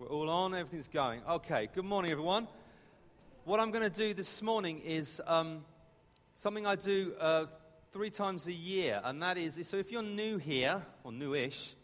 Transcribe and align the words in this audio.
We're 0.00 0.06
all 0.06 0.30
on, 0.30 0.54
everything's 0.54 0.86
going. 0.86 1.22
Okay, 1.28 1.68
good 1.74 1.84
morning, 1.84 2.12
everyone. 2.12 2.46
What 3.44 3.58
I'm 3.58 3.72
going 3.72 3.82
to 3.82 3.90
do 3.90 4.14
this 4.14 4.40
morning 4.42 4.78
is 4.78 5.20
um, 5.26 5.64
something 6.36 6.64
I 6.64 6.76
do 6.76 7.14
uh, 7.18 7.46
three 7.90 8.10
times 8.10 8.46
a 8.46 8.52
year, 8.52 9.00
and 9.02 9.20
that 9.24 9.36
is 9.36 9.58
so 9.66 9.76
if 9.76 9.90
you're 9.90 10.04
new 10.04 10.38
here, 10.38 10.86
or 11.02 11.10
newish, 11.10 11.74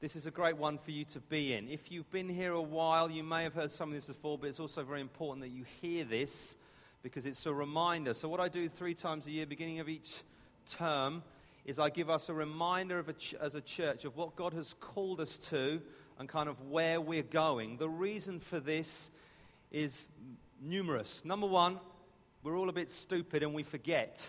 this 0.00 0.14
is 0.14 0.24
a 0.24 0.30
great 0.30 0.56
one 0.56 0.78
for 0.78 0.92
you 0.92 1.04
to 1.06 1.18
be 1.18 1.52
in. 1.52 1.68
If 1.68 1.90
you've 1.90 2.08
been 2.12 2.28
here 2.28 2.52
a 2.52 2.62
while, 2.62 3.10
you 3.10 3.24
may 3.24 3.42
have 3.42 3.54
heard 3.54 3.72
some 3.72 3.88
of 3.88 3.96
this 3.96 4.06
before, 4.06 4.38
but 4.38 4.48
it's 4.48 4.60
also 4.60 4.84
very 4.84 5.00
important 5.00 5.42
that 5.42 5.50
you 5.50 5.64
hear 5.80 6.04
this 6.04 6.54
because 7.02 7.26
it's 7.26 7.44
a 7.44 7.52
reminder. 7.52 8.14
So, 8.14 8.28
what 8.28 8.38
I 8.38 8.46
do 8.46 8.68
three 8.68 8.94
times 8.94 9.26
a 9.26 9.32
year, 9.32 9.46
beginning 9.46 9.80
of 9.80 9.88
each 9.88 10.22
term, 10.70 11.24
is 11.64 11.80
I 11.80 11.90
give 11.90 12.08
us 12.08 12.28
a 12.28 12.34
reminder 12.34 13.00
of 13.00 13.08
a 13.08 13.14
ch- 13.14 13.34
as 13.34 13.56
a 13.56 13.60
church 13.60 14.04
of 14.04 14.16
what 14.16 14.36
God 14.36 14.52
has 14.52 14.76
called 14.78 15.20
us 15.20 15.38
to 15.50 15.82
and 16.18 16.28
kind 16.28 16.48
of 16.48 16.60
where 16.62 17.00
we're 17.00 17.22
going. 17.22 17.76
The 17.76 17.88
reason 17.88 18.40
for 18.40 18.60
this 18.60 19.10
is 19.70 20.08
numerous. 20.60 21.22
Number 21.24 21.46
one, 21.46 21.78
we're 22.42 22.56
all 22.56 22.68
a 22.68 22.72
bit 22.72 22.90
stupid 22.90 23.42
and 23.42 23.54
we 23.54 23.62
forget. 23.62 24.28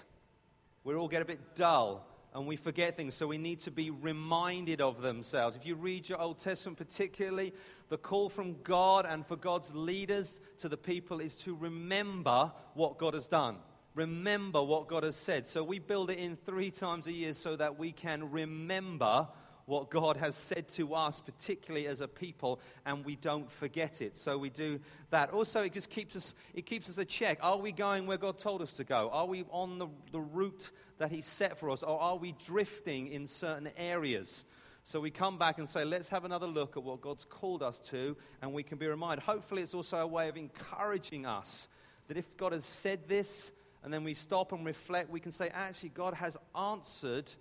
We 0.84 0.96
all 0.96 1.08
get 1.08 1.22
a 1.22 1.26
bit 1.26 1.56
dull 1.56 2.06
and 2.34 2.46
we 2.46 2.56
forget 2.56 2.96
things, 2.96 3.16
so 3.16 3.26
we 3.26 3.40
need 3.40 3.60
to 3.62 3.72
be 3.72 3.90
reminded 3.90 4.82
of 4.82 5.02
themselves. 5.02 5.56
If 5.56 5.66
you 5.66 5.76
read 5.76 6.08
your 6.08 6.22
Old 6.22 6.40
Testament, 6.40 6.78
particularly, 6.78 7.54
the 7.90 7.98
call 7.98 8.30
from 8.30 8.58
God 8.62 9.08
and 9.08 9.26
for 9.26 9.36
God's 9.36 9.74
leaders 9.74 10.40
to 10.60 10.70
the 10.70 10.78
people 10.78 11.22
is 11.22 11.34
to 11.38 11.56
remember 11.56 12.52
what 12.76 13.00
God 13.00 13.16
has 13.16 13.28
done. 13.28 13.58
Remember 13.96 14.62
what 14.62 14.88
God 14.88 15.04
has 15.04 15.16
said. 15.16 15.48
So 15.48 15.64
we 15.64 15.80
build 15.80 16.12
it 16.12 16.20
in 16.20 16.36
three 16.36 16.70
times 16.70 17.08
a 17.08 17.12
year 17.12 17.34
so 17.34 17.56
that 17.56 17.80
we 17.80 17.92
can 17.92 18.30
remember 18.30 19.28
what 19.70 19.92
God 19.92 20.18
has 20.18 20.36
said 20.36 20.68
to 20.70 20.96
us, 20.96 21.22
particularly 21.22 21.86
as 21.86 22.02
a 22.02 22.08
people, 22.08 22.60
and 22.88 23.06
we 23.06 23.16
don't 23.16 23.50
forget 23.50 24.02
it. 24.02 24.18
So 24.18 24.38
we 24.38 24.50
do 24.50 24.80
that. 25.12 25.30
Also, 25.30 25.62
it 25.62 25.74
just 25.74 25.92
keeps 25.92 26.16
us, 26.16 26.34
it 26.56 26.66
keeps 26.66 26.90
us 26.90 26.98
a 26.98 27.06
check. 27.06 27.38
Are 27.42 27.58
we 27.58 27.72
going 27.72 28.08
where 28.08 28.18
God 28.18 28.40
told 28.40 28.64
us 28.64 28.74
to 28.74 28.84
go? 28.84 29.12
Are 29.14 29.28
we 29.28 29.46
on 29.52 29.78
the, 29.78 29.88
the 30.12 30.20
route 30.20 30.72
that 30.98 31.12
He 31.12 31.22
set 31.22 31.60
for 31.60 31.70
us? 31.70 31.84
Or 31.84 32.02
are 32.02 32.18
we 32.18 32.32
drifting 32.46 33.10
in 33.10 33.28
certain 33.28 33.70
areas? 33.78 34.44
So 34.84 35.00
we 35.00 35.12
come 35.12 35.38
back 35.38 35.60
and 35.60 35.70
say, 35.70 35.86
let's 35.86 36.10
have 36.10 36.26
another 36.26 36.48
look 36.48 36.76
at 36.76 36.82
what 36.82 37.00
God's 37.00 37.26
called 37.26 37.62
us 37.62 37.78
to, 37.90 38.18
and 38.42 38.54
we 38.54 38.64
can 38.64 38.80
be 38.80 38.88
reminded. 38.88 39.24
Hopefully, 39.24 39.62
it's 39.62 39.76
also 39.76 39.98
a 39.98 40.08
way 40.08 40.30
of 40.30 40.36
encouraging 40.36 41.28
us 41.28 41.70
that 42.08 42.18
if 42.18 42.36
God 42.38 42.54
has 42.54 42.66
said 42.66 43.08
this, 43.08 43.52
and 43.84 43.94
then 43.94 44.04
we 44.04 44.16
stop 44.16 44.52
and 44.52 44.66
reflect, 44.66 45.12
we 45.12 45.20
can 45.20 45.32
say, 45.32 45.50
actually, 45.54 45.90
God 45.90 46.16
has 46.16 46.36
answered 46.58 47.32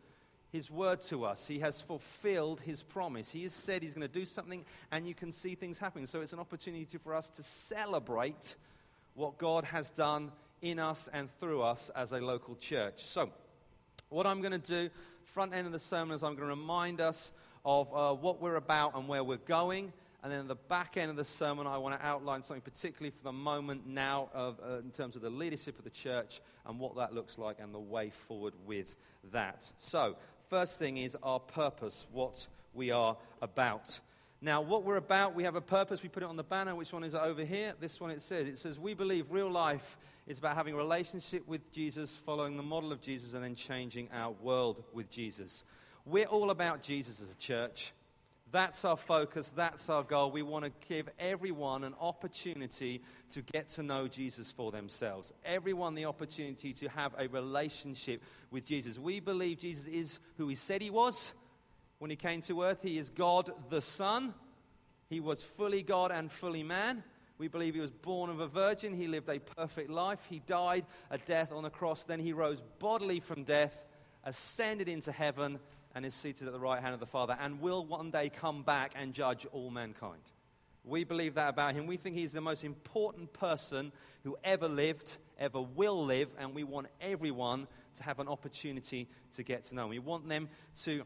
his 0.50 0.70
word 0.70 1.02
to 1.02 1.24
us. 1.24 1.46
He 1.46 1.58
has 1.60 1.80
fulfilled 1.80 2.60
his 2.60 2.82
promise. 2.82 3.30
He 3.30 3.42
has 3.42 3.52
said 3.52 3.82
he's 3.82 3.94
going 3.94 4.06
to 4.06 4.12
do 4.12 4.24
something, 4.24 4.64
and 4.91 5.06
you 5.06 5.14
can 5.14 5.30
see 5.32 5.54
things 5.54 5.78
happening. 5.78 6.06
So 6.06 6.20
it's 6.20 6.32
an 6.32 6.38
opportunity 6.38 6.98
for 6.98 7.14
us 7.14 7.28
to 7.30 7.42
celebrate 7.42 8.56
what 9.14 9.36
God 9.38 9.64
has 9.64 9.91
done 9.91 10.32
in 10.62 10.78
us 10.78 11.08
and 11.12 11.30
through 11.38 11.62
us 11.62 11.91
as 11.94 12.12
a 12.12 12.19
local 12.19 12.54
church. 12.56 13.04
So, 13.04 13.30
what 14.08 14.26
I'm 14.26 14.41
going 14.41 14.58
to 14.58 14.58
do, 14.58 14.91
front 15.24 15.52
end 15.52 15.66
of 15.66 15.72
the 15.72 15.78
sermon, 15.78 16.16
is 16.16 16.22
I'm 16.22 16.34
going 16.34 16.48
to 16.48 16.54
remind 16.54 17.00
us 17.00 17.32
of 17.64 17.94
uh, 17.94 18.14
what 18.14 18.41
we're 18.41 18.56
about 18.56 18.96
and 18.96 19.06
where 19.06 19.22
we're 19.22 19.36
going. 19.36 19.92
And 20.22 20.32
then 20.32 20.41
at 20.41 20.48
the 20.48 20.56
back 20.56 20.96
end 20.96 21.10
of 21.10 21.16
the 21.16 21.24
sermon, 21.24 21.66
I 21.66 21.78
want 21.78 21.98
to 21.98 22.04
outline 22.04 22.42
something 22.42 22.62
particularly 22.62 23.10
for 23.10 23.22
the 23.22 23.32
moment 23.32 23.86
now 23.86 24.30
of, 24.34 24.58
uh, 24.60 24.78
in 24.78 24.91
terms 24.91 25.14
of 25.14 25.22
the 25.22 25.30
leadership 25.30 25.78
of 25.78 25.84
the 25.84 25.91
church 25.91 26.41
and 26.66 26.80
what 26.80 26.96
that 26.96 27.14
looks 27.14 27.38
like 27.38 27.58
and 27.60 27.72
the 27.72 27.78
way 27.78 28.10
forward 28.10 28.54
with 28.66 28.96
that. 29.32 29.70
So, 29.78 30.16
First 30.48 30.78
thing 30.78 30.96
is 30.96 31.16
our 31.22 31.41
purpose, 31.41 32.06
what 32.12 32.46
we 32.74 32.91
are 32.91 33.16
about. 33.42 34.00
Now, 34.41 34.60
what 34.60 34.84
we're 34.84 34.96
about, 34.96 35.34
we 35.34 35.42
have 35.42 35.56
a 35.56 35.60
purpose. 35.60 36.02
We 36.02 36.08
put 36.08 36.22
it 36.22 36.28
on 36.28 36.36
the 36.36 36.44
banner. 36.44 36.74
Which 36.74 36.92
one 36.92 37.04
is 37.04 37.14
over 37.14 37.44
here? 37.44 37.74
This 37.80 38.00
one 38.00 38.10
it 38.10 38.22
says. 38.22 38.46
It 38.46 38.58
says, 38.58 38.78
We 38.78 38.94
believe 38.94 39.30
real 39.30 39.50
life 39.50 39.98
is 40.26 40.38
about 40.38 40.54
having 40.54 40.74
a 40.74 40.76
relationship 40.76 41.46
with 41.48 41.72
Jesus, 41.72 42.16
following 42.24 42.56
the 42.56 42.62
model 42.62 42.92
of 42.92 43.00
Jesus, 43.00 43.34
and 43.34 43.42
then 43.42 43.56
changing 43.56 44.09
our 44.12 44.31
world 44.31 44.84
with 44.92 45.10
Jesus. 45.10 45.64
We're 46.06 46.26
all 46.26 46.50
about 46.50 46.82
Jesus 46.82 47.20
as 47.20 47.30
a 47.30 47.36
church. 47.36 47.92
That's 48.50 48.84
our 48.84 48.97
focus. 48.97 49.53
That's 49.54 49.91
our 49.91 50.03
goal. 50.03 50.31
We 50.31 50.42
want 50.42 50.64
to 50.64 50.72
give 50.88 51.09
everyone 51.19 51.84
an 51.84 51.94
opportunity 52.00 53.03
to 53.32 53.42
get 53.42 53.69
to 53.70 53.82
know 53.82 54.09
Jesus 54.09 54.50
for 54.53 54.72
themselves. 54.72 55.32
Everyone 55.44 55.94
the 55.94 56.06
opportunity 56.06 56.72
to 56.75 56.88
have 56.88 57.12
a 57.19 57.28
relationship 57.28 58.22
with 58.50 58.64
Jesus. 58.64 58.98
We 58.98 59.20
believe 59.20 59.59
Jesus 59.59 59.86
is 59.86 60.19
who 60.38 60.48
he 60.48 60.54
said 60.54 60.81
he 60.81 60.91
was 60.91 61.32
when 61.98 62.10
he 62.10 62.16
came 62.16 62.41
to 62.42 62.62
earth. 62.62 62.81
He 62.82 62.97
is 62.97 63.10
God 63.10 63.53
the 63.69 63.82
Son. 63.82 64.32
He 65.10 65.20
was 65.20 65.42
fully 65.42 65.82
God 65.82 66.10
and 66.10 66.32
fully 66.32 66.62
man. 66.62 67.03
We 67.36 67.48
believe 67.48 67.75
he 67.75 67.80
was 67.80 67.92
born 67.92 68.30
of 68.30 68.41
a 68.41 68.48
virgin. 68.48 68.94
He 68.94 69.09
lived 69.09 69.28
a 69.28 69.38
perfect 69.38 69.91
life. 69.91 70.20
He 70.28 70.41
died 70.41 70.86
a 71.10 71.19
death 71.19 71.53
on 71.53 71.65
a 71.65 71.70
cross. 71.70 72.03
Then 72.03 72.19
he 72.19 72.32
rose 72.32 72.62
bodily 72.78 73.20
from 73.20 73.44
death, 73.44 73.84
ascended 74.25 74.88
into 74.88 75.12
heaven 75.12 75.60
and 75.94 76.04
is 76.04 76.15
seated 76.15 76.47
at 76.47 76.53
the 76.53 76.60
right 76.60 76.81
hand 76.81 76.94
of 76.94 77.00
the 77.00 77.06
Father 77.06 77.37
and 77.41 77.60
will 77.60 77.84
one 77.84 78.10
day 78.10 78.28
come 78.28 78.62
back 78.62 78.93
and 78.97 79.12
judge 79.12 79.47
all 79.53 79.71
mankind. 79.71 80.22
We 80.84 81.04
believe 81.04 81.34
that 81.34 81.49
about 81.49 81.75
him. 81.75 81.87
We 81.87 81.97
think 81.97 82.16
he's 82.16 82.32
the 82.32 82.41
most 82.41 82.65
important 82.65 83.32
person 83.32 83.93
who 84.25 84.37
ever 84.43 84.69
lived, 84.69 85.19
ever 85.38 85.60
will 85.60 86.04
live, 86.04 86.31
and 86.38 86.54
we 86.54 86.65
want 86.65 86.87
everyone 87.00 87.66
to 87.97 88.03
have 88.03 88.21
an 88.21 88.28
opportunity 88.28 89.09
to 89.37 89.43
get 89.43 89.65
to 89.65 89.75
know 89.75 89.84
him. 89.84 89.91
We 89.91 89.98
want 89.98 90.28
them 90.28 90.48
to 90.84 91.03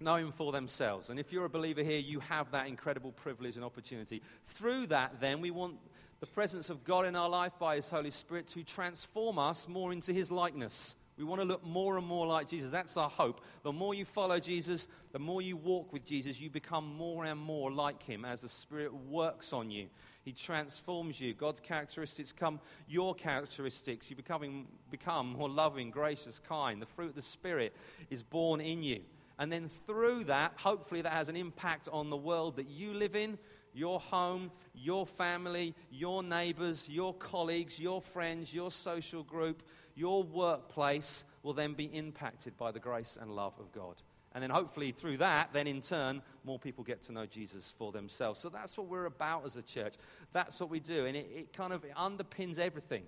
know 0.00 0.16
him 0.16 0.32
for 0.32 0.52
themselves. 0.52 1.08
And 1.08 1.18
if 1.18 1.32
you're 1.32 1.46
a 1.46 1.50
believer 1.50 1.82
here, 1.82 1.98
you 1.98 2.20
have 2.20 2.50
that 2.50 2.66
incredible 2.66 3.12
privilege 3.12 3.56
and 3.56 3.64
opportunity. 3.64 4.22
Through 4.44 4.88
that, 4.88 5.20
then, 5.20 5.40
we 5.40 5.50
want 5.50 5.78
the 6.20 6.26
presence 6.26 6.70
of 6.70 6.84
God 6.84 7.06
in 7.06 7.16
our 7.16 7.28
life 7.28 7.52
by 7.58 7.76
his 7.76 7.88
Holy 7.88 8.10
Spirit 8.10 8.48
to 8.48 8.62
transform 8.64 9.38
us 9.38 9.68
more 9.68 9.92
into 9.92 10.12
his 10.12 10.30
likeness. 10.30 10.96
We 11.16 11.24
want 11.24 11.40
to 11.40 11.46
look 11.46 11.64
more 11.64 11.96
and 11.96 12.06
more 12.06 12.26
like 12.26 12.48
Jesus. 12.48 12.70
That's 12.70 12.96
our 12.98 13.08
hope. 13.08 13.40
The 13.62 13.72
more 13.72 13.94
you 13.94 14.04
follow 14.04 14.38
Jesus, 14.38 14.86
the 15.12 15.18
more 15.18 15.40
you 15.40 15.56
walk 15.56 15.92
with 15.92 16.04
Jesus, 16.04 16.38
you 16.38 16.50
become 16.50 16.94
more 16.96 17.24
and 17.24 17.40
more 17.40 17.72
like 17.72 18.02
him 18.02 18.24
as 18.26 18.42
the 18.42 18.50
Spirit 18.50 18.92
works 18.92 19.54
on 19.54 19.70
you. 19.70 19.86
He 20.24 20.32
transforms 20.32 21.18
you. 21.18 21.32
God's 21.32 21.60
characteristics 21.60 22.32
come 22.32 22.60
your 22.86 23.14
characteristics. 23.14 24.10
You 24.10 24.16
becoming, 24.16 24.66
become 24.90 25.32
more 25.32 25.48
loving, 25.48 25.90
gracious, 25.90 26.40
kind. 26.46 26.82
The 26.82 26.86
fruit 26.86 27.10
of 27.10 27.14
the 27.14 27.22
Spirit 27.22 27.74
is 28.10 28.22
born 28.22 28.60
in 28.60 28.82
you. 28.82 29.00
And 29.38 29.50
then 29.50 29.70
through 29.86 30.24
that, 30.24 30.52
hopefully, 30.56 31.02
that 31.02 31.12
has 31.12 31.28
an 31.28 31.36
impact 31.36 31.88
on 31.90 32.10
the 32.10 32.16
world 32.16 32.56
that 32.56 32.68
you 32.68 32.92
live 32.92 33.16
in, 33.16 33.38
your 33.72 34.00
home, 34.00 34.50
your 34.74 35.06
family, 35.06 35.74
your 35.90 36.22
neighbors, 36.22 36.88
your 36.88 37.14
colleagues, 37.14 37.78
your 37.78 38.00
friends, 38.00 38.52
your 38.52 38.70
social 38.70 39.22
group 39.22 39.62
your 39.96 40.22
workplace 40.22 41.24
will 41.42 41.54
then 41.54 41.72
be 41.72 41.86
impacted 41.86 42.56
by 42.56 42.70
the 42.70 42.78
grace 42.78 43.18
and 43.20 43.34
love 43.34 43.54
of 43.58 43.72
God. 43.72 43.96
And 44.34 44.42
then 44.42 44.50
hopefully 44.50 44.92
through 44.92 45.16
that, 45.16 45.54
then 45.54 45.66
in 45.66 45.80
turn, 45.80 46.20
more 46.44 46.58
people 46.58 46.84
get 46.84 47.02
to 47.04 47.12
know 47.12 47.24
Jesus 47.24 47.72
for 47.78 47.90
themselves. 47.90 48.38
So 48.38 48.50
that's 48.50 48.76
what 48.76 48.86
we're 48.86 49.06
about 49.06 49.46
as 49.46 49.56
a 49.56 49.62
church. 49.62 49.94
That's 50.34 50.60
what 50.60 50.68
we 50.68 50.78
do. 50.78 51.06
And 51.06 51.16
it, 51.16 51.30
it 51.34 51.52
kind 51.54 51.72
of 51.72 51.84
it 51.84 51.94
underpins 51.94 52.58
everything. 52.58 53.04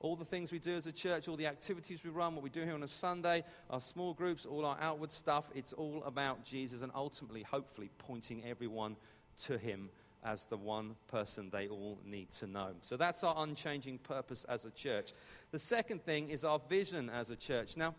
All 0.00 0.16
the 0.16 0.24
things 0.24 0.50
we 0.50 0.58
do 0.58 0.76
as 0.76 0.88
a 0.88 0.92
church, 0.92 1.28
all 1.28 1.36
the 1.36 1.46
activities 1.46 2.02
we 2.02 2.10
run, 2.10 2.34
what 2.34 2.42
we 2.42 2.50
do 2.50 2.62
here 2.64 2.74
on 2.74 2.82
a 2.82 2.88
Sunday, 2.88 3.44
our 3.70 3.80
small 3.80 4.12
groups, 4.12 4.44
all 4.44 4.64
our 4.64 4.76
outward 4.80 5.12
stuff, 5.12 5.44
it's 5.54 5.72
all 5.72 6.02
about 6.04 6.44
Jesus 6.44 6.82
and 6.82 6.90
ultimately, 6.94 7.44
hopefully, 7.44 7.88
pointing 7.98 8.44
everyone 8.44 8.96
to 9.44 9.58
Him 9.58 9.88
as 10.26 10.44
the 10.46 10.56
one 10.56 10.96
person 11.06 11.48
they 11.50 11.68
all 11.68 11.98
need 12.04 12.30
to 12.32 12.46
know. 12.46 12.70
So 12.82 12.96
that's 12.96 13.22
our 13.22 13.34
unchanging 13.44 13.98
purpose 13.98 14.44
as 14.48 14.64
a 14.64 14.70
church. 14.70 15.12
The 15.52 15.58
second 15.58 16.04
thing 16.04 16.30
is 16.30 16.44
our 16.44 16.60
vision 16.68 17.08
as 17.08 17.30
a 17.30 17.36
church. 17.36 17.76
Now, 17.76 17.94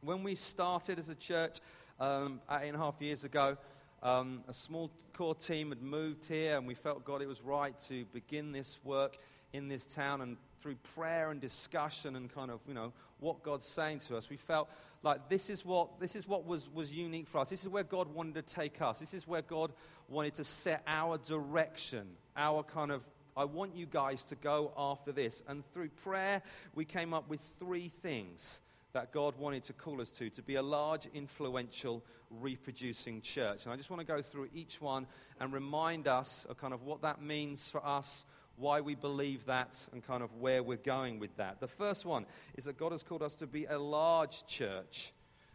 when 0.00 0.24
we 0.24 0.34
started 0.34 0.98
as 0.98 1.08
a 1.08 1.14
church 1.14 1.60
um, 2.00 2.40
eight 2.50 2.68
and 2.68 2.76
a 2.76 2.80
half 2.80 3.00
years 3.00 3.22
ago, 3.22 3.56
um, 4.02 4.42
a 4.48 4.52
small 4.52 4.90
core 5.14 5.34
team 5.34 5.70
had 5.70 5.82
moved 5.82 6.24
here, 6.26 6.58
and 6.58 6.66
we 6.66 6.74
felt 6.74 7.04
God 7.04 7.22
it 7.22 7.28
was 7.28 7.40
right 7.40 7.78
to 7.88 8.04
begin 8.06 8.52
this 8.52 8.78
work 8.84 9.16
in 9.52 9.68
this 9.68 9.86
town. 9.86 10.20
And 10.20 10.36
through 10.66 10.74
prayer 10.96 11.30
and 11.30 11.40
discussion 11.40 12.16
and 12.16 12.28
kind 12.28 12.50
of, 12.50 12.58
you 12.66 12.74
know, 12.74 12.92
what 13.20 13.44
God's 13.44 13.68
saying 13.68 14.00
to 14.00 14.16
us, 14.16 14.28
we 14.28 14.36
felt 14.36 14.68
like 15.04 15.28
this 15.28 15.48
is 15.48 15.64
what, 15.64 16.00
this 16.00 16.16
is 16.16 16.26
what 16.26 16.44
was, 16.44 16.68
was 16.74 16.90
unique 16.90 17.28
for 17.28 17.38
us. 17.38 17.50
This 17.50 17.62
is 17.62 17.68
where 17.68 17.84
God 17.84 18.12
wanted 18.12 18.34
to 18.34 18.42
take 18.42 18.82
us. 18.82 18.98
This 18.98 19.14
is 19.14 19.28
where 19.28 19.42
God 19.42 19.70
wanted 20.08 20.34
to 20.34 20.42
set 20.42 20.82
our 20.88 21.18
direction, 21.18 22.08
our 22.36 22.64
kind 22.64 22.90
of 22.90 23.04
I 23.36 23.44
want 23.44 23.76
you 23.76 23.86
guys 23.86 24.24
to 24.24 24.34
go 24.34 24.72
after 24.76 25.12
this. 25.12 25.44
And 25.46 25.62
through 25.72 25.90
prayer, 25.90 26.42
we 26.74 26.84
came 26.84 27.14
up 27.14 27.28
with 27.28 27.40
three 27.60 27.92
things 28.02 28.60
that 28.92 29.12
God 29.12 29.36
wanted 29.38 29.62
to 29.64 29.72
call 29.72 30.00
us 30.00 30.08
to, 30.12 30.30
to 30.30 30.42
be 30.42 30.54
a 30.54 30.62
large, 30.62 31.06
influential, 31.14 32.02
reproducing 32.30 33.20
church. 33.20 33.64
And 33.64 33.72
I 33.72 33.76
just 33.76 33.90
want 33.90 34.00
to 34.00 34.06
go 34.06 34.22
through 34.22 34.48
each 34.54 34.80
one 34.80 35.06
and 35.38 35.52
remind 35.52 36.08
us 36.08 36.44
of 36.48 36.56
kind 36.56 36.72
of 36.72 36.82
what 36.82 37.02
that 37.02 37.22
means 37.22 37.70
for 37.70 37.86
us, 37.86 38.24
why 38.56 38.80
we 38.80 38.94
believe 38.94 39.46
that, 39.46 39.78
and 39.92 40.06
kind 40.06 40.22
of 40.22 40.32
where 40.34 40.62
we're 40.62 40.76
going 40.76 41.18
with 41.18 41.36
that. 41.36 41.60
The 41.60 41.68
first 41.68 42.04
one 42.04 42.26
is 42.56 42.64
that 42.64 42.78
God 42.78 42.92
has 42.92 43.02
called 43.02 43.22
us 43.22 43.34
to 43.36 43.46
be 43.46 43.66
a 43.66 43.78
large 43.78 44.46
church. 44.46 45.12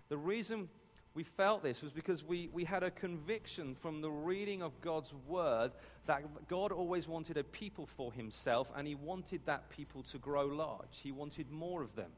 The 0.09 0.18
reason 0.18 0.69
we 1.13 1.24
felt 1.24 1.62
this 1.62 1.81
was 1.81 1.92
because 1.92 2.24
we, 2.24 2.50
we 2.53 2.63
had 2.63 2.83
a 2.83 2.92
conviction 2.92 3.75
from 3.75 4.01
the 4.01 4.12
reading 4.12 4.62
of 4.62 4.80
God's 4.81 5.13
word 5.27 5.71
that 6.06 6.24
God 6.48 6.71
always 6.71 7.07
wanted 7.07 7.38
a 7.38 7.44
people 7.44 7.86
for 7.86 8.13
himself 8.13 8.71
and 8.75 8.88
he 8.88 8.95
wanted 8.95 9.42
that 9.45 9.69
people 9.69 10.04
to 10.04 10.18
grow 10.18 10.45
large. 10.45 11.00
He 11.04 11.12
wanted 11.12 11.51
more 11.51 11.81
of 11.81 11.95
them. 11.95 12.12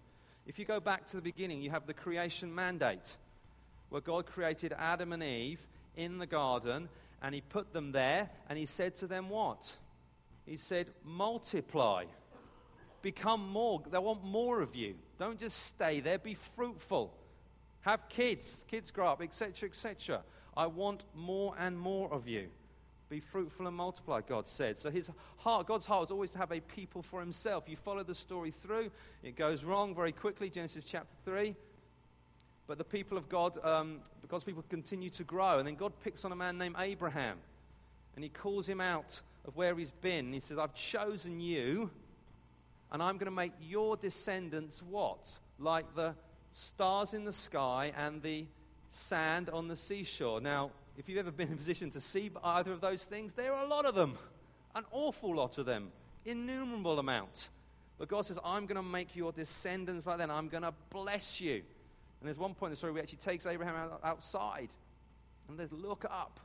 If 0.46 0.60
you 0.60 0.66
go 0.66 0.80
back 0.80 1.08
to 1.08 1.16
the 1.16 1.22
beginning, 1.22 1.62
you 1.62 1.72
have 1.72 1.88
the 1.88 1.94
creation 1.94 2.54
mandate 2.54 3.18
where 3.90 4.02
God 4.02 4.26
created 4.26 4.74
Adam 4.78 5.14
and 5.14 5.24
Eve 5.24 5.66
in 5.96 6.20
the 6.20 6.28
garden 6.28 6.90
and 7.22 7.34
he 7.34 7.42
put 7.42 7.74
them 7.74 7.94
there 7.94 8.30
and 8.50 8.60
he 8.60 8.66
said 8.66 8.96
to 8.96 9.08
them, 9.08 9.30
What? 9.30 9.78
He 10.46 10.58
said, 10.58 10.88
Multiply, 11.04 12.06
become 13.02 13.48
more. 13.48 13.82
They 13.90 13.98
want 13.98 14.24
more 14.24 14.62
of 14.62 14.76
you. 14.76 14.96
Don't 15.18 15.40
just 15.40 15.68
stay 15.68 16.00
there, 16.00 16.18
be 16.18 16.34
fruitful 16.34 17.14
have 17.84 18.08
kids, 18.08 18.64
kids 18.70 18.92
grow 18.92 19.08
up, 19.08 19.22
etc., 19.22 19.68
etc. 19.70 20.24
I 20.56 20.68
want 20.68 21.04
more 21.14 21.54
and 21.60 21.78
more 21.78 22.12
of 22.14 22.28
you. 22.28 22.48
Be 23.10 23.20
fruitful 23.20 23.68
and 23.68 23.76
multiply, 23.76 24.22
God 24.22 24.48
said. 24.48 24.80
So 24.80 24.90
his 24.90 25.12
heart, 25.38 25.68
God's 25.68 25.86
heart 25.86 26.02
was 26.02 26.12
always 26.12 26.32
to 26.32 26.38
have 26.38 26.52
a 26.52 26.62
people 26.62 27.02
for 27.02 27.20
himself. 27.20 27.66
You 27.68 27.76
follow 27.76 28.04
the 28.04 28.16
story 28.16 28.52
through, 28.52 28.90
it 29.22 29.36
goes 29.36 29.64
wrong 29.64 29.94
very 29.94 30.14
quickly, 30.14 30.50
Genesis 30.50 30.86
chapter 30.86 31.14
3. 31.26 31.56
But 32.66 32.78
the 32.78 32.86
people 32.86 33.18
of 33.18 33.28
God, 33.28 33.58
um, 33.66 34.00
God's 34.30 34.46
people 34.46 34.64
continue 34.70 35.10
to 35.12 35.26
grow. 35.26 35.60
And 35.60 35.68
then 35.68 35.76
God 35.76 35.92
picks 36.02 36.24
on 36.24 36.32
a 36.32 36.36
man 36.36 36.58
named 36.58 36.78
Abraham. 36.80 37.38
And 38.16 38.24
he 38.24 38.30
calls 38.30 38.68
him 38.68 38.80
out 38.80 39.20
of 39.46 39.56
where 39.56 39.76
he's 39.76 39.92
been. 39.92 40.34
He 40.34 40.40
says, 40.40 40.58
I've 40.58 40.74
chosen 40.74 41.40
you, 41.40 41.90
and 42.92 43.02
I'm 43.02 43.18
going 43.18 43.26
to 43.26 43.32
make 43.32 43.54
your 43.62 43.98
descendants 43.98 44.82
what? 44.82 45.30
Like 45.60 45.96
the 45.96 46.16
stars 46.52 47.14
in 47.14 47.26
the 47.26 47.34
sky 47.34 47.92
and 47.98 48.22
the 48.22 48.46
sand 48.90 49.50
on 49.50 49.68
the 49.68 49.76
seashore. 49.76 50.40
Now, 50.40 50.72
if 50.98 51.10
you've 51.10 51.18
ever 51.18 51.32
been 51.32 51.48
in 51.48 51.56
a 51.56 51.58
position 51.58 51.90
to 51.92 52.00
see 52.00 52.32
either 52.44 52.72
of 52.72 52.82
those 52.82 53.04
things, 53.04 53.34
there 53.34 53.54
are 53.54 53.66
a 53.66 53.68
lot 53.68 53.86
of 53.86 53.96
them, 53.96 54.18
an 54.76 54.84
awful 54.92 55.36
lot 55.36 55.58
of 55.58 55.66
them, 55.66 55.92
innumerable 56.26 57.00
amount. 57.00 57.50
But 57.98 58.08
God 58.08 58.26
says, 58.26 58.38
I'm 58.44 58.66
going 58.66 58.76
to 58.76 58.84
make 58.84 59.16
your 59.16 59.32
descendants 59.32 60.06
like 60.06 60.18
that, 60.18 60.24
and 60.24 60.32
I'm 60.32 60.50
going 60.50 60.64
to 60.64 60.74
bless 60.90 61.42
you. 61.42 61.64
And 62.20 62.28
there's 62.28 62.38
one 62.38 62.54
point 62.54 62.70
in 62.70 62.72
the 62.72 62.78
story 62.78 62.94
where 62.94 63.02
he 63.02 63.04
actually 63.04 63.32
takes 63.32 63.46
Abraham 63.46 63.76
out, 63.76 64.00
outside 64.04 64.70
and 65.48 65.58
says, 65.58 65.72
Look 65.72 66.06
up. 66.06 66.40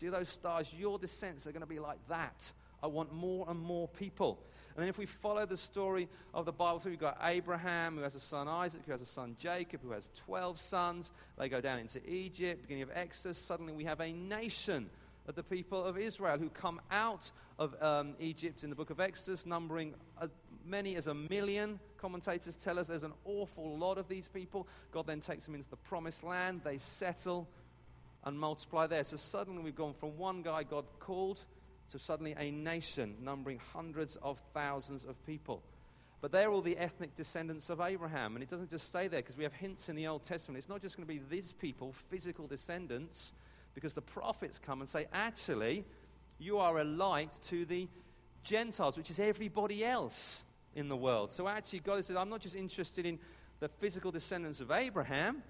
See 0.00 0.08
those 0.08 0.30
stars? 0.30 0.66
Your 0.78 0.98
descendants 0.98 1.46
are 1.46 1.52
going 1.52 1.60
to 1.60 1.66
be 1.66 1.78
like 1.78 1.98
that. 2.08 2.50
I 2.82 2.86
want 2.86 3.12
more 3.12 3.44
and 3.50 3.60
more 3.60 3.86
people. 3.86 4.38
And 4.74 4.82
then 4.82 4.88
if 4.88 4.96
we 4.96 5.04
follow 5.04 5.44
the 5.44 5.58
story 5.58 6.08
of 6.32 6.46
the 6.46 6.52
Bible 6.52 6.78
through, 6.78 6.92
we've 6.92 6.98
got 6.98 7.18
Abraham, 7.22 7.96
who 7.96 8.02
has 8.02 8.14
a 8.14 8.20
son 8.20 8.48
Isaac, 8.48 8.80
who 8.86 8.92
has 8.92 9.02
a 9.02 9.06
son 9.06 9.36
Jacob, 9.38 9.82
who 9.82 9.90
has 9.90 10.08
12 10.24 10.58
sons. 10.58 11.12
They 11.36 11.50
go 11.50 11.60
down 11.60 11.80
into 11.80 12.00
Egypt, 12.10 12.62
beginning 12.62 12.84
of 12.84 12.90
Exodus. 12.94 13.36
Suddenly 13.36 13.74
we 13.74 13.84
have 13.84 14.00
a 14.00 14.10
nation 14.10 14.88
of 15.28 15.34
the 15.34 15.42
people 15.42 15.84
of 15.84 15.98
Israel 15.98 16.38
who 16.38 16.48
come 16.48 16.80
out 16.90 17.30
of 17.58 17.74
um, 17.82 18.14
Egypt 18.20 18.64
in 18.64 18.70
the 18.70 18.76
book 18.76 18.88
of 18.88 19.00
Exodus, 19.00 19.44
numbering 19.44 19.92
as 20.18 20.30
many 20.64 20.96
as 20.96 21.08
a 21.08 21.14
million. 21.14 21.78
Commentators 21.98 22.56
tell 22.56 22.78
us 22.78 22.86
there's 22.86 23.02
an 23.02 23.12
awful 23.26 23.76
lot 23.76 23.98
of 23.98 24.08
these 24.08 24.28
people. 24.28 24.66
God 24.92 25.06
then 25.06 25.20
takes 25.20 25.44
them 25.44 25.54
into 25.54 25.68
the 25.68 25.76
promised 25.76 26.24
land. 26.24 26.62
They 26.64 26.78
settle 26.78 27.48
and 28.24 28.38
multiply 28.38 28.86
there. 28.86 29.04
So 29.04 29.16
suddenly 29.16 29.62
we've 29.62 29.74
gone 29.74 29.94
from 29.94 30.16
one 30.18 30.42
guy 30.42 30.62
God 30.62 30.84
called 30.98 31.40
to 31.90 31.98
suddenly 31.98 32.34
a 32.38 32.50
nation 32.50 33.16
numbering 33.22 33.60
hundreds 33.72 34.16
of 34.22 34.40
thousands 34.54 35.04
of 35.04 35.24
people. 35.26 35.62
But 36.20 36.32
they're 36.32 36.50
all 36.50 36.60
the 36.60 36.76
ethnic 36.76 37.16
descendants 37.16 37.70
of 37.70 37.80
Abraham. 37.80 38.36
And 38.36 38.42
it 38.42 38.50
doesn't 38.50 38.70
just 38.70 38.86
stay 38.86 39.08
there 39.08 39.20
because 39.20 39.36
we 39.36 39.44
have 39.44 39.54
hints 39.54 39.88
in 39.88 39.96
the 39.96 40.06
Old 40.06 40.22
Testament. 40.22 40.58
It's 40.58 40.68
not 40.68 40.82
just 40.82 40.96
going 40.96 41.08
to 41.08 41.12
be 41.12 41.20
these 41.30 41.52
people, 41.52 41.92
physical 41.92 42.46
descendants, 42.46 43.32
because 43.74 43.94
the 43.94 44.02
prophets 44.02 44.58
come 44.58 44.80
and 44.80 44.88
say, 44.88 45.06
actually, 45.12 45.84
you 46.38 46.58
are 46.58 46.78
a 46.78 46.84
light 46.84 47.32
to 47.48 47.64
the 47.64 47.88
Gentiles, 48.42 48.96
which 48.96 49.10
is 49.10 49.18
everybody 49.18 49.84
else 49.84 50.42
in 50.74 50.88
the 50.88 50.96
world. 50.96 51.32
So 51.32 51.48
actually, 51.48 51.80
God 51.80 52.04
says, 52.04 52.16
I'm 52.16 52.28
not 52.28 52.40
just 52.40 52.54
interested 52.54 53.06
in 53.06 53.18
the 53.58 53.68
physical 53.68 54.10
descendants 54.10 54.60
of 54.60 54.70
Abraham. 54.70 55.42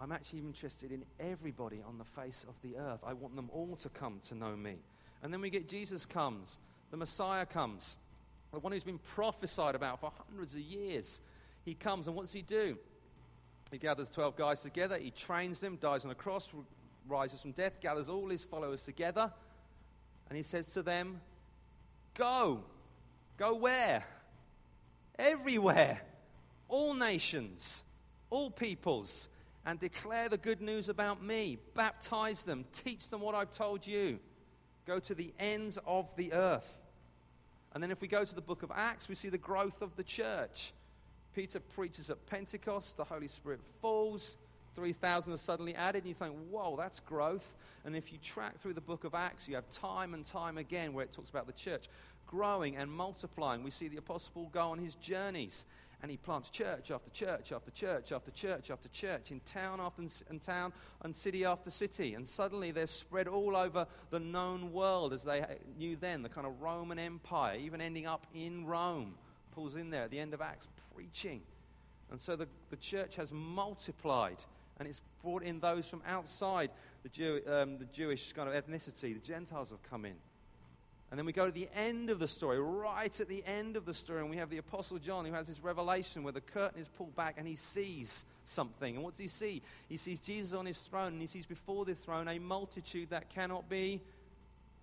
I'm 0.00 0.12
actually 0.12 0.38
interested 0.40 0.92
in 0.92 1.04
everybody 1.18 1.82
on 1.86 1.98
the 1.98 2.04
face 2.04 2.46
of 2.48 2.54
the 2.62 2.78
earth. 2.78 3.00
I 3.04 3.12
want 3.12 3.36
them 3.36 3.50
all 3.52 3.76
to 3.82 3.88
come 3.90 4.20
to 4.28 4.34
know 4.34 4.56
me. 4.56 4.76
And 5.22 5.32
then 5.32 5.42
we 5.42 5.50
get 5.50 5.68
Jesus 5.68 6.06
comes, 6.06 6.56
the 6.90 6.96
Messiah 6.96 7.44
comes, 7.44 7.96
the 8.50 8.58
one 8.58 8.72
who's 8.72 8.84
been 8.84 8.98
prophesied 8.98 9.74
about 9.74 10.00
for 10.00 10.10
hundreds 10.26 10.54
of 10.54 10.60
years. 10.60 11.20
He 11.64 11.74
comes, 11.74 12.06
and 12.06 12.16
what 12.16 12.22
does 12.22 12.32
he 12.32 12.40
do? 12.40 12.78
He 13.70 13.76
gathers 13.76 14.08
12 14.08 14.36
guys 14.36 14.62
together, 14.62 14.98
he 14.98 15.10
trains 15.10 15.60
them, 15.60 15.76
dies 15.80 16.04
on 16.04 16.10
a 16.10 16.14
cross, 16.14 16.50
rises 17.06 17.42
from 17.42 17.52
death, 17.52 17.78
gathers 17.80 18.08
all 18.08 18.28
his 18.28 18.42
followers 18.42 18.82
together, 18.82 19.30
and 20.28 20.36
he 20.36 20.42
says 20.42 20.68
to 20.68 20.82
them, 20.82 21.20
Go. 22.14 22.64
Go 23.36 23.54
where? 23.54 24.04
Everywhere. 25.18 26.00
All 26.68 26.94
nations, 26.94 27.82
all 28.30 28.50
peoples, 28.50 29.28
and 29.66 29.78
declare 29.78 30.28
the 30.28 30.38
good 30.38 30.60
news 30.60 30.88
about 30.88 31.22
me. 31.22 31.58
Baptize 31.74 32.42
them, 32.42 32.64
teach 32.72 33.08
them 33.08 33.20
what 33.20 33.34
I've 33.34 33.56
told 33.56 33.86
you. 33.86 34.18
Go 34.86 34.98
to 35.00 35.14
the 35.14 35.32
ends 35.38 35.78
of 35.86 36.14
the 36.16 36.32
earth. 36.32 36.78
And 37.72 37.82
then 37.82 37.90
if 37.90 38.00
we 38.00 38.08
go 38.08 38.24
to 38.24 38.34
the 38.34 38.40
book 38.40 38.62
of 38.62 38.72
Acts, 38.74 39.08
we 39.08 39.14
see 39.14 39.28
the 39.28 39.38
growth 39.38 39.82
of 39.82 39.94
the 39.96 40.02
church. 40.02 40.72
Peter 41.34 41.60
preaches 41.60 42.10
at 42.10 42.26
Pentecost, 42.26 42.96
the 42.96 43.04
Holy 43.04 43.28
Spirit 43.28 43.60
falls, 43.80 44.36
3,000 44.74 45.32
are 45.32 45.36
suddenly 45.36 45.74
added, 45.74 46.02
and 46.02 46.08
you 46.08 46.14
think, 46.14 46.34
whoa, 46.50 46.76
that's 46.76 47.00
growth. 47.00 47.54
And 47.84 47.94
if 47.94 48.12
you 48.12 48.18
track 48.18 48.58
through 48.58 48.74
the 48.74 48.80
book 48.80 49.04
of 49.04 49.14
Acts, 49.14 49.46
you 49.46 49.54
have 49.54 49.70
time 49.70 50.14
and 50.14 50.24
time 50.24 50.58
again 50.58 50.92
where 50.92 51.04
it 51.04 51.12
talks 51.12 51.30
about 51.30 51.46
the 51.46 51.52
church 51.52 51.88
growing 52.30 52.76
and 52.76 52.90
multiplying. 52.90 53.64
We 53.64 53.72
see 53.72 53.88
the 53.88 53.96
apostle 53.96 54.30
Paul 54.32 54.50
go 54.52 54.70
on 54.70 54.78
his 54.78 54.94
journeys 54.96 55.64
and 56.02 56.10
he 56.10 56.16
plants 56.16 56.50
church 56.50 56.90
after 56.90 57.10
church 57.10 57.52
after 57.52 57.70
church 57.70 58.12
after 58.12 58.30
church 58.30 58.70
after 58.70 58.88
church 58.88 59.30
in 59.30 59.40
town 59.40 59.80
after 59.80 60.02
in 60.30 60.40
town 60.40 60.72
and 61.02 61.14
city 61.14 61.44
after 61.44 61.70
city. 61.70 62.14
And 62.14 62.26
suddenly 62.26 62.70
they're 62.70 62.86
spread 62.86 63.28
all 63.28 63.56
over 63.56 63.86
the 64.10 64.20
known 64.20 64.72
world 64.72 65.12
as 65.12 65.22
they 65.22 65.44
knew 65.76 65.96
then, 65.96 66.22
the 66.22 66.28
kind 66.28 66.46
of 66.46 66.60
Roman 66.60 66.98
Empire, 66.98 67.56
even 67.56 67.80
ending 67.80 68.06
up 68.06 68.26
in 68.34 68.66
Rome. 68.66 69.14
Paul's 69.52 69.76
in 69.76 69.90
there 69.90 70.04
at 70.04 70.10
the 70.10 70.18
end 70.18 70.32
of 70.32 70.40
Acts 70.40 70.68
preaching. 70.94 71.42
And 72.10 72.20
so 72.20 72.36
the, 72.36 72.48
the 72.70 72.76
church 72.76 73.16
has 73.16 73.30
multiplied 73.30 74.38
and 74.78 74.88
it's 74.88 75.02
brought 75.22 75.42
in 75.42 75.60
those 75.60 75.86
from 75.86 76.02
outside 76.06 76.70
the, 77.02 77.10
Jew, 77.10 77.40
um, 77.46 77.78
the 77.78 77.84
Jewish 77.84 78.32
kind 78.32 78.48
of 78.48 78.54
ethnicity. 78.54 79.14
The 79.14 79.20
Gentiles 79.20 79.68
have 79.70 79.82
come 79.82 80.06
in. 80.06 80.14
And 81.10 81.18
then 81.18 81.26
we 81.26 81.32
go 81.32 81.46
to 81.46 81.52
the 81.52 81.68
end 81.74 82.08
of 82.08 82.20
the 82.20 82.28
story, 82.28 82.60
right 82.60 83.20
at 83.20 83.28
the 83.28 83.44
end 83.44 83.76
of 83.76 83.84
the 83.84 83.92
story, 83.92 84.20
and 84.20 84.30
we 84.30 84.36
have 84.36 84.48
the 84.48 84.58
Apostle 84.58 84.98
John 84.98 85.24
who 85.24 85.32
has 85.32 85.48
this 85.48 85.58
revelation 85.58 86.22
where 86.22 86.32
the 86.32 86.40
curtain 86.40 86.80
is 86.80 86.86
pulled 86.86 87.16
back 87.16 87.34
and 87.36 87.48
he 87.48 87.56
sees 87.56 88.24
something. 88.44 88.94
And 88.94 89.02
what 89.02 89.14
does 89.14 89.20
he 89.20 89.28
see? 89.28 89.62
He 89.88 89.96
sees 89.96 90.20
Jesus 90.20 90.52
on 90.52 90.66
his 90.66 90.78
throne, 90.78 91.14
and 91.14 91.20
he 91.20 91.26
sees 91.26 91.46
before 91.46 91.84
the 91.84 91.94
throne 91.94 92.28
a 92.28 92.38
multitude 92.38 93.10
that 93.10 93.28
cannot 93.28 93.68
be 93.68 94.00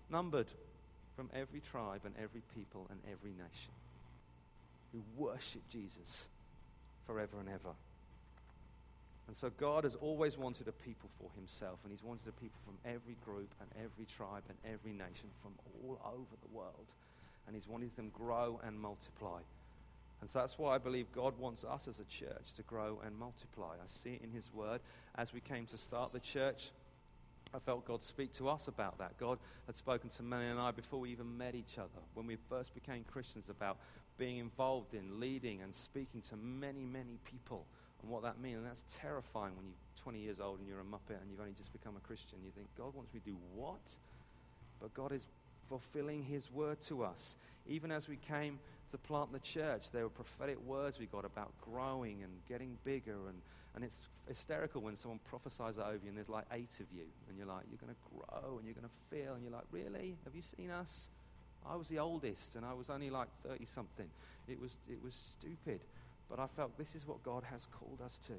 numbered 0.10 0.48
from 1.15 1.29
every 1.34 1.62
tribe 1.62 2.01
and 2.03 2.13
every 2.22 2.41
people 2.53 2.88
and 2.89 3.00
every 3.05 3.31
nation 3.31 3.72
who 4.91 5.01
worship 5.17 5.62
Jesus 5.72 6.27
forever 7.05 7.39
and 7.39 7.48
ever. 7.50 7.74
And 9.27 9.36
so 9.36 9.50
God 9.57 9.84
has 9.84 9.96
always 9.96 10.38
wanted 10.38 10.67
a 10.67 10.72
people 10.72 11.10
for 11.19 11.29
himself, 11.36 11.79
and 11.84 11.91
he's 11.91 12.03
wanted 12.03 12.27
a 12.27 12.31
people 12.31 12.60
from 12.65 12.77
every 12.86 13.17
group 13.25 13.53
and 13.60 13.69
every 13.75 14.05
tribe 14.05 14.43
and 14.48 14.57
every 14.63 14.93
nation 14.93 15.29
from 15.41 15.51
all 15.84 16.00
over 16.05 16.36
the 16.41 16.57
world. 16.57 16.93
And 17.46 17.55
he's 17.55 17.67
wanted 17.67 17.96
them 17.96 18.12
grow 18.13 18.60
and 18.65 18.79
multiply. 18.79 19.39
And 20.22 20.29
so 20.29 20.39
that's 20.39 20.57
why 20.57 20.75
I 20.75 20.77
believe 20.77 21.12
God 21.13 21.38
wants 21.38 21.63
us 21.63 21.88
as 21.88 22.00
a 22.00 22.05
church 22.05 22.53
to 22.55 22.63
grow 22.63 23.00
and 23.05 23.15
multiply. 23.17 23.75
I 23.75 23.88
see 23.88 24.13
it 24.13 24.22
in 24.24 24.31
his 24.31 24.50
word. 24.53 24.81
As 25.15 25.34
we 25.34 25.41
came 25.41 25.65
to 25.67 25.77
start 25.77 26.12
the 26.13 26.19
church, 26.19 26.72
I 27.53 27.60
felt 27.60 27.86
God 27.86 28.01
speak 28.01 28.34
to 28.34 28.50
us 28.50 28.67
about 28.67 28.98
that. 28.98 29.17
God 29.19 29.38
had 29.67 29.75
spoken 29.75 30.10
to 30.10 30.24
Melanie 30.24 30.50
and 30.50 30.60
I 30.60 30.72
before 30.72 31.00
we 31.00 31.12
even 31.12 31.38
met 31.38 31.55
each 31.55 31.77
other, 31.77 32.01
when 32.13 32.27
we 32.27 32.38
first 32.50 32.74
became 32.74 33.03
Christians, 33.12 33.50
about 33.50 33.77
being 34.17 34.38
involved 34.38 34.93
in 34.93 35.19
leading 35.19 35.62
and 35.62 35.74
speaking 35.74 36.22
to 36.22 36.36
many, 36.36 36.84
many 36.84 37.19
people 37.24 37.65
and 38.01 38.12
what 38.12 38.24
that 38.24 38.39
means. 38.39 38.58
And 38.58 38.66
that's 38.66 38.84
terrifying 39.01 39.56
when 39.56 39.66
you're 39.66 40.04
20 40.04 40.20
years 40.20 40.39
old 40.39 40.60
and 40.60 40.68
you're 40.68 40.80
a 40.80 40.84
muppet 40.84 41.22
and 41.22 41.30
you've 41.30 41.39
only 41.39 41.54
just 41.58 41.74
become 41.74 41.96
a 41.98 42.00
Christian. 42.08 42.39
You 42.46 42.51
think, 42.56 42.68
God 42.77 42.94
wants 42.94 43.13
me 43.13 43.20
to 43.20 43.25
do 43.32 43.38
what? 43.56 43.98
But 44.82 44.94
God 44.94 45.12
is 45.12 45.25
fulfilling 45.68 46.24
his 46.24 46.51
word 46.51 46.82
to 46.84 47.04
us. 47.04 47.36
Even 47.68 47.92
as 47.92 48.08
we 48.08 48.16
came 48.16 48.60
to 48.92 48.98
plant 48.98 49.34
the 49.34 49.39
church, 49.39 49.92
there 49.92 50.04
were 50.04 50.10
prophetic 50.10 50.58
words 50.66 51.00
we 51.00 51.08
got 51.08 51.25
about 51.25 51.51
growing 51.62 52.24
and 52.24 52.32
getting 52.48 52.77
bigger. 52.86 53.27
And, 53.27 53.42
and 53.75 53.84
it's 53.84 53.98
hysterical 54.27 54.82
when 54.82 54.96
someone 54.96 55.20
prophesies 55.30 55.75
that 55.75 55.86
over 55.86 56.00
you 56.04 56.10
and 56.10 56.18
there's 56.18 56.30
like 56.30 56.46
eight 56.54 56.80
of 56.80 56.86
you. 56.96 57.04
And 57.27 57.38
you're 57.38 57.48
like, 57.48 57.66
you're 57.70 57.80
going 57.80 57.94
to 57.94 58.01
grow 58.16 58.58
and 58.58 58.66
you're 58.66 58.75
going 58.75 58.88
to 58.88 59.16
feel. 59.16 59.34
And 59.34 59.44
you're 59.44 59.54
like, 59.54 59.68
really? 59.72 60.16
Have 60.24 60.36
you 60.36 60.42
seen 60.42 60.70
us? 60.70 61.10
I 61.70 61.75
was 61.75 61.89
the 61.89 62.00
oldest 62.00 62.56
and 62.56 62.66
I 62.66 62.74
was 62.74 62.89
only 62.89 63.10
like 63.10 63.27
30 63.46 63.66
something. 63.66 64.08
It 64.48 64.62
was, 64.62 64.72
it 64.89 65.04
was 65.04 65.13
stupid. 65.13 65.82
But 66.29 66.39
I 66.39 66.48
felt 66.48 66.77
this 66.77 66.96
is 66.96 67.07
what 67.07 67.24
God 67.24 67.43
has 67.51 67.67
called 67.72 68.00
us 68.03 68.19
to. 68.27 68.34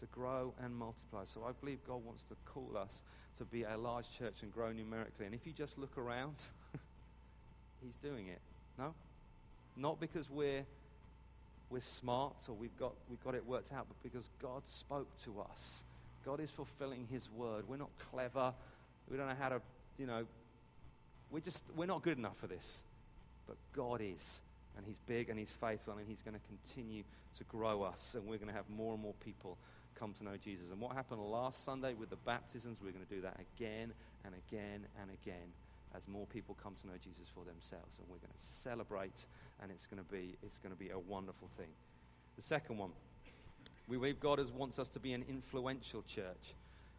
to 0.00 0.06
grow 0.12 0.52
and 0.62 0.74
multiply. 0.74 1.24
So 1.24 1.44
I 1.48 1.52
believe 1.60 1.78
God 1.86 2.04
wants 2.04 2.22
to 2.24 2.36
call 2.44 2.76
us 2.76 3.02
to 3.38 3.44
be 3.44 3.62
a 3.62 3.76
large 3.76 4.06
church 4.18 4.36
and 4.42 4.52
grow 4.52 4.72
numerically. 4.72 5.26
And 5.26 5.34
if 5.34 5.46
you 5.46 5.52
just 5.52 5.78
look 5.78 5.96
around, 5.96 6.36
He's 7.82 7.96
doing 7.96 8.28
it. 8.28 8.40
No? 8.78 8.94
Not 9.76 10.00
because 10.00 10.30
we're, 10.30 10.64
we're 11.70 11.80
smart 11.80 12.36
or 12.48 12.54
we've 12.54 12.76
got, 12.78 12.92
we've 13.08 13.22
got 13.22 13.34
it 13.34 13.46
worked 13.46 13.72
out, 13.72 13.86
but 13.88 14.02
because 14.02 14.28
God 14.40 14.62
spoke 14.66 15.08
to 15.24 15.40
us. 15.40 15.84
God 16.24 16.40
is 16.40 16.50
fulfilling 16.50 17.06
His 17.10 17.28
word. 17.30 17.64
We're 17.68 17.76
not 17.76 17.90
clever. 18.10 18.52
We 19.10 19.16
don't 19.16 19.28
know 19.28 19.36
how 19.38 19.50
to, 19.50 19.60
you 19.98 20.06
know, 20.06 20.24
we're 21.30 21.40
just, 21.40 21.62
we're 21.76 21.86
not 21.86 22.02
good 22.02 22.18
enough 22.18 22.36
for 22.38 22.46
this. 22.46 22.82
But 23.46 23.56
God 23.74 24.00
is. 24.02 24.40
And 24.76 24.86
He's 24.86 24.98
big 25.06 25.30
and 25.30 25.38
He's 25.38 25.50
faithful 25.50 25.94
and 25.94 26.06
He's 26.06 26.22
going 26.22 26.34
to 26.34 26.46
continue 26.46 27.02
to 27.38 27.44
grow 27.44 27.82
us. 27.82 28.14
And 28.14 28.26
we're 28.26 28.38
going 28.38 28.48
to 28.48 28.54
have 28.54 28.68
more 28.68 28.92
and 28.92 29.02
more 29.02 29.14
people 29.24 29.56
come 29.98 30.12
to 30.14 30.24
know 30.24 30.36
Jesus. 30.42 30.70
And 30.70 30.80
what 30.80 30.94
happened 30.94 31.20
last 31.22 31.64
Sunday 31.64 31.94
with 31.94 32.10
the 32.10 32.16
baptisms, 32.16 32.78
we're 32.82 32.92
going 32.92 33.06
to 33.06 33.14
do 33.14 33.22
that 33.22 33.36
again 33.56 33.92
and 34.24 34.34
again 34.48 34.86
and 35.00 35.10
again 35.10 35.52
as 35.96 36.02
more 36.08 36.26
people 36.26 36.56
come 36.62 36.74
to 36.82 36.86
know 36.86 36.94
Jesus 37.02 37.28
for 37.34 37.44
themselves. 37.44 37.98
And 37.98 38.06
we're 38.08 38.18
going 38.18 38.32
to 38.38 38.46
celebrate, 38.46 39.24
and 39.62 39.70
it's 39.70 39.86
going 39.86 40.02
to 40.02 40.10
be, 40.10 40.36
it's 40.42 40.58
going 40.58 40.74
to 40.74 40.78
be 40.78 40.90
a 40.90 40.98
wonderful 40.98 41.48
thing. 41.56 41.68
The 42.36 42.42
second 42.42 42.76
one, 42.76 42.90
we 43.88 43.96
believe 43.96 44.20
God 44.20 44.40
wants 44.50 44.78
us 44.78 44.88
to 44.90 45.00
be 45.00 45.12
an 45.12 45.24
influential 45.28 46.02
church. 46.02 46.54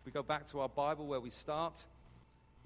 We 0.06 0.12
go 0.12 0.24
back 0.24 0.48
to 0.48 0.62
our 0.62 0.70
Bible 0.70 1.06
where 1.06 1.20
we 1.20 1.30
start. 1.30 1.86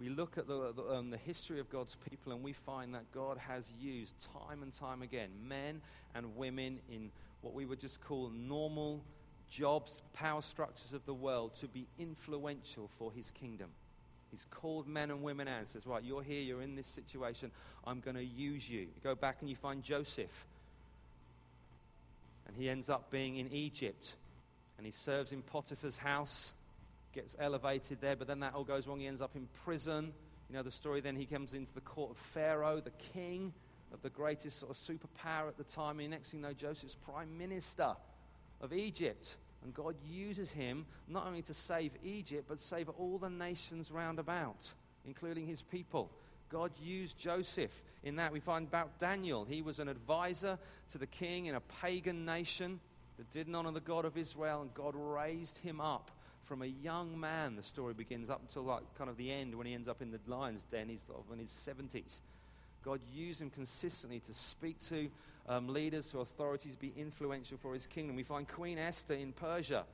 We 0.02 0.10
look 0.10 0.40
at 0.40 0.48
the, 0.48 0.74
the, 0.76 0.96
um, 0.96 1.12
the 1.12 1.18
history 1.18 1.60
of 1.60 1.70
God's 1.70 1.96
people 2.10 2.32
and 2.32 2.42
we 2.42 2.54
find 2.54 2.96
that 2.96 3.12
God 3.14 3.38
has 3.38 3.72
used 3.80 4.16
time 4.34 4.64
and 4.64 4.74
time 4.74 5.04
again 5.04 5.30
men 5.48 5.80
and 6.16 6.36
women 6.36 6.80
in 6.92 7.12
what 7.42 7.54
we 7.54 7.68
would 7.68 7.80
just 7.80 8.02
call 8.02 8.32
normal 8.34 9.04
jobs, 9.48 10.02
power 10.14 10.42
structures 10.42 10.94
of 10.94 11.06
the 11.06 11.14
world 11.14 11.56
to 11.58 11.68
be 11.68 11.86
influential 12.00 12.90
for 12.98 13.12
his 13.12 13.30
kingdom. 13.30 13.70
He's 14.32 14.48
called 14.50 14.88
men 14.88 15.12
and 15.12 15.22
women 15.22 15.48
out 15.48 15.60
and 15.60 15.68
says, 15.68 15.86
Right, 15.86 16.04
you're 16.04 16.24
here, 16.24 16.42
you're 16.42 16.64
in 16.64 16.76
this 16.76 16.88
situation, 16.88 17.52
I'm 17.86 18.00
going 18.00 18.16
to 18.16 18.24
use 18.24 18.68
you. 18.68 18.80
You 18.80 19.02
go 19.04 19.14
back 19.14 19.38
and 19.42 19.50
you 19.50 19.56
find 19.56 19.84
Joseph. 19.84 20.46
And 22.48 22.56
he 22.56 22.70
ends 22.70 22.90
up 22.90 23.12
being 23.12 23.38
in 23.38 23.52
Egypt. 23.52 24.16
And 24.78 24.86
he 24.86 24.92
serves 24.92 25.32
in 25.32 25.44
Potiphar's 25.44 25.98
house, 25.98 26.54
gets 27.14 27.36
elevated 27.40 28.00
there, 28.02 28.16
but 28.16 28.28
then 28.28 28.40
that 28.40 28.54
all 28.54 28.64
goes 28.64 28.88
wrong. 28.88 29.00
He 29.00 29.08
ends 29.08 29.22
up 29.22 29.36
in 29.36 29.48
prison. 29.64 30.14
You 30.50 30.56
know 30.56 30.64
the 30.64 30.72
story 30.72 31.02
then 31.02 31.16
he 31.16 31.26
comes 31.26 31.54
into 31.54 31.74
the 31.74 31.82
court 31.82 32.12
of 32.12 32.18
Pharaoh, 32.18 32.82
the 32.82 32.92
king 33.14 33.54
of 33.94 34.02
the 34.02 34.10
greatest 34.10 34.60
sort 34.60 34.72
of 34.72 34.78
superpower 34.78 35.48
at 35.48 35.58
the 35.58 35.64
time. 35.64 36.00
And 36.00 36.12
next 36.12 36.32
thing 36.32 36.42
you 36.42 36.46
know, 36.46 36.54
Joseph's 36.54 36.96
prime 36.96 37.38
minister 37.38 37.94
of 38.62 38.74
Egypt. 38.74 39.38
And 39.64 39.74
God 39.74 39.96
uses 40.04 40.52
him 40.52 40.86
not 41.08 41.28
only 41.28 41.42
to 41.44 41.54
save 41.54 41.92
Egypt, 42.04 42.46
but 42.48 42.60
save 42.60 42.90
all 42.90 43.18
the 43.18 43.30
nations 43.30 43.92
round 43.92 44.18
about, 44.18 44.72
including 45.06 45.46
his 45.46 45.62
people. 45.62 46.12
God 46.50 46.72
used 46.82 47.18
Joseph 47.18 47.84
in 48.04 48.16
that. 48.16 48.34
We 48.34 48.40
find 48.40 48.68
about 48.68 49.00
Daniel. 49.00 49.46
He 49.46 49.62
was 49.62 49.80
an 49.80 49.88
advisor 49.88 50.58
to 50.92 50.98
the 50.98 51.08
king 51.08 51.46
in 51.46 51.56
a 51.56 51.62
pagan 51.82 52.26
nation 52.26 52.80
that 53.18 53.30
didn't 53.30 53.54
honor 53.54 53.72
the 53.72 53.80
God 53.80 54.04
of 54.04 54.18
Israel, 54.18 54.62
and 54.62 54.74
God 54.74 54.96
raised 54.96 55.60
him 55.60 55.80
up 55.80 56.12
from 56.52 56.64
a 56.64 56.66
young 56.84 57.18
man. 57.18 57.56
The 57.56 57.64
story 57.64 57.94
begins 57.94 58.30
up 58.30 58.42
until 58.42 58.64
like 58.64 58.84
kind 58.98 59.10
of 59.10 59.16
the 59.16 59.32
end 59.32 59.56
when 59.56 59.66
he 59.66 59.74
ends 59.74 59.88
up 59.88 60.02
in 60.02 60.12
the 60.12 60.20
lion's 60.28 60.64
den. 60.64 60.90
He's 60.90 61.00
in 61.32 61.40
his 61.40 61.50
70s. 61.50 62.20
God 62.84 63.00
used 63.14 63.40
him 63.40 63.50
consistently 63.50 64.20
to 64.20 64.34
speak 64.34 64.78
to 64.90 65.08
um, 65.48 65.70
leaders, 65.70 66.08
to 66.08 66.20
authorities, 66.20 66.76
be 66.76 66.92
influential 66.98 67.58
for 67.58 67.74
his 67.74 67.86
kingdom. 67.86 68.18
We 68.18 68.24
find 68.24 68.46
Queen 68.46 68.78
Esther 68.78 69.14
in 69.14 69.32
Persia, 69.32 69.86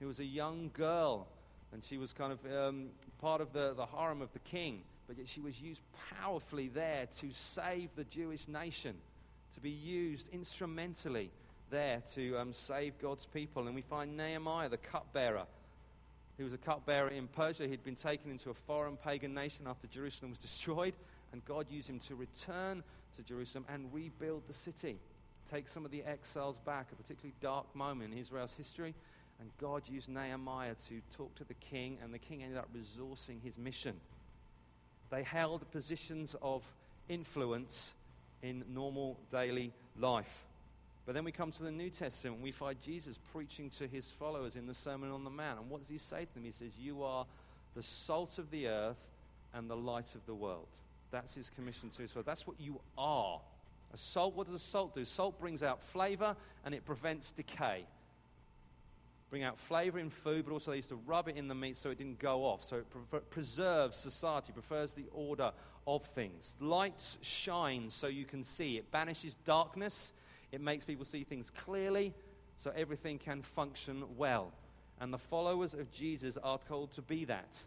who 0.00 0.06
was 0.06 0.20
a 0.20 0.24
young 0.26 0.70
girl, 0.74 1.28
and 1.72 1.82
she 1.82 1.96
was 1.96 2.12
kind 2.12 2.34
of 2.34 2.40
um, 2.54 2.88
part 3.18 3.40
of 3.40 3.54
the, 3.54 3.72
the 3.72 3.86
harem 3.86 4.20
of 4.20 4.30
the 4.34 4.40
king, 4.40 4.82
but 5.06 5.16
yet 5.16 5.26
she 5.26 5.40
was 5.40 5.58
used 5.62 5.80
powerfully 6.20 6.68
there 6.68 7.06
to 7.20 7.32
save 7.32 7.88
the 7.96 8.04
Jewish 8.04 8.48
nation, 8.48 8.96
to 9.54 9.60
be 9.60 9.70
used 9.70 10.28
instrumentally 10.30 11.30
there 11.70 12.02
to 12.16 12.36
um, 12.36 12.52
save 12.52 12.98
God's 13.00 13.24
people. 13.24 13.66
And 13.66 13.74
we 13.74 13.80
find 13.80 14.14
Nehemiah, 14.14 14.68
the 14.68 14.76
cupbearer. 14.76 15.46
He 16.36 16.42
was 16.42 16.52
a 16.52 16.58
cupbearer 16.58 17.08
in 17.08 17.28
Persia. 17.28 17.68
He'd 17.68 17.84
been 17.84 17.94
taken 17.94 18.30
into 18.30 18.50
a 18.50 18.54
foreign 18.54 18.96
pagan 18.96 19.34
nation 19.34 19.66
after 19.68 19.86
Jerusalem 19.86 20.30
was 20.30 20.38
destroyed, 20.38 20.94
and 21.32 21.44
God 21.44 21.66
used 21.70 21.88
him 21.88 22.00
to 22.00 22.14
return 22.14 22.82
to 23.16 23.22
Jerusalem 23.22 23.64
and 23.72 23.92
rebuild 23.92 24.42
the 24.48 24.54
city. 24.54 24.98
Take 25.50 25.68
some 25.68 25.84
of 25.84 25.90
the 25.90 26.02
exiles 26.02 26.58
back, 26.58 26.88
a 26.92 26.96
particularly 26.96 27.34
dark 27.40 27.74
moment 27.74 28.12
in 28.12 28.18
Israel's 28.18 28.54
history. 28.54 28.94
And 29.40 29.50
God 29.60 29.82
used 29.88 30.08
Nehemiah 30.08 30.74
to 30.88 31.00
talk 31.16 31.34
to 31.36 31.44
the 31.44 31.54
king, 31.54 31.98
and 32.02 32.14
the 32.14 32.18
king 32.18 32.42
ended 32.42 32.58
up 32.58 32.68
resourcing 32.74 33.42
his 33.42 33.58
mission. 33.58 33.94
They 35.10 35.22
held 35.22 35.70
positions 35.70 36.34
of 36.40 36.62
influence 37.08 37.94
in 38.42 38.64
normal 38.72 39.18
daily 39.30 39.72
life. 39.98 40.46
But 41.06 41.14
then 41.14 41.24
we 41.24 41.32
come 41.32 41.50
to 41.52 41.62
the 41.62 41.70
New 41.70 41.90
Testament 41.90 42.36
and 42.36 42.44
we 42.44 42.50
find 42.50 42.80
Jesus 42.80 43.18
preaching 43.32 43.68
to 43.78 43.86
his 43.86 44.06
followers 44.18 44.56
in 44.56 44.66
the 44.66 44.74
Sermon 44.74 45.10
on 45.10 45.24
the 45.24 45.30
Mount. 45.30 45.60
And 45.60 45.70
what 45.70 45.80
does 45.80 45.90
he 45.90 45.98
say 45.98 46.24
to 46.24 46.34
them? 46.34 46.44
He 46.44 46.52
says, 46.52 46.70
You 46.78 47.02
are 47.02 47.26
the 47.74 47.82
salt 47.82 48.38
of 48.38 48.50
the 48.50 48.68
earth 48.68 48.96
and 49.52 49.68
the 49.68 49.76
light 49.76 50.14
of 50.14 50.24
the 50.26 50.34
world. 50.34 50.66
That's 51.10 51.34
his 51.34 51.50
commission 51.50 51.90
to 51.90 52.04
us. 52.04 52.10
That's 52.24 52.46
what 52.46 52.58
you 52.58 52.80
are. 52.96 53.40
A 53.92 53.96
salt, 53.96 54.34
what 54.34 54.46
does 54.46 54.56
a 54.56 54.64
salt 54.64 54.94
do? 54.94 55.04
Salt 55.04 55.38
brings 55.38 55.62
out 55.62 55.82
flavor 55.82 56.34
and 56.64 56.74
it 56.74 56.84
prevents 56.84 57.32
decay. 57.32 57.84
Bring 59.30 59.42
out 59.42 59.58
flavor 59.58 59.98
in 59.98 60.10
food, 60.10 60.44
but 60.46 60.52
also 60.52 60.70
they 60.70 60.78
used 60.78 60.88
to 60.88 61.00
rub 61.06 61.28
it 61.28 61.36
in 61.36 61.48
the 61.48 61.54
meat 61.54 61.76
so 61.76 61.90
it 61.90 61.98
didn't 61.98 62.18
go 62.18 62.44
off. 62.44 62.64
So 62.64 62.76
it 62.76 62.86
pre- 63.10 63.20
preserves 63.20 63.96
society, 63.96 64.52
prefers 64.52 64.94
the 64.94 65.06
order 65.12 65.52
of 65.86 66.04
things. 66.06 66.54
Light 66.60 67.00
shines 67.20 67.94
so 67.94 68.06
you 68.06 68.24
can 68.24 68.42
see. 68.42 68.76
It 68.76 68.90
banishes 68.90 69.34
darkness. 69.44 70.12
It 70.54 70.60
makes 70.60 70.84
people 70.84 71.04
see 71.04 71.24
things 71.24 71.50
clearly 71.50 72.14
so 72.58 72.72
everything 72.76 73.18
can 73.18 73.42
function 73.42 74.04
well. 74.16 74.52
And 75.00 75.12
the 75.12 75.18
followers 75.18 75.74
of 75.74 75.90
Jesus 75.90 76.38
are 76.40 76.60
told 76.68 76.92
to 76.92 77.02
be 77.02 77.24
that. 77.24 77.64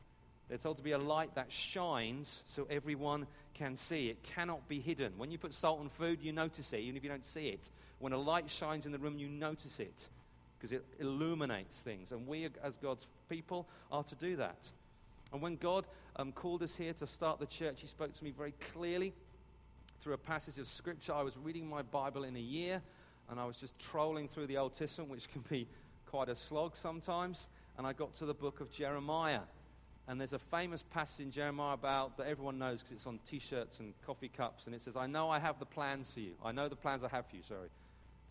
They're 0.47 0.57
told 0.57 0.77
to 0.77 0.83
be 0.83 0.93
a 0.93 0.97
light 0.97 1.35
that 1.35 1.51
shines 1.51 2.43
so 2.45 2.65
everyone 2.69 3.27
can 3.53 3.75
see. 3.75 4.07
It 4.07 4.23
cannot 4.23 4.69
be 4.69 4.79
hidden. 4.79 5.11
When 5.17 5.29
you 5.31 5.37
put 5.37 5.53
salt 5.53 5.81
on 5.81 5.89
food, 5.89 6.21
you 6.21 6.31
notice 6.31 6.71
it, 6.71 6.79
even 6.79 6.95
if 6.95 7.03
you 7.03 7.09
don't 7.09 7.25
see 7.25 7.49
it. 7.49 7.69
When 7.99 8.13
a 8.13 8.17
light 8.17 8.49
shines 8.49 8.85
in 8.85 8.93
the 8.93 8.99
room, 8.99 9.19
you 9.19 9.27
notice 9.27 9.81
it 9.81 10.07
because 10.57 10.71
it 10.71 10.85
illuminates 10.99 11.81
things. 11.81 12.13
And 12.13 12.25
we, 12.25 12.47
as 12.63 12.77
God's 12.77 13.05
people, 13.27 13.67
are 13.91 14.03
to 14.03 14.15
do 14.15 14.37
that. 14.37 14.69
And 15.33 15.41
when 15.41 15.57
God 15.57 15.85
um, 16.15 16.31
called 16.31 16.63
us 16.63 16.77
here 16.77 16.93
to 16.93 17.07
start 17.07 17.39
the 17.39 17.47
church, 17.47 17.81
He 17.81 17.87
spoke 17.87 18.13
to 18.13 18.23
me 18.23 18.31
very 18.31 18.53
clearly 18.71 19.13
through 20.07 20.13
a 20.13 20.17
passage 20.17 20.57
of 20.57 20.69
Scripture. 20.69 21.11
I 21.11 21.21
was 21.21 21.35
reading 21.35 21.67
my 21.67 21.81
Bible 21.81 22.23
in 22.23 22.33
a 22.37 22.39
year, 22.39 22.81
and 23.29 23.41
I 23.41 23.45
was 23.45 23.57
just 23.57 23.77
trolling 23.77 24.29
through 24.29 24.47
the 24.47 24.55
Old 24.55 24.73
Testament, 24.73 25.11
which 25.11 25.29
can 25.29 25.43
be 25.49 25.67
quite 26.05 26.29
a 26.29 26.35
slog 26.37 26.77
sometimes. 26.77 27.49
And 27.77 27.85
I 27.85 27.91
got 27.91 28.13
to 28.19 28.25
the 28.25 28.33
book 28.33 28.61
of 28.61 28.71
Jeremiah. 28.71 29.41
And 30.07 30.17
there's 30.17 30.31
a 30.31 30.39
famous 30.39 30.81
passage 30.81 31.25
in 31.25 31.29
Jeremiah 31.29 31.73
about 31.73 32.15
that 32.15 32.27
everyone 32.27 32.57
knows 32.57 32.79
because 32.79 32.93
it's 32.93 33.05
on 33.05 33.19
t 33.29 33.39
shirts 33.39 33.81
and 33.81 33.93
coffee 34.05 34.29
cups. 34.29 34.65
And 34.65 34.73
it 34.73 34.81
says, 34.81 34.95
I 34.95 35.07
know 35.07 35.29
I 35.29 35.39
have 35.39 35.59
the 35.59 35.65
plans 35.65 36.09
for 36.09 36.21
you. 36.21 36.35
I 36.41 36.53
know 36.53 36.69
the 36.69 36.77
plans 36.77 37.03
I 37.03 37.09
have 37.09 37.25
for 37.27 37.35
you, 37.35 37.43
sorry. 37.45 37.67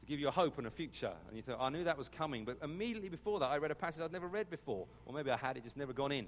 To 0.00 0.06
give 0.06 0.18
you 0.18 0.28
a 0.28 0.30
hope 0.30 0.56
and 0.56 0.66
a 0.66 0.70
future. 0.70 1.12
And 1.28 1.36
you 1.36 1.42
thought, 1.42 1.60
I 1.60 1.68
knew 1.68 1.84
that 1.84 1.98
was 1.98 2.08
coming. 2.08 2.46
But 2.46 2.56
immediately 2.62 3.10
before 3.10 3.38
that, 3.40 3.50
I 3.50 3.58
read 3.58 3.70
a 3.70 3.74
passage 3.74 4.00
I'd 4.02 4.12
never 4.12 4.28
read 4.28 4.48
before. 4.48 4.86
Or 5.04 5.12
maybe 5.12 5.30
I 5.30 5.36
had, 5.36 5.58
it 5.58 5.64
just 5.64 5.76
never 5.76 5.92
gone 5.92 6.12
in. 6.12 6.26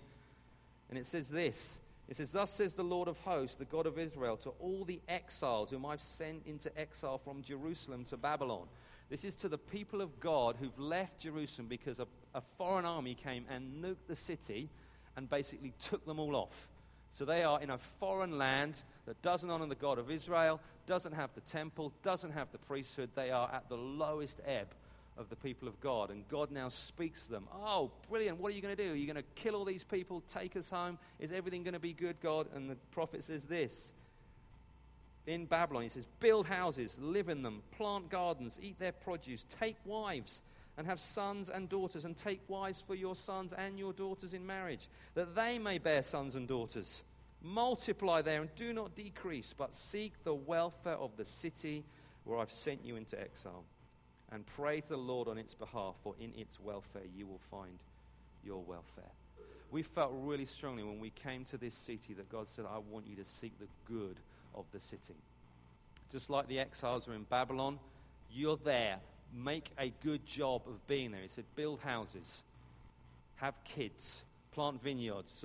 And 0.91 0.99
it 0.99 1.07
says 1.07 1.29
this 1.31 1.79
It 2.09 2.17
says, 2.17 2.31
Thus 2.31 2.51
says 2.51 2.75
the 2.75 2.83
Lord 2.83 3.07
of 3.07 3.19
hosts, 3.19 3.57
the 3.57 3.65
God 3.67 3.87
of 3.87 3.99
Israel, 3.99 4.37
to 4.39 4.51
all 4.61 4.85
the 4.85 5.01
exiles 5.09 5.71
whom 5.71 5.85
I've 5.85 6.01
sent 6.01 6.47
into 6.47 6.77
exile 6.79 7.19
from 7.19 7.43
Jerusalem 7.43 8.05
to 8.07 8.17
Babylon. 8.17 8.67
This 9.11 9.25
is 9.25 9.35
to 9.37 9.49
the 9.49 9.59
people 9.59 10.01
of 10.01 10.19
God 10.19 10.57
who've 10.59 10.79
left 10.79 11.21
Jerusalem 11.21 11.69
because 11.69 11.99
a, 11.99 12.07
a 12.35 12.41
foreign 12.41 12.85
army 12.85 13.15
came 13.15 13.45
and 13.51 13.83
nuked 13.83 14.07
the 14.07 14.17
city 14.17 14.71
and 15.17 15.29
basically 15.29 15.73
took 15.81 16.05
them 16.07 16.19
all 16.19 16.37
off. 16.37 16.69
So 17.11 17.25
they 17.25 17.43
are 17.43 17.61
in 17.61 17.71
a 17.71 17.79
foreign 17.79 18.37
land 18.39 18.75
that 19.07 19.21
doesn't 19.23 19.49
honor 19.49 19.67
the 19.67 19.75
God 19.75 19.99
of 19.99 20.11
Israel, 20.11 20.61
doesn't 20.87 21.13
have 21.13 21.31
the 21.35 21.41
temple, 21.43 21.93
doesn't 22.03 22.33
have 22.33 22.53
the 22.53 22.59
priesthood. 22.59 23.11
They 23.15 23.31
are 23.31 23.51
at 23.53 23.69
the 23.69 23.77
lowest 23.77 24.41
ebb 24.47 24.69
of 25.19 25.29
the 25.29 25.37
people 25.37 25.69
of 25.69 25.81
God. 25.81 26.11
And 26.11 26.27
God 26.29 26.51
now 26.51 26.69
speaks 26.69 27.25
to 27.25 27.33
them. 27.33 27.49
Oh, 27.53 27.91
brilliant. 28.09 28.39
What 28.39 28.53
are 28.53 28.55
you 28.57 28.63
going 28.63 28.77
to 28.77 28.83
do? 28.83 28.93
Are 28.93 28.97
you 28.97 29.07
going 29.07 29.17
to 29.17 29.25
kill 29.35 29.57
all 29.57 29.65
these 29.65 29.85
people, 29.85 30.23
take 30.29 30.57
us 30.57 30.71
home? 30.71 30.99
Is 31.19 31.33
everything 31.33 31.65
going 31.65 31.75
to 31.75 31.81
be 31.81 31.93
good, 31.93 32.17
God? 32.23 32.47
And 32.55 32.71
the 32.71 32.77
prophet 32.93 33.25
says 33.25 33.45
this 33.45 33.93
in 35.27 35.47
Babylon. 35.47 35.83
He 35.83 35.89
says, 35.89 36.07
Build 36.21 36.47
houses, 36.47 36.97
live 37.01 37.29
in 37.29 37.43
them, 37.43 37.63
plant 37.77 38.09
gardens, 38.11 38.59
eat 38.63 38.79
their 38.79 38.93
produce, 38.93 39.45
take 39.61 39.77
wives 39.85 40.43
and 40.79 40.87
have 40.87 41.01
sons 41.01 41.49
and 41.49 41.69
daughters, 41.69 42.05
and 42.05 42.17
take 42.17 42.41
wives 42.47 42.83
for 42.87 42.95
your 42.95 43.17
sons 43.17 43.53
and 43.53 43.81
your 43.81 43.93
daughters 43.93 44.33
in 44.33 44.47
marriage, 44.47 44.89
that 45.15 45.35
they 45.35 45.59
may 45.59 45.77
bear 45.77 46.05
sons 46.05 46.37
and 46.37 46.47
daughters. 46.47 47.03
Multiply 47.43 48.23
there 48.23 48.41
and 48.41 48.55
do 48.55 48.73
not 48.73 48.95
decrease, 48.95 49.53
but 49.59 49.75
seek 49.75 50.13
the 50.23 50.35
welfare 50.35 50.95
of 50.95 51.17
the 51.17 51.25
city 51.25 51.85
where 52.23 52.39
I've 52.39 52.53
sent 52.53 52.85
you 52.85 52.95
into 52.95 53.21
exile. 53.21 53.65
And 54.33 54.45
praise 54.47 54.85
the 54.89 54.97
Lord 54.97 55.29
on 55.29 55.39
its 55.39 55.55
behalf, 55.55 55.95
for 56.03 56.15
in 56.21 56.33
its 56.37 56.61
welfare 56.61 57.03
you 57.17 57.27
will 57.27 57.41
find 57.51 57.79
your 58.45 58.63
welfare. 58.63 59.13
We 59.71 59.83
felt 59.83 60.13
really 60.15 60.45
strongly 60.45 60.83
when 60.83 60.99
we 60.99 61.11
came 61.11 61.45
to 61.47 61.59
this 61.59 61.75
city 61.75 62.15
that 62.15 62.31
God 62.31 62.49
said, 62.49 62.65
I 62.65 62.79
want 62.79 63.07
you 63.07 63.17
to 63.17 63.25
seek 63.25 63.53
the 63.59 63.67
good 63.87 64.17
of 64.55 64.65
the 64.73 64.81
city. 64.81 65.15
Just 66.11 66.31
like 66.31 66.49
the 66.49 66.59
exiles 66.59 67.07
are 67.07 67.15
in 67.15 67.25
Babylon, 67.25 67.79
you're 68.33 68.59
there. 68.65 68.97
Make 69.35 69.71
a 69.79 69.93
good 70.03 70.25
job 70.25 70.63
of 70.67 70.87
being 70.87 71.11
there. 71.11 71.21
He 71.21 71.29
said, 71.29 71.45
build 71.55 71.81
houses, 71.81 72.43
have 73.37 73.55
kids, 73.65 74.25
plant 74.53 74.83
vineyards, 74.83 75.45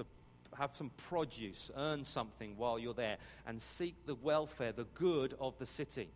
have 0.58 0.72
some 0.74 0.92
produce, 1.10 1.70
earn 1.76 2.06
something 2.06 2.56
while 2.56 2.80
you're 2.80 2.94
there, 2.94 3.18
and 3.46 3.62
seek 3.62 3.96
the 4.06 4.16
welfare, 4.16 4.72
the 4.72 4.86
good 4.96 5.36
of 5.40 5.58
the 5.60 5.66
city. 5.66 6.08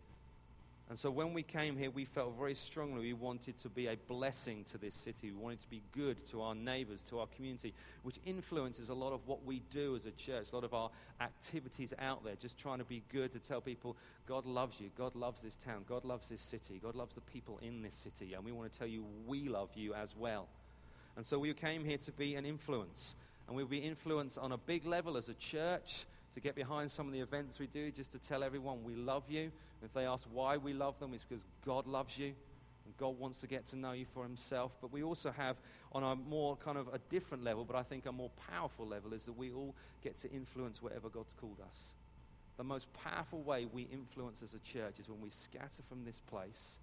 And 0.88 0.98
so 0.98 1.10
when 1.10 1.34
we 1.34 1.42
came 1.42 1.76
here, 1.76 1.90
we 1.90 2.06
felt 2.06 2.32
very 2.38 2.54
strongly 2.54 3.00
we 3.00 3.12
wanted 3.12 3.58
to 3.58 3.68
be 3.68 3.88
a 3.88 3.96
blessing 4.08 4.64
to 4.70 4.78
this 4.78 4.94
city. 4.94 5.30
We 5.30 5.36
wanted 5.36 5.60
to 5.60 5.68
be 5.68 5.82
good 5.92 6.26
to 6.30 6.40
our 6.40 6.54
neighbors, 6.54 7.02
to 7.10 7.18
our 7.18 7.26
community, 7.26 7.74
which 8.04 8.16
influences 8.24 8.88
a 8.88 8.94
lot 8.94 9.12
of 9.12 9.20
what 9.26 9.44
we 9.44 9.60
do 9.70 9.96
as 9.96 10.06
a 10.06 10.12
church, 10.12 10.46
a 10.50 10.54
lot 10.54 10.64
of 10.64 10.72
our 10.72 10.88
activities 11.20 11.92
out 11.98 12.24
there, 12.24 12.36
just 12.36 12.56
trying 12.56 12.78
to 12.78 12.84
be 12.84 13.02
good 13.12 13.32
to 13.34 13.38
tell 13.38 13.60
people 13.60 13.96
God 14.26 14.46
loves 14.46 14.80
you, 14.80 14.90
God 14.96 15.14
loves 15.14 15.42
this 15.42 15.56
town, 15.56 15.84
God 15.86 16.06
loves 16.06 16.30
this 16.30 16.40
city, 16.40 16.80
God 16.82 16.94
loves 16.94 17.14
the 17.14 17.20
people 17.20 17.58
in 17.60 17.82
this 17.82 17.94
city, 17.94 18.32
and 18.32 18.42
we 18.42 18.52
want 18.52 18.72
to 18.72 18.78
tell 18.78 18.88
you 18.88 19.04
we 19.26 19.48
love 19.48 19.68
you 19.74 19.92
as 19.92 20.16
well. 20.16 20.46
And 21.16 21.26
so 21.26 21.38
we 21.38 21.52
came 21.52 21.84
here 21.84 21.98
to 21.98 22.12
be 22.12 22.34
an 22.34 22.46
influence, 22.46 23.14
and 23.46 23.54
we'll 23.54 23.66
be 23.66 23.78
influence 23.78 24.38
on 24.38 24.52
a 24.52 24.58
big 24.58 24.86
level 24.86 25.18
as 25.18 25.28
a 25.28 25.34
church 25.34 26.06
to 26.34 26.40
get 26.40 26.54
behind 26.54 26.90
some 26.90 27.06
of 27.06 27.12
the 27.12 27.20
events 27.20 27.58
we 27.58 27.66
do, 27.66 27.90
just 27.90 28.12
to 28.12 28.18
tell 28.18 28.42
everyone 28.42 28.84
we 28.84 28.94
love 28.94 29.24
you. 29.28 29.50
If 29.84 29.92
they 29.92 30.06
ask 30.06 30.26
why 30.32 30.56
we 30.56 30.72
love 30.72 30.98
them, 30.98 31.14
it's 31.14 31.24
because 31.24 31.44
God 31.64 31.86
loves 31.86 32.18
you 32.18 32.34
and 32.84 32.96
God 32.96 33.18
wants 33.18 33.40
to 33.40 33.46
get 33.46 33.66
to 33.66 33.76
know 33.76 33.92
you 33.92 34.06
for 34.06 34.22
himself. 34.22 34.72
But 34.80 34.92
we 34.92 35.02
also 35.02 35.30
have, 35.30 35.56
on 35.92 36.02
a 36.02 36.16
more 36.16 36.56
kind 36.56 36.78
of 36.78 36.88
a 36.88 36.98
different 37.10 37.44
level, 37.44 37.64
but 37.64 37.76
I 37.76 37.82
think 37.82 38.06
a 38.06 38.12
more 38.12 38.30
powerful 38.50 38.86
level, 38.86 39.12
is 39.12 39.24
that 39.24 39.36
we 39.36 39.52
all 39.52 39.74
get 40.02 40.18
to 40.18 40.30
influence 40.30 40.82
wherever 40.82 41.08
God's 41.08 41.32
called 41.40 41.60
us. 41.64 41.92
The 42.56 42.64
most 42.64 42.92
powerful 42.92 43.42
way 43.42 43.66
we 43.66 43.82
influence 43.82 44.42
as 44.42 44.54
a 44.54 44.58
church 44.58 44.98
is 44.98 45.08
when 45.08 45.20
we 45.20 45.30
scatter 45.30 45.82
from 45.88 46.04
this 46.04 46.20
place. 46.28 46.78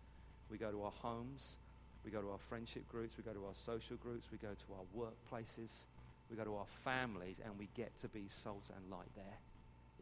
We 0.49 0.57
go 0.57 0.71
to 0.71 0.83
our 0.83 0.93
homes, 1.01 1.57
we 2.05 2.11
go 2.11 2.21
to 2.21 2.29
our 2.29 2.37
friendship 2.37 2.87
groups, 2.87 3.17
we 3.17 3.23
go 3.23 3.33
to 3.33 3.45
our 3.45 3.55
social 3.55 3.97
groups, 3.97 4.27
we 4.31 4.37
go 4.37 4.53
to 4.53 4.73
our 4.73 5.07
workplaces, 5.07 5.85
we 6.29 6.37
go 6.37 6.43
to 6.43 6.55
our 6.55 6.67
families, 6.67 7.37
and 7.43 7.57
we 7.57 7.67
get 7.75 7.97
to 7.99 8.07
be 8.07 8.27
salt 8.29 8.69
and 8.75 8.91
light 8.91 9.09
there. 9.15 9.39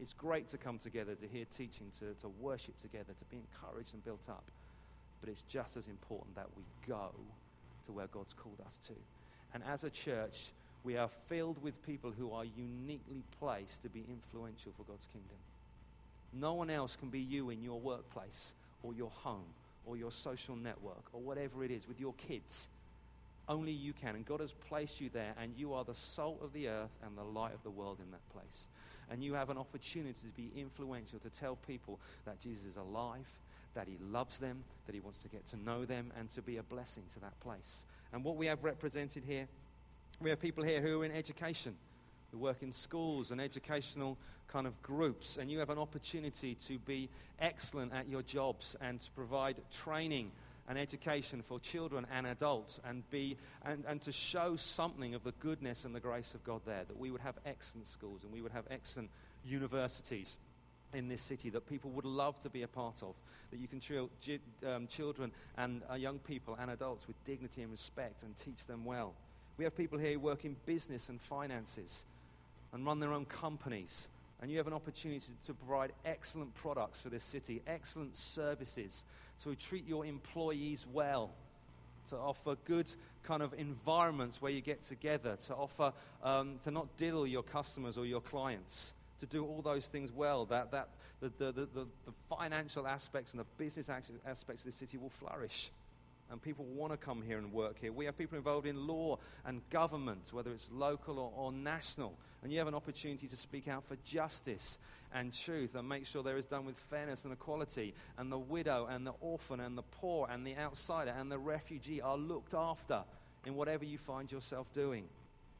It's 0.00 0.12
great 0.12 0.48
to 0.48 0.58
come 0.58 0.78
together, 0.78 1.14
to 1.14 1.26
hear 1.26 1.44
teaching, 1.56 1.90
to, 2.00 2.14
to 2.20 2.28
worship 2.40 2.78
together, 2.80 3.12
to 3.16 3.24
be 3.30 3.36
encouraged 3.36 3.94
and 3.94 4.04
built 4.04 4.28
up. 4.28 4.44
But 5.20 5.30
it's 5.30 5.42
just 5.48 5.76
as 5.76 5.86
important 5.86 6.34
that 6.34 6.48
we 6.56 6.64
go 6.86 7.10
to 7.86 7.92
where 7.92 8.08
God's 8.08 8.34
called 8.34 8.60
us 8.66 8.78
to. 8.88 8.94
And 9.54 9.62
as 9.62 9.84
a 9.84 9.90
church, 9.90 10.50
we 10.82 10.96
are 10.96 11.08
filled 11.28 11.62
with 11.62 11.86
people 11.86 12.12
who 12.16 12.32
are 12.32 12.44
uniquely 12.44 13.22
placed 13.40 13.82
to 13.82 13.88
be 13.88 14.04
influential 14.08 14.72
for 14.76 14.82
God's 14.82 15.06
kingdom. 15.12 15.38
No 16.32 16.54
one 16.54 16.70
else 16.70 16.96
can 16.96 17.08
be 17.08 17.20
you 17.20 17.50
in 17.50 17.62
your 17.62 17.78
workplace 17.78 18.52
or 18.82 18.92
your 18.92 19.10
home 19.10 19.46
or 19.86 19.96
your 19.96 20.10
social 20.10 20.56
network 20.56 21.04
or 21.12 21.20
whatever 21.20 21.64
it 21.64 21.70
is 21.70 21.86
with 21.86 22.00
your 22.00 22.14
kids. 22.14 22.66
Only 23.48 23.72
you 23.72 23.92
can. 23.92 24.16
And 24.16 24.26
God 24.26 24.40
has 24.40 24.52
placed 24.52 25.00
you 25.00 25.10
there, 25.12 25.34
and 25.40 25.52
you 25.56 25.74
are 25.74 25.84
the 25.84 25.94
salt 25.94 26.40
of 26.42 26.52
the 26.52 26.68
earth 26.68 26.90
and 27.06 27.16
the 27.16 27.22
light 27.22 27.52
of 27.54 27.62
the 27.62 27.70
world 27.70 27.98
in 28.02 28.10
that 28.10 28.28
place 28.32 28.68
and 29.10 29.22
you 29.22 29.34
have 29.34 29.50
an 29.50 29.58
opportunity 29.58 30.18
to 30.20 30.32
be 30.36 30.50
influential, 30.56 31.18
to 31.20 31.30
tell 31.30 31.56
people 31.56 31.98
that 32.24 32.40
Jesus 32.40 32.64
is 32.64 32.76
alive, 32.76 33.26
that 33.74 33.88
he 33.88 33.96
loves 34.10 34.38
them, 34.38 34.64
that 34.86 34.94
he 34.94 35.00
wants 35.00 35.22
to 35.22 35.28
get 35.28 35.46
to 35.46 35.56
know 35.56 35.84
them, 35.84 36.12
and 36.18 36.32
to 36.34 36.42
be 36.42 36.56
a 36.56 36.62
blessing 36.62 37.04
to 37.14 37.20
that 37.20 37.38
place. 37.40 37.84
And 38.12 38.24
what 38.24 38.36
we 38.36 38.46
have 38.46 38.62
represented 38.62 39.24
here, 39.24 39.48
we 40.20 40.30
have 40.30 40.40
people 40.40 40.64
here 40.64 40.80
who 40.80 41.02
are 41.02 41.04
in 41.04 41.12
education, 41.12 41.74
who 42.30 42.38
work 42.38 42.62
in 42.62 42.72
schools 42.72 43.30
and 43.30 43.40
educational 43.40 44.16
kind 44.48 44.66
of 44.66 44.80
groups, 44.82 45.36
and 45.36 45.50
you 45.50 45.58
have 45.58 45.70
an 45.70 45.78
opportunity 45.78 46.54
to 46.66 46.78
be 46.78 47.08
excellent 47.40 47.92
at 47.92 48.08
your 48.08 48.22
jobs 48.22 48.76
and 48.80 49.00
to 49.00 49.10
provide 49.12 49.56
training 49.70 50.30
and 50.68 50.78
education 50.78 51.42
for 51.42 51.60
children 51.60 52.06
and 52.12 52.26
adults 52.26 52.80
and, 52.84 53.08
be, 53.10 53.36
and, 53.64 53.84
and 53.86 54.00
to 54.02 54.12
show 54.12 54.56
something 54.56 55.14
of 55.14 55.22
the 55.24 55.32
goodness 55.40 55.84
and 55.84 55.94
the 55.94 56.00
grace 56.00 56.34
of 56.34 56.42
God 56.44 56.62
there. 56.64 56.84
That 56.86 56.98
we 56.98 57.10
would 57.10 57.20
have 57.20 57.34
excellent 57.44 57.86
schools 57.86 58.22
and 58.24 58.32
we 58.32 58.40
would 58.40 58.52
have 58.52 58.64
excellent 58.70 59.10
universities 59.44 60.36
in 60.94 61.08
this 61.08 61.22
city 61.22 61.50
that 61.50 61.68
people 61.68 61.90
would 61.90 62.04
love 62.04 62.40
to 62.42 62.48
be 62.48 62.62
a 62.62 62.68
part 62.68 63.02
of. 63.02 63.14
That 63.50 63.58
you 63.58 63.68
can 63.68 63.80
treat 63.80 64.40
um, 64.66 64.86
children 64.86 65.32
and 65.56 65.82
uh, 65.90 65.94
young 65.94 66.18
people 66.18 66.56
and 66.60 66.70
adults 66.70 67.06
with 67.06 67.22
dignity 67.24 67.62
and 67.62 67.70
respect 67.70 68.22
and 68.22 68.36
teach 68.36 68.64
them 68.66 68.84
well. 68.84 69.12
We 69.56 69.64
have 69.64 69.76
people 69.76 69.98
here 69.98 70.14
who 70.14 70.20
work 70.20 70.44
in 70.44 70.56
business 70.66 71.08
and 71.08 71.20
finances 71.20 72.04
and 72.72 72.84
run 72.84 73.00
their 73.00 73.12
own 73.12 73.24
companies 73.26 74.08
and 74.40 74.50
you 74.50 74.58
have 74.58 74.66
an 74.66 74.72
opportunity 74.72 75.32
to 75.46 75.54
provide 75.54 75.92
excellent 76.04 76.54
products 76.54 77.00
for 77.00 77.08
this 77.08 77.24
city, 77.24 77.62
excellent 77.66 78.16
services, 78.16 79.04
to 79.42 79.54
treat 79.54 79.86
your 79.86 80.04
employees 80.04 80.86
well, 80.92 81.30
to 82.08 82.16
offer 82.16 82.56
good 82.64 82.86
kind 83.22 83.42
of 83.42 83.54
environments 83.54 84.42
where 84.42 84.52
you 84.52 84.60
get 84.60 84.82
together, 84.82 85.36
to 85.46 85.54
offer, 85.54 85.92
um, 86.22 86.58
to 86.64 86.70
not 86.70 86.96
diddle 86.96 87.26
your 87.26 87.42
customers 87.42 87.96
or 87.96 88.04
your 88.04 88.20
clients, 88.20 88.92
to 89.20 89.26
do 89.26 89.44
all 89.44 89.62
those 89.62 89.86
things 89.86 90.12
well, 90.12 90.44
that, 90.46 90.70
that 90.72 90.88
the, 91.20 91.30
the, 91.38 91.52
the, 91.52 91.66
the 91.74 92.12
financial 92.28 92.86
aspects 92.86 93.32
and 93.32 93.40
the 93.40 93.46
business 93.56 93.88
aspects 93.88 94.62
of 94.62 94.66
the 94.66 94.76
city 94.76 94.98
will 94.98 95.10
flourish 95.10 95.70
and 96.30 96.40
people 96.40 96.64
want 96.64 96.92
to 96.92 96.96
come 96.96 97.22
here 97.22 97.38
and 97.38 97.52
work 97.52 97.76
here. 97.80 97.92
We 97.92 98.06
have 98.06 98.16
people 98.16 98.38
involved 98.38 98.66
in 98.66 98.86
law 98.86 99.18
and 99.44 99.60
government, 99.70 100.32
whether 100.32 100.50
it's 100.52 100.68
local 100.72 101.18
or, 101.18 101.32
or, 101.36 101.52
national. 101.52 102.14
And 102.44 102.52
you 102.52 102.58
have 102.58 102.68
an 102.68 102.74
opportunity 102.74 103.26
to 103.26 103.36
speak 103.36 103.68
out 103.68 103.84
for 103.88 103.96
justice 104.04 104.78
and 105.14 105.32
truth 105.32 105.74
and 105.74 105.88
make 105.88 106.04
sure 106.04 106.22
there 106.22 106.36
is 106.36 106.44
done 106.44 106.66
with 106.66 106.78
fairness 106.78 107.24
and 107.24 107.32
equality. 107.32 107.94
And 108.18 108.30
the 108.30 108.38
widow 108.38 108.86
and 108.90 109.06
the 109.06 109.14
orphan 109.20 109.60
and 109.60 109.78
the 109.78 109.82
poor 109.82 110.28
and 110.30 110.46
the 110.46 110.54
outsider 110.56 111.14
and 111.18 111.32
the 111.32 111.38
refugee 111.38 112.02
are 112.02 112.18
looked 112.18 112.52
after 112.52 113.02
in 113.46 113.54
whatever 113.54 113.86
you 113.86 113.96
find 113.96 114.30
yourself 114.30 114.70
doing. 114.74 115.04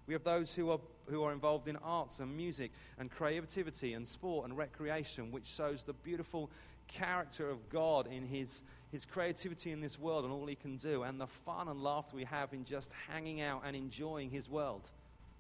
We 0.07 0.13
have 0.13 0.25
those 0.25 0.53
who 0.55 0.71
are, 0.71 0.81
who 1.07 1.23
are 1.23 1.33
involved 1.33 1.69
in 1.69 1.77
arts 1.77 2.21
and 2.21 2.37
music 2.37 2.71
and 2.99 3.11
creativity 3.11 3.95
and 3.95 4.07
sport 4.07 4.47
and 4.47 4.57
recreation, 4.57 5.33
which 5.33 5.47
shows 5.47 5.85
the 5.85 5.95
beautiful 5.95 6.51
character 6.87 7.49
of 7.49 7.71
God 7.71 8.07
in 8.07 8.27
his, 8.27 8.61
his 8.93 9.07
creativity 9.07 9.73
in 9.73 9.81
this 9.81 9.99
world 9.99 10.25
and 10.25 10.33
all 10.35 10.45
he 10.45 10.55
can 10.55 10.77
do, 10.77 11.03
and 11.03 11.19
the 11.19 11.27
fun 11.27 11.69
and 11.69 11.83
laughter 11.83 12.15
we 12.15 12.25
have 12.25 12.53
in 12.53 12.67
just 12.67 12.91
hanging 13.09 13.41
out 13.41 13.63
and 13.65 13.75
enjoying 13.75 14.29
his 14.29 14.51
world. 14.51 14.91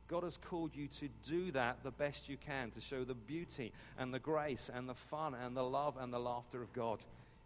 God 0.08 0.22
has 0.22 0.36
called 0.36 0.72
you 0.74 0.86
to 1.00 1.08
do 1.28 1.50
that 1.52 1.78
the 1.82 1.90
best 1.90 2.28
you 2.28 2.36
can, 2.36 2.70
to 2.72 2.80
show 2.80 3.04
the 3.04 3.14
beauty 3.14 3.72
and 3.98 4.12
the 4.12 4.18
grace 4.18 4.70
and 4.72 4.88
the 4.88 4.94
fun 4.94 5.34
and 5.34 5.56
the 5.56 5.64
love 5.64 5.96
and 5.98 6.12
the 6.12 6.18
laughter 6.18 6.62
of 6.62 6.72
God 6.72 6.98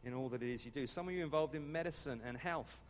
in 0.04 0.14
all 0.14 0.28
that 0.28 0.42
it 0.42 0.52
is 0.52 0.64
you 0.64 0.70
do. 0.70 0.86
Some 0.86 1.08
of 1.08 1.14
you 1.14 1.22
involved 1.22 1.54
in 1.54 1.70
medicine 1.70 2.20
and 2.26 2.36
health 2.36 2.80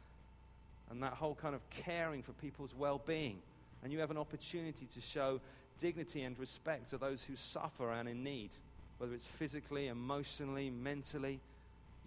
and 0.91 1.03
that 1.03 1.15
whole 1.15 1.35
kind 1.35 1.55
of 1.55 1.61
caring 1.71 2.23
for 2.23 2.33
people's 2.33 2.75
well 2.75 3.01
being. 3.07 3.39
And 3.83 3.93
you 3.93 4.01
have 4.01 4.11
an 4.11 4.19
opportunity 4.19 4.87
to 4.95 5.01
show 5.01 5.41
dignity 5.79 6.23
and 6.23 6.39
respect 6.39 6.91
to 6.91 6.99
those 6.99 7.23
who 7.23 7.37
suffer 7.37 7.93
and 7.93 8.09
in 8.09 8.25
need 8.25 8.51
whether 8.99 9.15
it's 9.15 9.27
physically, 9.27 9.87
emotionally, 9.87 10.71
mentally. 10.71 11.41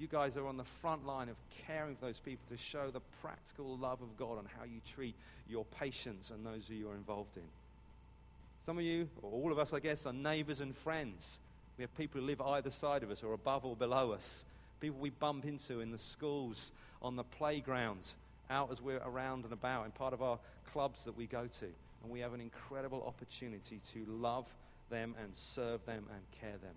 You 0.01 0.07
guys 0.07 0.35
are 0.35 0.47
on 0.47 0.57
the 0.57 0.63
front 0.63 1.05
line 1.05 1.29
of 1.29 1.35
caring 1.67 1.95
for 1.95 2.05
those 2.05 2.17
people 2.17 2.43
to 2.49 2.57
show 2.57 2.89
the 2.89 3.01
practical 3.21 3.77
love 3.77 4.01
of 4.01 4.17
God 4.17 4.39
and 4.39 4.47
how 4.57 4.63
you 4.63 4.81
treat 4.95 5.13
your 5.47 5.63
patients 5.79 6.31
and 6.31 6.43
those 6.43 6.63
who 6.67 6.73
you 6.73 6.89
are 6.89 6.95
involved 6.95 7.37
in. 7.37 7.43
Some 8.65 8.79
of 8.79 8.83
you, 8.83 9.07
or 9.21 9.31
all 9.31 9.51
of 9.51 9.59
us, 9.59 9.73
I 9.73 9.79
guess, 9.79 10.07
are 10.07 10.13
neighbors 10.13 10.59
and 10.59 10.75
friends. 10.75 11.39
We 11.77 11.83
have 11.83 11.95
people 11.95 12.19
who 12.19 12.25
live 12.25 12.41
either 12.41 12.71
side 12.71 13.03
of 13.03 13.11
us 13.11 13.21
or 13.21 13.33
above 13.33 13.63
or 13.63 13.75
below 13.75 14.11
us. 14.11 14.43
People 14.79 14.97
we 14.99 15.11
bump 15.11 15.45
into 15.45 15.81
in 15.81 15.91
the 15.91 15.99
schools, 15.99 16.71
on 17.03 17.15
the 17.15 17.23
playgrounds, 17.23 18.15
out 18.49 18.71
as 18.71 18.81
we're 18.81 19.03
around 19.05 19.43
and 19.43 19.53
about, 19.53 19.85
in 19.85 19.91
part 19.91 20.15
of 20.15 20.23
our 20.23 20.39
clubs 20.73 21.05
that 21.05 21.15
we 21.15 21.27
go 21.27 21.47
to. 21.59 21.67
And 22.01 22.11
we 22.11 22.21
have 22.21 22.33
an 22.33 22.41
incredible 22.41 23.03
opportunity 23.05 23.79
to 23.93 24.03
love 24.11 24.51
them 24.89 25.13
and 25.21 25.35
serve 25.35 25.85
them 25.85 26.05
and 26.11 26.21
care 26.41 26.57
them. 26.57 26.73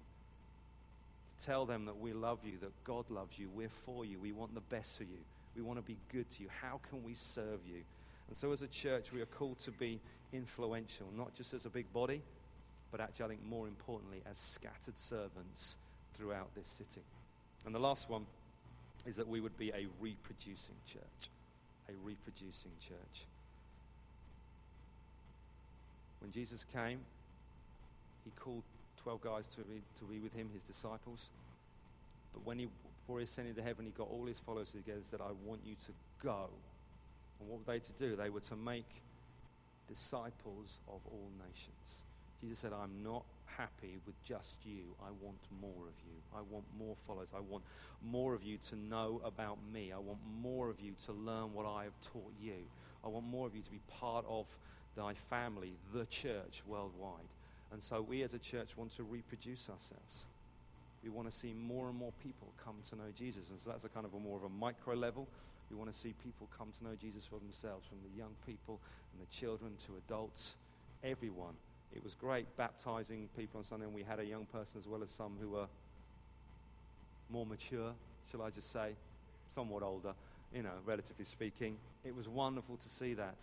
Tell 1.42 1.66
them 1.66 1.86
that 1.86 1.98
we 1.98 2.12
love 2.12 2.38
you, 2.44 2.58
that 2.60 2.72
God 2.84 3.10
loves 3.10 3.38
you, 3.38 3.48
we're 3.54 3.68
for 3.68 4.04
you, 4.04 4.18
we 4.18 4.32
want 4.32 4.54
the 4.54 4.60
best 4.60 4.96
for 4.96 5.04
you, 5.04 5.18
we 5.56 5.62
want 5.62 5.78
to 5.78 5.84
be 5.84 5.98
good 6.12 6.30
to 6.30 6.42
you. 6.42 6.48
How 6.62 6.80
can 6.88 7.02
we 7.02 7.14
serve 7.14 7.60
you? 7.66 7.82
And 8.28 8.36
so, 8.36 8.52
as 8.52 8.62
a 8.62 8.68
church, 8.68 9.12
we 9.12 9.20
are 9.20 9.26
called 9.26 9.58
to 9.60 9.70
be 9.70 10.00
influential, 10.32 11.06
not 11.16 11.34
just 11.34 11.52
as 11.52 11.66
a 11.66 11.70
big 11.70 11.92
body, 11.92 12.22
but 12.90 13.00
actually, 13.00 13.24
I 13.24 13.28
think 13.28 13.44
more 13.44 13.66
importantly, 13.66 14.22
as 14.30 14.38
scattered 14.38 14.98
servants 14.98 15.76
throughout 16.16 16.54
this 16.54 16.68
city. 16.68 17.02
And 17.66 17.74
the 17.74 17.80
last 17.80 18.08
one 18.08 18.26
is 19.06 19.16
that 19.16 19.28
we 19.28 19.40
would 19.40 19.56
be 19.58 19.70
a 19.70 19.86
reproducing 20.00 20.76
church. 20.86 21.30
A 21.88 21.92
reproducing 22.04 22.70
church. 22.80 23.26
When 26.20 26.32
Jesus 26.32 26.64
came, 26.72 27.00
he 28.24 28.30
called 28.40 28.62
12 29.04 29.20
guys 29.20 29.46
to 29.54 29.60
be, 29.60 29.82
to 29.98 30.04
be 30.04 30.18
with 30.18 30.32
him, 30.32 30.48
his 30.52 30.62
disciples. 30.62 31.30
But 32.32 32.44
when 32.44 32.58
he 32.58 32.68
Before 33.04 33.18
he 33.18 33.24
ascended 33.24 33.54
to 33.56 33.62
heaven, 33.62 33.84
he 33.84 33.92
got 33.92 34.08
all 34.10 34.24
his 34.24 34.38
followers 34.38 34.70
together 34.70 34.96
and 34.96 35.06
said, 35.06 35.20
I 35.20 35.32
want 35.44 35.60
you 35.64 35.74
to 35.86 35.92
go. 36.22 36.48
And 37.38 37.48
what 37.48 37.58
were 37.58 37.72
they 37.74 37.78
to 37.80 37.92
do? 37.92 38.16
They 38.16 38.30
were 38.30 38.40
to 38.40 38.56
make 38.56 38.88
disciples 39.86 40.80
of 40.88 41.00
all 41.12 41.28
nations. 41.38 42.02
Jesus 42.40 42.58
said, 42.58 42.72
I'm 42.72 43.02
not 43.02 43.24
happy 43.44 43.98
with 44.06 44.14
just 44.24 44.56
you. 44.64 44.96
I 45.02 45.10
want 45.22 45.38
more 45.60 45.86
of 45.86 45.94
you. 46.06 46.16
I 46.34 46.40
want 46.50 46.64
more 46.78 46.96
followers. 47.06 47.28
I 47.36 47.40
want 47.40 47.62
more 48.02 48.34
of 48.34 48.42
you 48.42 48.56
to 48.70 48.76
know 48.76 49.20
about 49.22 49.58
me. 49.72 49.92
I 49.92 49.98
want 49.98 50.20
more 50.40 50.70
of 50.70 50.80
you 50.80 50.94
to 51.04 51.12
learn 51.12 51.52
what 51.52 51.66
I 51.66 51.84
have 51.84 52.00
taught 52.00 52.32
you. 52.42 52.64
I 53.04 53.08
want 53.08 53.26
more 53.26 53.46
of 53.46 53.54
you 53.54 53.62
to 53.62 53.70
be 53.70 53.80
part 54.00 54.24
of 54.26 54.46
thy 54.96 55.12
family, 55.12 55.74
the 55.92 56.06
church 56.06 56.62
worldwide. 56.66 57.33
And 57.74 57.82
so 57.82 58.00
we 58.00 58.22
as 58.22 58.34
a 58.34 58.38
church 58.38 58.76
want 58.76 58.94
to 58.96 59.02
reproduce 59.02 59.68
ourselves. 59.68 60.26
We 61.02 61.10
want 61.10 61.30
to 61.30 61.37
see 61.37 61.52
more 61.52 61.88
and 61.88 61.98
more 61.98 62.12
people 62.22 62.46
come 62.64 62.76
to 62.90 62.96
know 62.96 63.10
Jesus. 63.18 63.50
And 63.50 63.60
so 63.60 63.70
that's 63.70 63.84
a 63.84 63.88
kind 63.88 64.06
of 64.06 64.14
a 64.14 64.18
more 64.20 64.37
of 64.37 64.44
a 64.44 64.48
micro 64.48 64.94
level. 64.94 65.26
We 65.70 65.76
want 65.76 65.92
to 65.92 65.98
see 65.98 66.14
people 66.22 66.48
come 66.56 66.68
to 66.78 66.84
know 66.84 66.94
Jesus 66.94 67.26
for 67.26 67.40
themselves, 67.40 67.88
from 67.88 67.98
the 68.08 68.16
young 68.16 68.30
people 68.46 68.78
and 69.12 69.20
the 69.20 69.30
children 69.34 69.72
to 69.87 69.92
adults, 70.06 70.54
everyone. 71.02 71.54
It 71.92 72.04
was 72.04 72.14
great 72.14 72.46
baptizing 72.56 73.28
people 73.37 73.58
on 73.58 73.64
Sunday, 73.64 73.87
and 73.87 73.94
we 73.94 74.04
had 74.04 74.20
a 74.20 74.24
young 74.24 74.46
person 74.46 74.78
as 74.78 74.87
well 74.87 75.02
as 75.02 75.10
some 75.10 75.32
who 75.40 75.50
were 75.50 75.66
more 77.28 77.44
mature, 77.44 77.92
shall 78.30 78.42
I 78.42 78.50
just 78.50 78.72
say, 78.72 78.92
somewhat 79.52 79.82
older, 79.82 80.14
you 80.54 80.62
know, 80.62 80.78
relatively 80.87 81.24
speaking. 81.24 81.76
It 82.04 82.14
was 82.14 82.28
wonderful 82.28 82.76
to 82.76 82.88
see 82.88 83.14
that. 83.14 83.37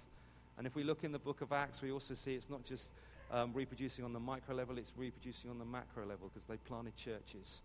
And 0.57 0.65
if 0.65 0.73
we 0.73 0.83
look 0.83 1.03
in 1.03 1.11
the 1.11 1.19
book 1.19 1.41
of 1.41 1.51
Acts, 1.51 1.81
we 1.81 1.91
also 1.91 2.13
see 2.13 2.33
it's 2.33 2.49
not 2.49 2.63
just 2.63 2.91
um, 3.31 3.51
reproducing 3.53 4.03
on 4.03 4.13
the 4.13 4.19
micro 4.19 4.53
level, 4.53 4.77
it's 4.77 4.91
reproducing 4.97 5.49
on 5.49 5.57
the 5.57 5.65
macro 5.65 6.05
level 6.05 6.29
because 6.33 6.47
they 6.47 6.57
planted 6.57 6.95
churches. 6.95 7.61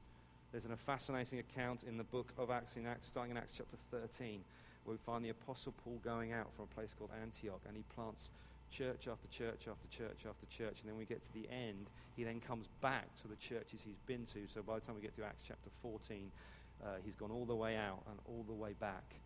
There's 0.53 0.65
a 0.65 0.77
fascinating 0.77 1.41
account 1.41 1.83
in 1.83 1.97
the 1.97 2.05
book 2.05 2.33
of 2.39 2.51
Acts, 2.51 2.77
in 2.77 2.87
Acts, 2.87 3.09
starting 3.09 3.33
in 3.33 3.37
Acts 3.37 3.53
chapter 3.57 3.77
13, 3.91 4.41
where 4.85 4.93
we 4.95 4.99
find 4.99 5.25
the 5.25 5.31
Apostle 5.31 5.75
Paul 5.85 6.01
going 6.05 6.33
out 6.33 6.55
from 6.55 6.65
a 6.65 6.75
place 6.75 6.95
called 6.97 7.11
Antioch, 7.21 7.61
and 7.67 7.77
he 7.77 7.83
plants 7.95 8.31
church 8.71 9.09
after 9.11 9.29
church 9.29 9.67
after 9.69 9.89
church 9.89 10.25
after 10.29 10.47
church, 10.47 10.79
and 10.81 10.89
then 10.89 10.97
we 10.97 11.05
get 11.05 11.23
to 11.25 11.33
the 11.33 11.49
end. 11.51 11.87
He 12.17 12.23
then 12.23 12.41
comes 12.41 12.69
back 12.81 13.05
to 13.23 13.29
the 13.29 13.37
churches 13.37 13.81
he's 13.85 14.01
been 14.07 14.25
to. 14.27 14.47
So 14.53 14.63
by 14.63 14.77
the 14.77 14.81
time 14.81 14.95
we 14.95 15.01
get 15.01 15.17
to 15.17 15.25
Acts 15.25 15.43
chapter 15.47 15.71
14, 15.83 16.31
uh, 16.85 16.89
he's 17.05 17.17
gone 17.17 17.33
all 17.33 17.45
the 17.45 17.55
way 17.55 17.77
out 17.77 18.03
and 18.09 18.19
all 18.27 18.45
the 18.47 18.55
way 18.55 18.75
back, 18.79 19.17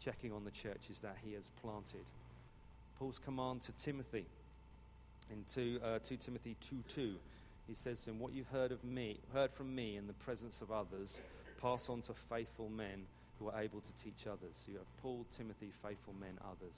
checking 0.00 0.32
on 0.32 0.44
the 0.44 0.50
churches 0.50 0.98
that 1.00 1.16
he 1.24 1.34
has 1.34 1.44
planted. 1.62 2.04
Paul's 2.98 3.18
command 3.18 3.62
to 3.62 3.72
Timothy 3.72 4.26
in 5.30 5.44
2, 5.54 5.80
uh, 5.82 5.98
2 6.00 6.16
Timothy 6.16 6.56
2.2, 6.72 7.14
he 7.66 7.74
says 7.74 8.02
to 8.02 8.10
him, 8.10 8.18
What 8.18 8.32
you've 8.32 8.48
heard, 8.48 8.72
of 8.72 8.84
me, 8.84 9.18
heard 9.32 9.52
from 9.52 9.74
me 9.74 9.96
in 9.96 10.06
the 10.06 10.12
presence 10.14 10.60
of 10.60 10.70
others, 10.70 11.18
pass 11.60 11.88
on 11.88 12.02
to 12.02 12.14
faithful 12.28 12.68
men 12.68 13.06
who 13.38 13.48
are 13.48 13.60
able 13.60 13.80
to 13.80 14.04
teach 14.04 14.26
others. 14.26 14.54
So 14.54 14.72
you 14.72 14.78
have 14.78 15.02
Paul, 15.02 15.26
Timothy, 15.36 15.70
faithful 15.82 16.14
men, 16.20 16.38
others. 16.44 16.76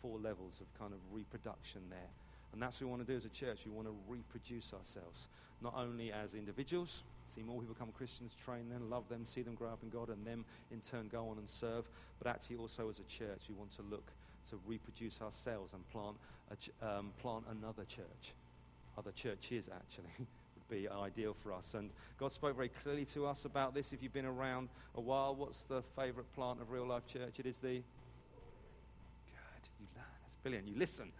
Four 0.00 0.18
levels 0.18 0.60
of 0.60 0.66
kind 0.78 0.92
of 0.92 0.98
reproduction 1.12 1.82
there. 1.90 2.10
And 2.52 2.60
that's 2.60 2.80
what 2.80 2.86
we 2.86 2.90
want 2.90 3.06
to 3.06 3.12
do 3.12 3.16
as 3.16 3.24
a 3.24 3.30
church. 3.30 3.60
We 3.64 3.72
want 3.72 3.88
to 3.88 3.94
reproduce 4.08 4.72
ourselves, 4.74 5.28
not 5.62 5.74
only 5.76 6.12
as 6.12 6.34
individuals, 6.34 7.02
see 7.34 7.42
more 7.42 7.60
people 7.60 7.74
become 7.74 7.92
Christians, 7.96 8.32
train 8.44 8.68
them, 8.68 8.90
love 8.90 9.08
them, 9.08 9.24
see 9.24 9.42
them 9.42 9.54
grow 9.54 9.68
up 9.68 9.78
in 9.82 9.88
God, 9.88 10.08
and 10.08 10.26
them 10.26 10.44
in 10.70 10.80
turn 10.80 11.08
go 11.10 11.28
on 11.28 11.38
and 11.38 11.48
serve, 11.48 11.88
but 12.18 12.28
actually 12.28 12.56
also 12.56 12.90
as 12.90 12.98
a 12.98 13.04
church, 13.04 13.40
we 13.48 13.54
want 13.54 13.74
to 13.76 13.82
look 13.82 14.04
to 14.50 14.58
reproduce 14.66 15.20
ourselves 15.20 15.72
and 15.72 15.88
plant, 15.90 16.16
ch- 16.60 16.70
um, 16.82 17.10
plant 17.20 17.44
another 17.50 17.84
church. 17.84 18.34
Other 18.98 19.12
churches, 19.12 19.68
actually, 19.72 20.12
would 20.18 20.68
be 20.68 20.88
ideal 20.88 21.34
for 21.42 21.52
us. 21.52 21.74
And 21.74 21.90
God 22.18 22.32
spoke 22.32 22.56
very 22.56 22.68
clearly 22.68 23.04
to 23.06 23.26
us 23.26 23.44
about 23.44 23.74
this. 23.74 23.92
If 23.92 24.02
you've 24.02 24.12
been 24.12 24.26
around 24.26 24.68
a 24.94 25.00
while, 25.00 25.34
what's 25.34 25.62
the 25.62 25.82
favorite 25.96 26.32
plant 26.34 26.60
of 26.60 26.70
real 26.70 26.86
life 26.86 27.06
church? 27.06 27.38
It 27.38 27.46
is 27.46 27.58
the. 27.58 27.68
Good, 27.68 27.82
you 29.80 29.86
learn. 29.96 30.04
That's 30.22 30.36
brilliant. 30.42 30.68
You 30.68 30.76
listen 30.76 31.12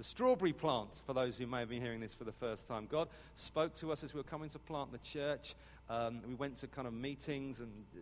the 0.00 0.04
strawberry 0.04 0.54
plant, 0.54 0.88
for 1.04 1.12
those 1.12 1.36
who 1.36 1.46
may 1.46 1.58
have 1.58 1.68
been 1.68 1.82
hearing 1.82 2.00
this 2.00 2.14
for 2.14 2.24
the 2.24 2.32
first 2.32 2.66
time. 2.66 2.88
God 2.90 3.08
spoke 3.34 3.74
to 3.76 3.92
us 3.92 4.02
as 4.02 4.14
we 4.14 4.18
were 4.18 4.24
coming 4.24 4.48
to 4.48 4.58
plant 4.58 4.92
the 4.92 4.98
church. 4.98 5.54
Um, 5.90 6.22
we 6.26 6.34
went 6.36 6.56
to 6.60 6.66
kind 6.68 6.88
of 6.88 6.94
meetings 6.94 7.60
and 7.60 7.70
uh, 7.94 8.00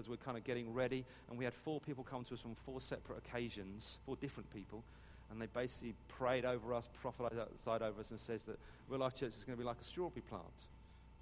as 0.00 0.08
we're 0.08 0.16
kind 0.16 0.36
of 0.36 0.42
getting 0.44 0.74
ready, 0.74 1.04
and 1.28 1.38
we 1.38 1.44
had 1.44 1.54
four 1.54 1.80
people 1.80 2.02
come 2.02 2.24
to 2.24 2.34
us 2.34 2.42
on 2.44 2.56
four 2.66 2.80
separate 2.80 3.18
occasions, 3.18 3.98
four 4.04 4.16
different 4.16 4.52
people, 4.52 4.82
and 5.30 5.40
they 5.40 5.46
basically 5.46 5.94
prayed 6.08 6.44
over 6.44 6.74
us, 6.74 6.88
prophesied 7.00 7.32
over 7.82 8.00
us, 8.00 8.10
and 8.10 8.18
says 8.18 8.42
that 8.44 8.58
Real 8.88 9.00
Life 9.00 9.14
Church 9.14 9.36
is 9.36 9.44
going 9.44 9.56
to 9.56 9.62
be 9.62 9.66
like 9.66 9.80
a 9.80 9.84
strawberry 9.84 10.22
plant, 10.28 10.44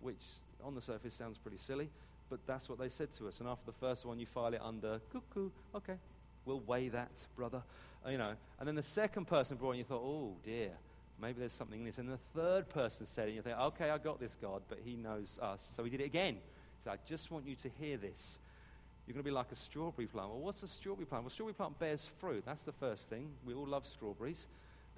which 0.01 0.25
on 0.65 0.75
the 0.75 0.81
surface 0.81 1.13
sounds 1.13 1.37
pretty 1.37 1.59
silly, 1.59 1.91
but 2.31 2.39
that's 2.47 2.69
what 2.69 2.79
they 2.79 2.89
said 2.89 3.13
to 3.19 3.29
us. 3.29 3.41
And 3.41 3.49
after 3.49 3.67
the 3.67 3.79
first 3.79 4.07
one, 4.07 4.19
you 4.19 4.27
file 4.27 4.55
it 4.55 4.61
under 4.63 5.01
cuckoo. 5.13 5.51
Okay, 5.75 5.97
we'll 6.47 6.61
weigh 6.61 6.89
that, 6.89 7.27
brother 7.37 7.63
you 8.07 8.19
know. 8.19 8.35
And 8.59 8.69
then 8.69 8.75
the 8.75 8.83
second 8.83 9.27
person 9.27 9.57
brought 9.57 9.71
and 9.71 9.79
you 9.79 9.85
thought, 9.85 10.03
oh 10.03 10.37
dear, 10.45 10.71
maybe 11.21 11.41
there's 11.41 11.53
something 11.53 11.81
in 11.81 11.87
this. 11.87 11.99
And 11.99 12.09
the 12.09 12.19
third 12.35 12.69
person 12.69 13.07
said 13.07 13.27
and 13.27 13.37
you 13.37 13.43
think, 13.43 13.59
okay, 13.59 13.91
I 13.91 13.99
got 13.99 14.21
this, 14.21 14.37
God, 14.41 14.63
but 14.69 14.79
he 14.85 14.97
knows 14.97 15.39
us. 15.41 15.67
So 15.77 15.85
he 15.85 15.91
did 15.91 16.01
it 16.01 16.05
again. 16.05 16.37
So 16.85 16.91
I 16.91 16.97
just 17.07 17.31
want 17.31 17.47
you 17.47 17.57
to 17.57 17.71
hear 17.81 17.97
this. 17.97 18.39
You're 19.09 19.15
going 19.15 19.25
to 19.25 19.31
be 19.31 19.35
like 19.35 19.51
a 19.51 19.57
strawberry 19.57 20.07
plant. 20.07 20.29
Well, 20.29 20.41
what's 20.41 20.63
a 20.63 20.69
strawberry 20.69 21.07
plant? 21.07 21.25
Well, 21.25 21.31
strawberry 21.31 21.55
plant 21.55 21.79
bears 21.79 22.11
fruit. 22.21 22.43
That's 22.45 22.65
the 22.65 22.73
first 22.73 23.09
thing. 23.09 23.31
We 23.47 23.55
all 23.55 23.67
love 23.67 23.87
strawberries. 23.87 24.47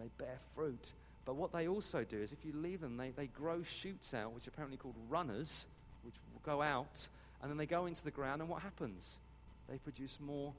They 0.00 0.10
bear 0.18 0.36
fruit. 0.56 0.90
But 1.24 1.36
what 1.36 1.52
they 1.52 1.68
also 1.68 2.02
do 2.02 2.16
is 2.16 2.32
if 2.32 2.44
you 2.44 2.52
leave 2.52 2.80
them, 2.80 2.96
they, 2.96 3.10
they 3.10 3.28
grow 3.28 3.62
shoots 3.62 4.12
out, 4.12 4.34
which 4.34 4.48
are 4.48 4.50
apparently 4.50 4.78
called 4.78 4.96
runners, 5.08 5.66
which 6.02 6.16
go 6.44 6.60
out, 6.60 7.06
and 7.40 7.48
then 7.48 7.56
they 7.56 7.66
go 7.66 7.86
into 7.86 8.02
the 8.02 8.10
ground, 8.10 8.40
and 8.40 8.50
what 8.50 8.62
happens? 8.62 9.20
They 9.68 9.78
produce 9.78 10.18
more 10.20 10.52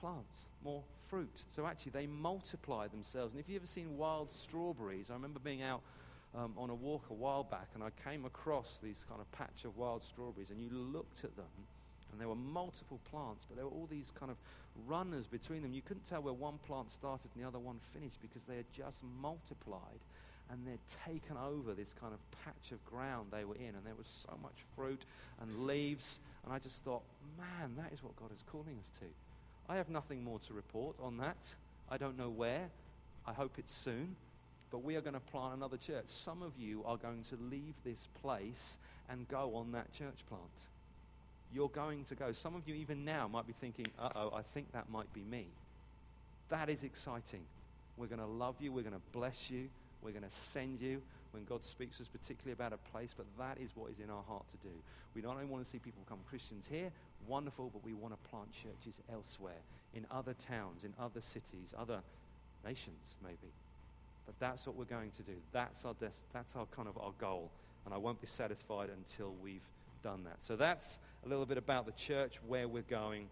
plants, 0.00 0.46
more 0.64 0.82
fruit. 1.08 1.44
So 1.54 1.66
actually, 1.66 1.92
they 1.92 2.08
multiply 2.08 2.88
themselves. 2.88 3.32
And 3.32 3.38
if 3.38 3.48
you've 3.48 3.62
ever 3.62 3.68
seen 3.68 3.96
wild 3.96 4.32
strawberries, 4.32 5.08
I 5.08 5.12
remember 5.12 5.38
being 5.38 5.62
out 5.62 5.82
um, 6.34 6.52
on 6.58 6.68
a 6.68 6.74
walk 6.74 7.04
a 7.10 7.14
while 7.14 7.44
back 7.44 7.68
and 7.74 7.84
I 7.84 7.90
came 8.02 8.24
across 8.24 8.78
these 8.82 9.04
kind 9.08 9.20
of 9.20 9.30
patch 9.30 9.64
of 9.64 9.76
wild 9.76 10.02
strawberries, 10.02 10.50
and 10.50 10.60
you 10.60 10.70
looked 10.70 11.22
at 11.22 11.36
them, 11.36 11.46
and 12.10 12.20
there 12.20 12.28
were 12.28 12.34
multiple 12.34 13.00
plants, 13.10 13.44
but 13.48 13.56
there 13.56 13.64
were 13.64 13.72
all 13.72 13.88
these 13.90 14.12
kind 14.18 14.30
of 14.30 14.36
runners 14.86 15.26
between 15.26 15.62
them. 15.62 15.72
You 15.72 15.82
couldn't 15.82 16.08
tell 16.08 16.22
where 16.22 16.32
one 16.32 16.58
plant 16.66 16.90
started 16.90 17.28
and 17.34 17.42
the 17.42 17.46
other 17.46 17.58
one 17.58 17.80
finished 17.92 18.20
because 18.20 18.42
they 18.48 18.56
had 18.56 18.70
just 18.72 18.98
multiplied 19.20 20.00
and 20.50 20.66
they'd 20.66 20.78
taken 21.04 21.36
over 21.36 21.74
this 21.74 21.94
kind 22.00 22.14
of 22.14 22.20
patch 22.44 22.72
of 22.72 22.84
ground 22.86 23.28
they 23.30 23.44
were 23.44 23.56
in, 23.56 23.74
and 23.74 23.84
there 23.84 23.94
was 23.96 24.06
so 24.06 24.36
much 24.42 24.54
fruit 24.74 25.02
and 25.40 25.66
leaves. 25.66 26.20
And 26.44 26.52
I 26.52 26.58
just 26.58 26.82
thought, 26.82 27.02
man, 27.36 27.74
that 27.76 27.92
is 27.92 28.02
what 28.02 28.16
God 28.16 28.30
is 28.34 28.42
calling 28.50 28.78
us 28.80 28.90
to. 29.00 29.06
I 29.68 29.76
have 29.76 29.90
nothing 29.90 30.24
more 30.24 30.38
to 30.46 30.54
report 30.54 30.96
on 31.02 31.18
that. 31.18 31.54
I 31.90 31.98
don't 31.98 32.16
know 32.16 32.30
where. 32.30 32.70
I 33.26 33.32
hope 33.34 33.52
it's 33.58 33.74
soon. 33.74 34.16
But 34.70 34.82
we 34.82 34.96
are 34.96 35.00
going 35.00 35.14
to 35.14 35.20
plant 35.20 35.54
another 35.54 35.76
church. 35.76 36.06
Some 36.08 36.42
of 36.42 36.52
you 36.58 36.82
are 36.86 36.96
going 36.96 37.24
to 37.30 37.36
leave 37.50 37.74
this 37.84 38.08
place 38.22 38.78
and 39.08 39.28
go 39.28 39.54
on 39.54 39.72
that 39.72 39.92
church 39.92 40.24
plant. 40.28 40.42
You're 41.54 41.68
going 41.68 42.04
to 42.04 42.14
go. 42.14 42.32
Some 42.32 42.54
of 42.54 42.68
you, 42.68 42.74
even 42.74 43.04
now, 43.04 43.28
might 43.28 43.46
be 43.46 43.54
thinking, 43.54 43.86
uh 43.98 44.08
oh, 44.14 44.32
I 44.34 44.42
think 44.42 44.72
that 44.72 44.90
might 44.90 45.12
be 45.14 45.22
me. 45.22 45.46
That 46.50 46.68
is 46.68 46.84
exciting. 46.84 47.40
We're 47.96 48.06
going 48.06 48.20
to 48.20 48.26
love 48.26 48.56
you. 48.60 48.72
We're 48.72 48.82
going 48.82 48.94
to 48.94 49.12
bless 49.12 49.50
you. 49.50 49.68
We're 50.02 50.12
going 50.12 50.24
to 50.24 50.30
send 50.30 50.80
you 50.80 51.02
when 51.32 51.44
God 51.44 51.64
speaks 51.64 51.98
to 51.98 52.02
us, 52.04 52.08
particularly 52.08 52.52
about 52.52 52.72
a 52.72 52.90
place, 52.90 53.14
but 53.16 53.26
that 53.38 53.58
is 53.62 53.70
what 53.74 53.90
is 53.90 53.98
in 53.98 54.10
our 54.10 54.22
heart 54.28 54.44
to 54.50 54.56
do. 54.68 54.74
We 55.14 55.22
not 55.22 55.34
only 55.34 55.46
want 55.46 55.64
to 55.64 55.70
see 55.70 55.78
people 55.78 56.02
become 56.04 56.20
Christians 56.28 56.66
here, 56.70 56.90
wonderful, 57.26 57.70
but 57.72 57.84
we 57.84 57.92
want 57.92 58.14
to 58.14 58.30
plant 58.30 58.48
churches 58.52 58.98
elsewhere, 59.12 59.60
in 59.94 60.06
other 60.10 60.34
towns, 60.34 60.84
in 60.84 60.92
other 60.98 61.20
cities, 61.20 61.74
other 61.76 62.00
nations, 62.64 63.16
maybe. 63.22 63.52
But 64.26 64.38
that's 64.38 64.66
what 64.66 64.76
we're 64.76 64.84
going 64.84 65.10
to 65.16 65.22
do. 65.22 65.34
That's 65.52 65.84
our, 65.84 65.94
des- 65.94 66.22
that's 66.32 66.54
our 66.56 66.66
kind 66.66 66.88
of 66.88 66.96
our 66.98 67.12
goal. 67.18 67.50
And 67.84 67.94
I 67.94 67.98
won't 67.98 68.20
be 68.20 68.26
satisfied 68.26 68.90
until 68.90 69.32
we've 69.42 69.66
done 70.02 70.24
that. 70.24 70.36
So 70.40 70.56
that's 70.56 70.98
a 71.24 71.28
little 71.28 71.46
bit 71.46 71.58
about 71.58 71.86
the 71.86 71.92
church, 71.92 72.38
where 72.46 72.68
we're 72.68 72.82
going, 72.82 73.28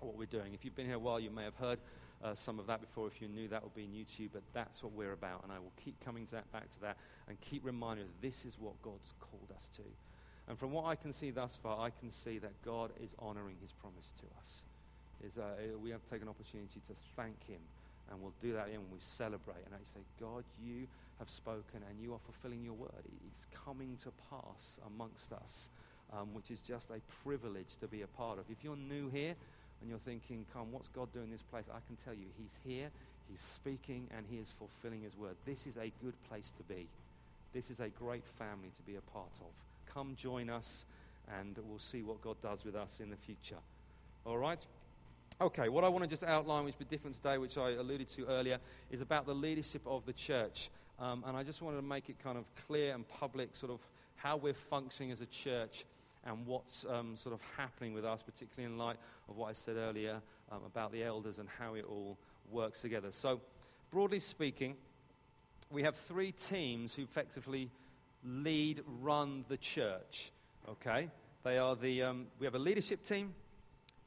what 0.00 0.16
we're 0.16 0.26
doing. 0.26 0.54
If 0.54 0.64
you've 0.64 0.76
been 0.76 0.86
here 0.86 0.96
a 0.96 0.98
while, 0.98 1.20
you 1.20 1.30
may 1.30 1.44
have 1.44 1.56
heard 1.56 1.78
uh, 2.22 2.34
some 2.34 2.58
of 2.58 2.66
that 2.66 2.80
before. 2.80 3.06
If 3.06 3.20
you're 3.20 3.30
new, 3.30 3.48
that 3.48 3.62
will 3.62 3.72
be 3.74 3.86
new 3.86 4.04
to 4.04 4.22
you. 4.22 4.28
But 4.32 4.42
that's 4.52 4.82
what 4.82 4.92
we're 4.92 5.12
about. 5.12 5.44
And 5.44 5.52
I 5.52 5.58
will 5.58 5.72
keep 5.84 6.02
coming 6.04 6.26
to 6.26 6.32
that, 6.32 6.50
back 6.52 6.70
to 6.72 6.80
that 6.80 6.96
and 7.28 7.40
keep 7.40 7.64
reminding 7.64 8.06
you 8.06 8.10
this 8.20 8.44
is 8.44 8.56
what 8.58 8.80
God's 8.82 9.14
called 9.20 9.52
us 9.54 9.68
to. 9.76 9.82
And 10.48 10.58
from 10.58 10.72
what 10.72 10.86
I 10.86 10.94
can 10.94 11.12
see 11.12 11.30
thus 11.30 11.58
far, 11.62 11.78
I 11.80 11.90
can 11.90 12.10
see 12.10 12.38
that 12.38 12.52
God 12.64 12.90
is 13.02 13.14
honoring 13.18 13.56
his 13.60 13.72
promise 13.72 14.12
to 14.20 14.26
us. 14.40 14.62
Is, 15.22 15.36
uh, 15.36 15.76
we 15.82 15.90
have 15.90 16.00
taken 16.10 16.28
opportunity 16.28 16.80
to 16.86 16.94
thank 17.16 17.46
him. 17.46 17.60
And 18.10 18.22
we'll 18.22 18.32
do 18.40 18.54
that 18.54 18.68
when 18.68 18.90
we 18.90 18.98
celebrate. 19.00 19.62
And 19.66 19.74
I 19.74 19.84
say, 19.84 20.00
God, 20.18 20.44
you 20.64 20.86
have 21.18 21.28
spoken 21.28 21.82
and 21.88 22.00
you 22.00 22.14
are 22.14 22.18
fulfilling 22.24 22.64
your 22.64 22.74
word. 22.74 23.04
It's 23.30 23.46
coming 23.64 23.98
to 24.04 24.12
pass 24.30 24.78
amongst 24.86 25.32
us, 25.32 25.68
um, 26.12 26.34
which 26.34 26.50
is 26.50 26.60
just 26.60 26.90
a 26.90 27.00
privilege 27.22 27.76
to 27.80 27.86
be 27.86 28.02
a 28.02 28.06
part 28.06 28.38
of. 28.38 28.44
If 28.50 28.62
you're 28.62 28.76
new 28.76 29.08
here 29.10 29.34
and 29.80 29.88
you're 29.88 29.98
thinking, 29.98 30.44
come, 30.52 30.72
what's 30.72 30.88
God 30.88 31.12
doing 31.12 31.26
in 31.26 31.30
this 31.32 31.42
place? 31.42 31.64
I 31.70 31.80
can 31.86 31.96
tell 32.04 32.14
you, 32.14 32.26
he's 32.36 32.58
here, 32.64 32.90
he's 33.30 33.40
speaking, 33.40 34.08
and 34.16 34.26
he 34.30 34.36
is 34.38 34.52
fulfilling 34.58 35.02
his 35.02 35.16
word. 35.16 35.36
This 35.44 35.66
is 35.66 35.76
a 35.76 35.92
good 36.02 36.14
place 36.28 36.52
to 36.56 36.62
be. 36.64 36.86
This 37.52 37.70
is 37.70 37.80
a 37.80 37.88
great 37.88 38.24
family 38.38 38.70
to 38.76 38.82
be 38.82 38.96
a 38.96 39.00
part 39.12 39.32
of 39.40 39.52
come 39.98 40.14
join 40.16 40.50
us 40.50 40.84
and 41.40 41.56
we'll 41.68 41.78
see 41.78 42.02
what 42.02 42.22
God 42.22 42.36
does 42.42 42.64
with 42.64 42.74
us 42.74 43.00
in 43.00 43.10
the 43.10 43.16
future. 43.16 43.58
All 44.24 44.38
right? 44.38 44.64
Okay, 45.40 45.68
what 45.68 45.84
I 45.84 45.88
want 45.88 46.04
to 46.04 46.10
just 46.10 46.22
outline, 46.22 46.64
which 46.64 46.78
be 46.78 46.84
different 46.84 47.16
today, 47.16 47.38
which 47.38 47.58
I 47.58 47.70
alluded 47.70 48.08
to 48.10 48.26
earlier, 48.26 48.58
is 48.90 49.02
about 49.02 49.26
the 49.26 49.34
leadership 49.34 49.82
of 49.86 50.06
the 50.06 50.12
church. 50.12 50.70
Um, 50.98 51.24
and 51.26 51.36
I 51.36 51.42
just 51.42 51.62
wanted 51.62 51.76
to 51.76 51.82
make 51.82 52.08
it 52.08 52.16
kind 52.22 52.38
of 52.38 52.44
clear 52.66 52.94
and 52.94 53.06
public, 53.08 53.54
sort 53.54 53.72
of 53.72 53.80
how 54.16 54.36
we're 54.36 54.54
functioning 54.54 55.12
as 55.12 55.20
a 55.20 55.26
church 55.26 55.84
and 56.24 56.46
what's 56.46 56.84
um, 56.88 57.16
sort 57.16 57.34
of 57.34 57.40
happening 57.56 57.94
with 57.94 58.04
us, 58.04 58.22
particularly 58.22 58.72
in 58.72 58.78
light 58.78 58.96
of 59.28 59.36
what 59.36 59.48
I 59.48 59.52
said 59.52 59.76
earlier 59.76 60.20
um, 60.50 60.60
about 60.66 60.92
the 60.92 61.02
elders 61.02 61.38
and 61.38 61.48
how 61.58 61.74
it 61.74 61.84
all 61.88 62.18
works 62.50 62.80
together. 62.80 63.08
So, 63.12 63.40
broadly 63.90 64.20
speaking, 64.20 64.76
we 65.70 65.82
have 65.82 65.96
three 65.96 66.32
teams 66.32 66.94
who 66.94 67.02
effectively 67.02 67.70
lead, 68.24 68.82
run 69.00 69.44
the 69.48 69.56
church. 69.56 70.32
Okay? 70.68 71.08
They 71.44 71.58
are 71.58 71.76
the, 71.76 72.02
um, 72.02 72.26
we 72.38 72.46
have 72.46 72.54
a 72.54 72.58
leadership 72.58 73.04
team, 73.04 73.34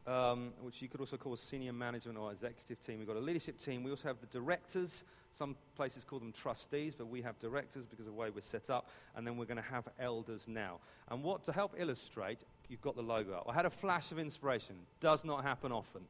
um, 0.07 0.53
which 0.61 0.81
you 0.81 0.87
could 0.87 0.99
also 0.99 1.17
call 1.17 1.33
a 1.33 1.37
senior 1.37 1.73
management 1.73 2.17
or 2.17 2.31
executive 2.31 2.83
team. 2.85 2.99
We've 2.99 3.07
got 3.07 3.17
a 3.17 3.19
leadership 3.19 3.59
team. 3.59 3.83
We 3.83 3.91
also 3.91 4.07
have 4.07 4.17
the 4.19 4.27
directors. 4.27 5.03
Some 5.31 5.55
places 5.75 6.03
call 6.03 6.19
them 6.19 6.31
trustees, 6.31 6.93
but 6.95 7.07
we 7.07 7.21
have 7.21 7.39
directors 7.39 7.85
because 7.85 8.05
of 8.05 8.13
the 8.13 8.19
way 8.19 8.29
we're 8.29 8.41
set 8.41 8.69
up. 8.69 8.89
And 9.15 9.25
then 9.25 9.37
we're 9.37 9.45
going 9.45 9.57
to 9.57 9.63
have 9.63 9.87
elders 9.99 10.47
now. 10.47 10.79
And 11.09 11.23
what, 11.23 11.45
to 11.45 11.51
help 11.51 11.73
illustrate, 11.77 12.39
you've 12.67 12.81
got 12.81 12.95
the 12.95 13.01
logo 13.01 13.33
up. 13.33 13.45
I 13.47 13.53
had 13.53 13.65
a 13.65 13.69
flash 13.69 14.11
of 14.11 14.19
inspiration. 14.19 14.75
Does 14.99 15.23
not 15.23 15.43
happen 15.43 15.71
often. 15.71 16.01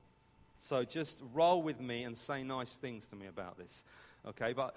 So 0.60 0.84
just 0.84 1.20
roll 1.34 1.62
with 1.62 1.80
me 1.80 2.04
and 2.04 2.16
say 2.16 2.44
nice 2.44 2.78
things 2.78 3.08
to 3.10 3.16
me 3.16 3.28
about 3.28 3.58
this. 3.58 3.84
Okay, 4.28 4.54
but 4.54 4.76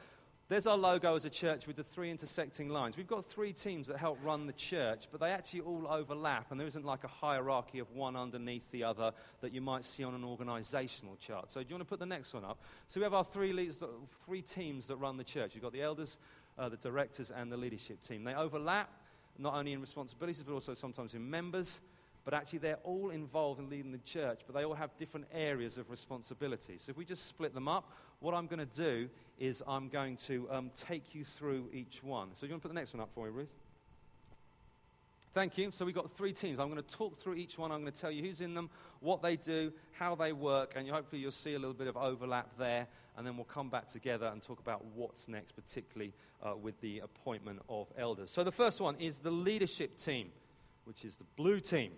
there's 0.48 0.66
our 0.66 0.76
logo 0.76 1.14
as 1.14 1.24
a 1.24 1.30
church 1.30 1.66
with 1.66 1.76
the 1.76 1.82
three 1.82 2.10
intersecting 2.10 2.68
lines. 2.68 2.96
We've 2.96 3.06
got 3.06 3.24
three 3.24 3.52
teams 3.52 3.86
that 3.86 3.96
help 3.96 4.18
run 4.22 4.46
the 4.46 4.52
church, 4.52 5.08
but 5.10 5.20
they 5.20 5.30
actually 5.30 5.60
all 5.60 5.86
overlap, 5.88 6.50
and 6.50 6.60
there 6.60 6.66
isn't 6.66 6.84
like 6.84 7.02
a 7.04 7.08
hierarchy 7.08 7.78
of 7.78 7.90
one 7.92 8.14
underneath 8.14 8.70
the 8.70 8.84
other 8.84 9.12
that 9.40 9.54
you 9.54 9.62
might 9.62 9.86
see 9.86 10.04
on 10.04 10.14
an 10.14 10.22
organizational 10.22 11.16
chart. 11.16 11.50
So, 11.50 11.60
do 11.60 11.68
you 11.70 11.74
want 11.74 11.86
to 11.86 11.88
put 11.88 11.98
the 11.98 12.06
next 12.06 12.34
one 12.34 12.44
up? 12.44 12.58
So, 12.88 13.00
we 13.00 13.04
have 13.04 13.14
our 13.14 13.24
three, 13.24 13.54
leaders, 13.54 13.82
three 14.26 14.42
teams 14.42 14.86
that 14.88 14.96
run 14.96 15.16
the 15.16 15.24
church. 15.24 15.54
You've 15.54 15.64
got 15.64 15.72
the 15.72 15.82
elders, 15.82 16.18
uh, 16.58 16.68
the 16.68 16.76
directors, 16.76 17.30
and 17.30 17.50
the 17.50 17.56
leadership 17.56 18.02
team. 18.02 18.22
They 18.24 18.34
overlap 18.34 18.90
not 19.38 19.54
only 19.54 19.72
in 19.72 19.80
responsibilities, 19.80 20.44
but 20.46 20.52
also 20.52 20.74
sometimes 20.74 21.14
in 21.14 21.28
members 21.28 21.80
but 22.24 22.34
actually 22.34 22.60
they're 22.60 22.78
all 22.84 23.10
involved 23.10 23.60
in 23.60 23.68
leading 23.68 23.92
the 23.92 23.98
church, 23.98 24.40
but 24.46 24.54
they 24.54 24.64
all 24.64 24.74
have 24.74 24.96
different 24.96 25.26
areas 25.32 25.76
of 25.76 25.90
responsibility. 25.90 26.78
So 26.78 26.90
if 26.90 26.96
we 26.96 27.04
just 27.04 27.26
split 27.28 27.54
them 27.54 27.68
up, 27.68 27.90
what 28.20 28.34
I'm 28.34 28.46
going 28.46 28.66
to 28.66 28.76
do 28.76 29.08
is 29.38 29.62
I'm 29.66 29.88
going 29.88 30.16
to 30.28 30.48
um, 30.50 30.70
take 30.74 31.14
you 31.14 31.24
through 31.24 31.68
each 31.72 32.02
one. 32.02 32.30
So 32.34 32.46
you 32.46 32.52
want 32.52 32.62
to 32.62 32.68
put 32.68 32.74
the 32.74 32.80
next 32.80 32.94
one 32.94 33.02
up 33.02 33.10
for 33.14 33.26
me, 33.26 33.32
Ruth? 33.32 33.48
Thank 35.34 35.58
you. 35.58 35.70
So 35.72 35.84
we've 35.84 35.94
got 35.94 36.12
three 36.12 36.32
teams. 36.32 36.60
I'm 36.60 36.70
going 36.70 36.80
to 36.80 36.96
talk 36.96 37.18
through 37.18 37.34
each 37.34 37.58
one. 37.58 37.72
I'm 37.72 37.80
going 37.80 37.92
to 37.92 38.00
tell 38.00 38.12
you 38.12 38.22
who's 38.22 38.40
in 38.40 38.54
them, 38.54 38.70
what 39.00 39.20
they 39.20 39.34
do, 39.34 39.72
how 39.90 40.14
they 40.14 40.32
work, 40.32 40.74
and 40.76 40.88
hopefully 40.88 41.20
you'll 41.20 41.32
see 41.32 41.54
a 41.54 41.58
little 41.58 41.74
bit 41.74 41.88
of 41.88 41.96
overlap 41.96 42.56
there. 42.56 42.86
And 43.16 43.26
then 43.26 43.36
we'll 43.36 43.44
come 43.44 43.68
back 43.68 43.88
together 43.88 44.26
and 44.26 44.40
talk 44.40 44.60
about 44.60 44.84
what's 44.94 45.26
next, 45.26 45.52
particularly 45.52 46.14
uh, 46.40 46.54
with 46.54 46.80
the 46.80 47.00
appointment 47.00 47.62
of 47.68 47.88
elders. 47.98 48.30
So 48.30 48.44
the 48.44 48.52
first 48.52 48.80
one 48.80 48.94
is 49.00 49.18
the 49.18 49.30
leadership 49.32 49.98
team, 49.98 50.28
which 50.84 51.04
is 51.04 51.16
the 51.16 51.24
blue 51.36 51.58
team. 51.58 51.90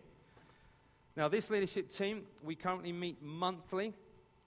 Now, 1.17 1.29
this 1.29 1.49
leadership 1.49 1.89
team, 1.89 2.25
we 2.45 2.55
currently 2.57 2.93
meet 2.93 3.23
monthly, 3.23 3.95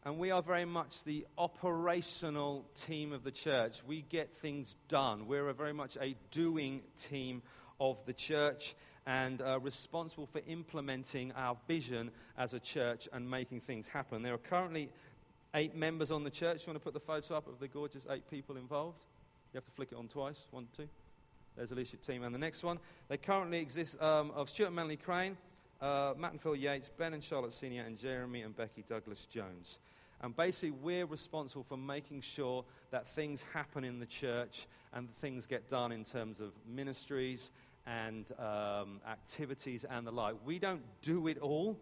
and 0.04 0.20
we 0.20 0.30
are 0.30 0.44
very 0.44 0.66
much 0.66 1.04
the 1.04 1.26
operational 1.36 2.64
team 2.76 3.12
of 3.12 3.24
the 3.24 3.32
church. 3.32 3.82
We 3.88 4.04
get 4.04 4.38
things 4.38 4.76
done. 4.88 5.26
We're 5.26 5.52
very 5.54 5.74
much 5.74 5.98
a 6.00 6.16
doing 6.30 6.82
team 6.96 7.42
of 7.80 8.06
the 8.06 8.14
church 8.14 8.76
and 9.08 9.42
uh, 9.42 9.60
responsible 9.60 10.28
for 10.28 10.42
implementing 10.48 11.32
our 11.32 11.58
vision 11.68 12.12
as 12.38 12.54
a 12.54 12.60
church 12.60 13.10
and 13.12 13.28
making 13.28 13.62
things 13.62 13.88
happen. 13.88 14.22
There 14.22 14.36
are 14.36 14.38
currently 14.38 14.92
eight 15.56 15.76
members 15.76 16.12
on 16.12 16.24
the 16.24 16.30
church. 16.30 16.68
You 16.68 16.74
want 16.74 16.84
to 16.84 16.86
put 16.86 16.94
the 16.94 17.00
photo 17.00 17.36
up 17.36 17.48
of 17.48 17.60
the 17.60 17.68
gorgeous 17.68 18.06
eight 18.12 18.30
people 18.30 18.58
involved? 18.58 19.06
You 19.54 19.58
have 19.58 19.66
to 19.66 19.72
flick 19.72 19.92
it 19.92 19.98
on 19.98 20.08
twice. 20.08 20.46
One, 20.52 20.68
two. 20.78 20.88
There's 21.56 21.70
the 21.70 21.76
leadership 21.76 22.06
team. 22.06 22.22
And 22.22 22.36
the 22.36 22.40
next 22.40 22.62
one. 22.62 22.78
They 23.08 23.18
currently 23.18 23.58
exist 23.58 24.00
um, 24.00 24.30
of 24.36 24.52
Stuart 24.52 24.72
Manley 24.72 24.98
Crane 24.98 25.36
uh, 25.82 26.14
Matt 26.18 26.32
and 26.32 26.42
Phil 26.42 26.56
Yates, 26.56 26.90
Ben 26.98 27.14
and 27.14 27.24
Charlotte 27.24 27.54
Senior, 27.54 27.84
and 27.84 27.98
Jeremy 27.98 28.42
and 28.42 28.56
Becky 28.56 28.84
Douglas 28.88 29.26
Jones. 29.26 29.80
And 30.22 30.36
basically, 30.36 30.72
we're 30.72 31.06
responsible 31.06 31.64
for 31.64 31.78
making 31.78 32.22
sure 32.22 32.66
that 32.92 33.08
things 33.08 33.46
happen 33.54 33.84
in 33.84 34.00
the 34.00 34.06
church 34.06 34.68
and 34.94 35.10
things 35.16 35.46
get 35.46 35.70
done 35.70 35.92
in 35.92 36.04
terms 36.04 36.42
of 36.42 36.52
ministries 36.68 37.52
and 37.88 38.32
um, 38.38 39.00
activities 39.10 39.86
and 39.90 40.06
the 40.06 40.12
like. 40.12 40.36
We 40.46 40.60
don't 40.60 40.84
do 41.02 41.28
it 41.28 41.38
all. 41.38 41.78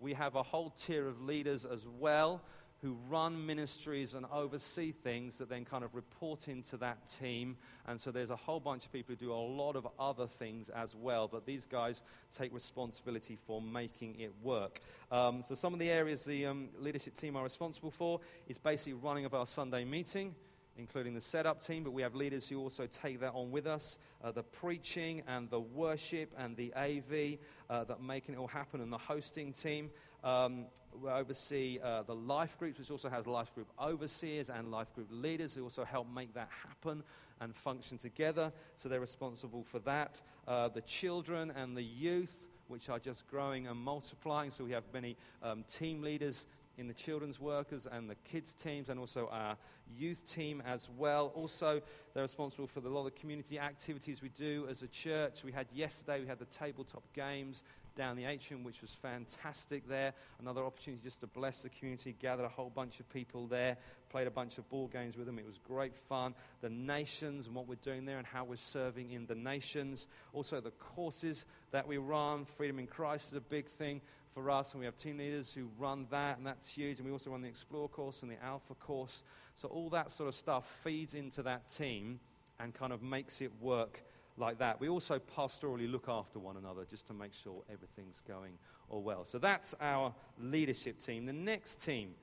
We 0.00 0.14
have 0.14 0.34
a 0.34 0.42
whole 0.42 0.70
tier 0.70 1.06
of 1.06 1.22
leaders 1.22 1.64
as 1.64 1.86
well 2.00 2.42
who 2.82 2.96
run 3.08 3.46
ministries 3.46 4.14
and 4.14 4.26
oversee 4.32 4.92
things 4.92 5.38
that 5.38 5.48
then 5.48 5.64
kind 5.64 5.82
of 5.82 5.94
report 5.94 6.48
into 6.48 6.76
that 6.76 6.98
team. 7.06 7.56
And 7.86 8.00
so 8.00 8.10
there's 8.10 8.30
a 8.30 8.36
whole 8.36 8.60
bunch 8.60 8.84
of 8.84 8.92
people 8.92 9.14
who 9.18 9.26
do 9.26 9.32
a 9.32 9.34
lot 9.34 9.76
of 9.76 9.88
other 9.98 10.26
things 10.26 10.68
as 10.68 10.94
well, 10.94 11.26
but 11.26 11.46
these 11.46 11.64
guys 11.64 12.02
take 12.36 12.52
responsibility 12.52 13.38
for 13.46 13.62
making 13.62 14.20
it 14.20 14.32
work. 14.42 14.80
Um, 15.10 15.42
so 15.48 15.54
some 15.54 15.72
of 15.72 15.78
the 15.78 15.90
areas 15.90 16.24
the 16.24 16.46
um, 16.46 16.68
leadership 16.78 17.14
team 17.14 17.36
are 17.36 17.44
responsible 17.44 17.90
for 17.90 18.20
is 18.46 18.58
basically 18.58 18.94
running 18.94 19.24
of 19.24 19.34
our 19.34 19.46
Sunday 19.46 19.84
meeting 19.84 20.34
including 20.78 21.14
the 21.14 21.20
setup 21.20 21.64
team, 21.64 21.82
but 21.82 21.92
we 21.92 22.02
have 22.02 22.14
leaders 22.14 22.48
who 22.48 22.60
also 22.60 22.86
take 22.86 23.20
that 23.20 23.32
on 23.34 23.50
with 23.50 23.66
us 23.66 23.98
uh, 24.22 24.30
the 24.30 24.42
preaching 24.42 25.22
and 25.26 25.48
the 25.50 25.60
worship 25.60 26.32
and 26.38 26.56
the 26.56 26.72
AV 26.74 27.38
uh, 27.70 27.84
that 27.84 28.02
making 28.02 28.34
it 28.34 28.38
all 28.38 28.46
happen, 28.46 28.80
and 28.80 28.92
the 28.92 28.98
hosting 28.98 29.52
team. 29.52 29.90
Um, 30.26 30.66
we 31.00 31.08
oversee 31.08 31.78
uh, 31.80 32.02
the 32.02 32.14
life 32.14 32.58
groups, 32.58 32.80
which 32.80 32.90
also 32.90 33.08
has 33.08 33.28
life 33.28 33.54
group 33.54 33.68
overseers 33.80 34.50
and 34.50 34.72
life 34.72 34.92
group 34.92 35.06
leaders 35.08 35.54
who 35.54 35.62
also 35.62 35.84
help 35.84 36.08
make 36.12 36.34
that 36.34 36.48
happen 36.66 37.04
and 37.40 37.54
function 37.54 37.96
together. 37.96 38.52
So 38.76 38.88
they're 38.88 38.98
responsible 38.98 39.62
for 39.62 39.78
that. 39.80 40.20
Uh, 40.48 40.66
the 40.66 40.80
children 40.80 41.52
and 41.52 41.76
the 41.76 41.84
youth, 41.84 42.40
which 42.66 42.88
are 42.88 42.98
just 42.98 43.28
growing 43.28 43.68
and 43.68 43.78
multiplying. 43.78 44.50
So 44.50 44.64
we 44.64 44.72
have 44.72 44.82
many 44.92 45.16
um, 45.44 45.62
team 45.72 46.02
leaders 46.02 46.48
in 46.76 46.88
the 46.88 46.94
children's 46.94 47.38
workers 47.38 47.86
and 47.90 48.10
the 48.10 48.16
kids 48.24 48.52
teams 48.52 48.88
and 48.88 48.98
also 48.98 49.28
our 49.30 49.56
youth 49.96 50.28
team 50.28 50.60
as 50.66 50.88
well. 50.98 51.30
Also, 51.36 51.80
they're 52.14 52.24
responsible 52.24 52.66
for 52.66 52.80
the, 52.80 52.88
a 52.88 52.90
lot 52.90 53.06
of 53.06 53.14
community 53.14 53.60
activities 53.60 54.20
we 54.20 54.30
do 54.30 54.66
as 54.68 54.82
a 54.82 54.88
church. 54.88 55.44
We 55.44 55.52
had 55.52 55.68
yesterday, 55.72 56.20
we 56.20 56.26
had 56.26 56.40
the 56.40 56.46
tabletop 56.46 57.04
games 57.14 57.62
down 57.96 58.16
the 58.16 58.24
atrium, 58.24 58.62
which 58.62 58.82
was 58.82 58.94
fantastic 59.02 59.88
there. 59.88 60.12
Another 60.38 60.62
opportunity 60.64 61.02
just 61.02 61.20
to 61.20 61.26
bless 61.26 61.62
the 61.62 61.68
community, 61.68 62.14
gather 62.18 62.44
a 62.44 62.48
whole 62.48 62.70
bunch 62.70 63.00
of 63.00 63.08
people 63.08 63.46
there, 63.46 63.76
played 64.10 64.26
a 64.26 64.30
bunch 64.30 64.58
of 64.58 64.68
ball 64.68 64.86
games 64.86 65.16
with 65.16 65.26
them. 65.26 65.38
It 65.38 65.46
was 65.46 65.58
great 65.58 65.96
fun. 65.96 66.34
The 66.60 66.70
nations 66.70 67.46
and 67.46 67.54
what 67.54 67.66
we're 67.66 67.76
doing 67.76 68.04
there 68.04 68.18
and 68.18 68.26
how 68.26 68.44
we're 68.44 68.56
serving 68.56 69.10
in 69.10 69.26
the 69.26 69.34
nations. 69.34 70.06
Also, 70.32 70.60
the 70.60 70.70
courses 70.70 71.44
that 71.72 71.88
we 71.88 71.96
run. 71.96 72.44
Freedom 72.44 72.78
in 72.78 72.86
Christ 72.86 73.28
is 73.28 73.34
a 73.34 73.40
big 73.40 73.68
thing 73.68 74.00
for 74.34 74.50
us, 74.50 74.72
and 74.72 74.80
we 74.80 74.84
have 74.84 74.96
team 74.98 75.16
leaders 75.16 75.54
who 75.54 75.68
run 75.78 76.06
that, 76.10 76.36
and 76.36 76.46
that's 76.46 76.68
huge. 76.68 76.98
And 76.98 77.06
we 77.06 77.12
also 77.12 77.30
run 77.30 77.40
the 77.40 77.48
Explore 77.48 77.88
course 77.88 78.22
and 78.22 78.30
the 78.30 78.42
Alpha 78.44 78.74
course. 78.74 79.22
So, 79.54 79.68
all 79.68 79.88
that 79.90 80.10
sort 80.10 80.28
of 80.28 80.34
stuff 80.34 80.66
feeds 80.84 81.14
into 81.14 81.42
that 81.44 81.70
team 81.70 82.20
and 82.60 82.74
kind 82.74 82.92
of 82.92 83.02
makes 83.02 83.40
it 83.40 83.50
work 83.60 84.02
like 84.36 84.58
that. 84.58 84.80
We 84.80 84.88
also 84.88 85.18
pastorally 85.18 85.90
look 85.90 86.08
after 86.08 86.38
one 86.38 86.56
another 86.56 86.84
just 86.88 87.06
to 87.08 87.14
make 87.14 87.32
sure 87.32 87.62
everything's 87.72 88.22
going 88.26 88.52
all 88.88 89.02
well. 89.02 89.24
So 89.24 89.38
that's 89.38 89.74
our 89.80 90.14
leadership 90.40 91.00
team. 91.00 91.26
The 91.26 91.32
next 91.32 91.84
team, 91.84 92.14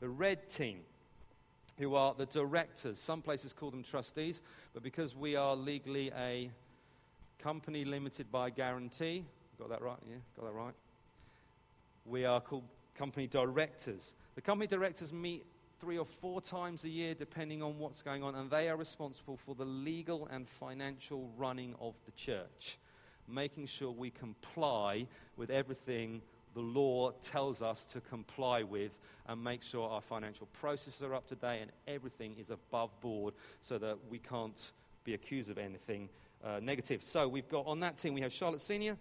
the 0.00 0.08
red 0.08 0.48
team, 0.50 0.80
who 1.78 1.94
are 1.94 2.14
the 2.14 2.26
directors. 2.26 2.98
Some 2.98 3.22
places 3.22 3.52
call 3.52 3.70
them 3.70 3.82
trustees, 3.82 4.42
but 4.74 4.82
because 4.82 5.16
we 5.16 5.34
are 5.34 5.56
legally 5.56 6.12
a 6.16 6.50
company 7.38 7.84
limited 7.84 8.30
by 8.30 8.50
guarantee, 8.50 9.24
got 9.58 9.70
that 9.70 9.80
right? 9.80 9.96
Yeah, 10.08 10.16
got 10.36 10.44
that 10.46 10.52
right. 10.52 10.74
We 12.04 12.26
are 12.26 12.40
called 12.40 12.64
company 12.94 13.26
directors. 13.26 14.14
The 14.34 14.42
company 14.42 14.66
directors 14.66 15.12
meet 15.12 15.46
three 15.80 15.98
or 15.98 16.04
four 16.04 16.40
times 16.40 16.84
a 16.84 16.88
year, 16.88 17.14
depending 17.14 17.62
on 17.62 17.78
what's 17.78 18.02
going 18.02 18.22
on, 18.22 18.34
and 18.34 18.50
they 18.50 18.68
are 18.68 18.76
responsible 18.76 19.36
for 19.36 19.54
the 19.54 19.64
legal 19.64 20.28
and 20.30 20.48
financial 20.48 21.30
running 21.36 21.74
of 21.80 21.94
the 22.04 22.12
church, 22.12 22.78
making 23.26 23.66
sure 23.66 23.90
we 23.90 24.10
comply 24.10 25.06
with 25.36 25.50
everything 25.50 26.20
the 26.54 26.60
law 26.60 27.12
tells 27.22 27.62
us 27.62 27.84
to 27.84 28.00
comply 28.00 28.62
with 28.62 28.98
and 29.28 29.42
make 29.42 29.62
sure 29.62 29.88
our 29.88 30.00
financial 30.00 30.46
processes 30.46 31.02
are 31.02 31.14
up 31.14 31.26
to 31.28 31.36
date 31.36 31.60
and 31.62 31.70
everything 31.86 32.34
is 32.38 32.50
above 32.50 32.90
board 33.00 33.34
so 33.60 33.78
that 33.78 33.96
we 34.10 34.18
can't 34.18 34.72
be 35.04 35.14
accused 35.14 35.48
of 35.50 35.58
anything 35.58 36.08
uh, 36.44 36.58
negative. 36.60 37.02
So 37.02 37.28
we've 37.28 37.48
got 37.48 37.66
on 37.66 37.80
that 37.80 37.98
team, 37.98 38.14
we 38.14 38.20
have 38.22 38.32
Charlotte 38.32 38.60
Senior, 38.60 38.96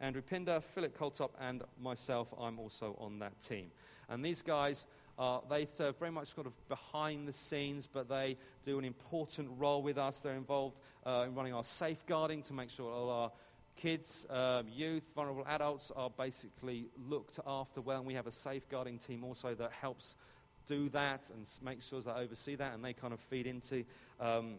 Andrew 0.00 0.22
Pinder, 0.22 0.60
Philip 0.60 0.96
Coltop, 0.98 1.30
and 1.40 1.62
myself. 1.80 2.32
I'm 2.40 2.58
also 2.58 2.96
on 2.98 3.18
that 3.18 3.38
team. 3.40 3.70
And 4.08 4.24
these 4.24 4.42
guys 4.42 4.86
uh, 5.18 5.40
they 5.48 5.66
serve 5.66 5.98
very 5.98 6.12
much 6.12 6.34
sort 6.34 6.46
of 6.46 6.68
behind 6.68 7.26
the 7.26 7.32
scenes, 7.32 7.88
but 7.92 8.08
they 8.08 8.36
do 8.64 8.78
an 8.78 8.84
important 8.84 9.50
role 9.58 9.82
with 9.82 9.98
us. 9.98 10.20
They're 10.20 10.34
involved 10.34 10.80
uh, 11.06 11.24
in 11.26 11.34
running 11.34 11.54
our 11.54 11.64
safeguarding 11.64 12.42
to 12.44 12.52
make 12.52 12.70
sure 12.70 12.92
all 12.92 13.10
our 13.10 13.32
Kids, 13.78 14.26
um, 14.28 14.66
youth, 14.68 15.04
vulnerable 15.14 15.44
adults 15.46 15.92
are 15.94 16.10
basically 16.10 16.88
looked 17.08 17.38
after 17.46 17.80
well, 17.80 17.98
and 17.98 18.06
we 18.08 18.14
have 18.14 18.26
a 18.26 18.32
safeguarding 18.32 18.98
team 18.98 19.22
also 19.22 19.54
that 19.54 19.70
helps 19.70 20.16
do 20.66 20.88
that 20.88 21.22
and 21.32 21.46
make 21.62 21.80
sure 21.80 22.00
that 22.00 22.16
oversee 22.16 22.56
that, 22.56 22.74
and 22.74 22.84
they 22.84 22.92
kind 22.92 23.12
of 23.14 23.20
feed 23.20 23.46
into 23.46 23.84
um, 24.18 24.54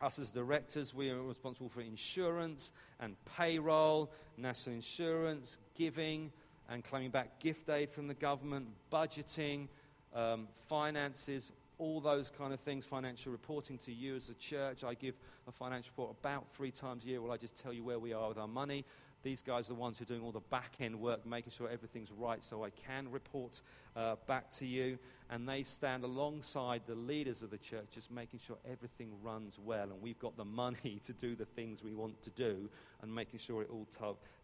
us 0.00 0.18
as 0.18 0.32
directors. 0.32 0.92
We 0.92 1.10
are 1.10 1.22
responsible 1.22 1.68
for 1.68 1.82
insurance 1.82 2.72
and 2.98 3.14
payroll, 3.36 4.10
national 4.36 4.74
insurance, 4.74 5.58
giving, 5.76 6.32
and 6.68 6.84
claiming 6.84 7.10
back 7.10 7.38
gift 7.38 7.68
aid 7.68 7.90
from 7.90 8.08
the 8.08 8.14
government, 8.14 8.66
budgeting, 8.90 9.68
um, 10.14 10.48
finances, 10.68 11.52
all 11.78 12.00
those 12.00 12.30
kind 12.30 12.52
of 12.52 12.60
things, 12.60 12.84
financial 12.84 13.32
reporting 13.32 13.78
to 13.78 13.92
you 13.92 14.14
as 14.14 14.28
a 14.28 14.34
church. 14.34 14.84
I 14.84 14.94
give 14.94 15.14
a 15.48 15.52
financial 15.52 15.90
report 15.96 16.16
about 16.20 16.44
three 16.54 16.70
times 16.70 17.04
a 17.04 17.08
year 17.08 17.20
where 17.20 17.32
I 17.32 17.36
just 17.36 17.60
tell 17.60 17.72
you 17.72 17.82
where 17.82 17.98
we 17.98 18.12
are 18.12 18.28
with 18.28 18.38
our 18.38 18.48
money. 18.48 18.84
These 19.22 19.42
guys 19.42 19.66
are 19.66 19.74
the 19.74 19.80
ones 19.80 19.98
who 19.98 20.02
are 20.02 20.06
doing 20.06 20.22
all 20.22 20.32
the 20.32 20.40
back 20.40 20.74
end 20.80 21.00
work, 21.00 21.24
making 21.24 21.52
sure 21.52 21.68
everything's 21.68 22.10
right 22.10 22.42
so 22.42 22.64
I 22.64 22.70
can 22.70 23.10
report 23.10 23.60
uh, 23.94 24.16
back 24.26 24.50
to 24.52 24.66
you. 24.66 24.98
And 25.30 25.48
they 25.48 25.62
stand 25.62 26.02
alongside 26.02 26.82
the 26.86 26.96
leaders 26.96 27.42
of 27.42 27.50
the 27.50 27.58
church, 27.58 27.86
just 27.92 28.10
making 28.10 28.40
sure 28.44 28.56
everything 28.70 29.10
runs 29.22 29.58
well. 29.64 29.84
And 29.84 30.02
we've 30.02 30.18
got 30.18 30.36
the 30.36 30.44
money 30.44 31.00
to 31.06 31.12
do 31.12 31.36
the 31.36 31.44
things 31.44 31.84
we 31.84 31.94
want 31.94 32.20
to 32.22 32.30
do 32.30 32.68
and 33.00 33.14
making 33.14 33.38
sure 33.38 33.62
it 33.62 33.70
all 33.70 33.86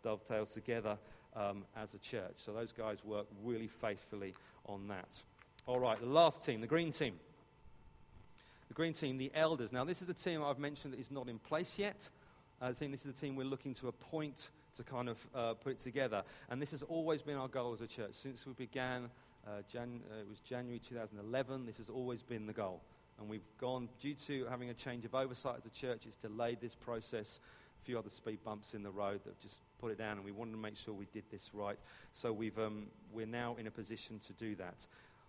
dovetails 0.03 0.53
together 0.53 0.97
um, 1.39 1.65
as 1.77 1.95
a 1.95 1.99
church. 1.99 2.35
So 2.37 2.53
those 2.53 2.73
guys 2.73 3.05
work 3.05 3.27
really 3.45 3.69
faithfully 3.69 4.35
on 4.67 4.89
that. 4.89 5.23
All 5.67 5.79
right, 5.79 5.99
the 6.01 6.07
last 6.07 6.45
team, 6.45 6.61
the 6.61 6.67
green 6.67 6.93
team. 6.93 7.15
The 8.69 8.75
green 8.75 8.93
team, 8.93 9.17
the 9.17 9.31
elders. 9.35 9.73
Now, 9.73 9.85
this 9.85 10.03
is 10.03 10.09
the 10.09 10.15
team 10.15 10.43
I've 10.43 10.59
mentioned 10.59 10.93
that 10.93 11.01
is 11.01 11.11
not 11.11 11.29
in 11.29 11.39
place 11.39 11.79
yet. 11.79 12.09
Uh, 12.61 12.73
team, 12.73 12.91
this 12.91 13.07
is 13.07 13.15
the 13.15 13.21
team 13.21 13.37
we're 13.37 13.45
looking 13.45 13.73
to 13.75 13.89
appoint 13.89 14.51
to 14.77 14.83
kind 14.83 15.09
of 15.09 15.19
uh, 15.35 15.55
put 15.55 15.73
it 15.73 15.81
together. 15.81 16.23
And 16.51 16.61
this 16.61 16.71
has 16.73 16.83
always 16.83 17.23
been 17.23 17.37
our 17.37 17.49
goal 17.49 17.73
as 17.73 17.81
a 17.81 17.87
church. 17.87 18.15
Since 18.15 18.47
we 18.47 18.53
began, 18.53 19.09
uh, 19.47 19.63
Jan- 19.71 20.03
uh, 20.11 20.21
it 20.21 20.29
was 20.29 20.41
January 20.41 20.81
2011, 20.81 21.67
this 21.67 21.79
has 21.79 21.89
always 21.89 22.23
been 22.23 22.47
the 22.47 22.53
goal. 22.53 22.83
And 23.19 23.29
we've 23.29 23.47
gone, 23.59 23.89
due 24.01 24.15
to 24.15 24.47
having 24.47 24.71
a 24.71 24.75
change 24.75 25.05
of 25.05 25.15
oversight 25.15 25.57
as 25.59 25.67
a 25.67 25.71
church, 25.71 26.03
it's 26.07 26.17
delayed 26.17 26.61
this 26.61 26.75
process. 26.75 27.41
Few 27.89 27.99
other 27.99 28.11
speed 28.11 28.39
bumps 28.45 28.75
in 28.75 28.83
the 28.83 28.91
road 28.91 29.23
that 29.25 29.41
just 29.41 29.61
put 29.81 29.91
it 29.91 29.97
down, 29.97 30.19
and 30.19 30.23
we 30.23 30.31
wanted 30.31 30.51
to 30.51 30.59
make 30.59 30.77
sure 30.77 30.93
we 30.93 31.07
did 31.15 31.23
this 31.31 31.49
right. 31.55 31.79
So 32.13 32.35
we've, 32.35 32.59
um, 32.59 32.89
we're 33.15 33.25
now 33.25 33.57
in 33.59 33.67
a 33.67 33.71
position 33.71 34.21
to 34.27 34.35
do 34.35 34.55
that. 34.57 34.87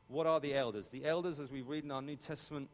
What 0.09 0.27
are 0.27 0.41
the 0.41 0.53
elders? 0.53 0.87
The 0.87 1.05
elders, 1.05 1.39
as 1.39 1.49
we 1.49 1.61
read 1.61 1.85
in 1.85 1.91
our 1.91 2.01
New 2.01 2.17
Testament, 2.17 2.67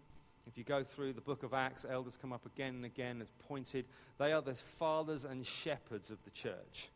if 0.47 0.57
you 0.57 0.63
go 0.63 0.83
through 0.83 1.13
the 1.13 1.21
book 1.21 1.43
of 1.43 1.53
Acts, 1.53 1.85
elders 1.87 2.17
come 2.19 2.33
up 2.33 2.47
again 2.47 2.73
and 2.73 2.85
again 2.85 3.21
as 3.21 3.27
pointed. 3.47 3.85
They 4.17 4.33
are 4.33 4.41
the 4.41 4.55
fathers 4.79 5.23
and 5.23 5.45
shepherds 5.45 6.09
of 6.09 6.17
the 6.23 6.31
church. 6.31 6.89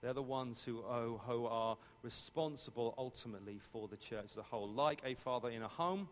They're 0.00 0.14
the 0.14 0.22
ones 0.22 0.64
who, 0.64 0.78
oh, 0.78 1.20
who 1.26 1.44
are 1.44 1.76
responsible 2.00 2.94
ultimately 2.96 3.60
for 3.70 3.86
the 3.86 3.98
church 3.98 4.28
as 4.30 4.38
a 4.38 4.42
whole. 4.42 4.70
Like 4.70 5.02
a 5.04 5.12
father 5.12 5.50
in 5.50 5.62
a 5.62 5.68
home 5.68 6.08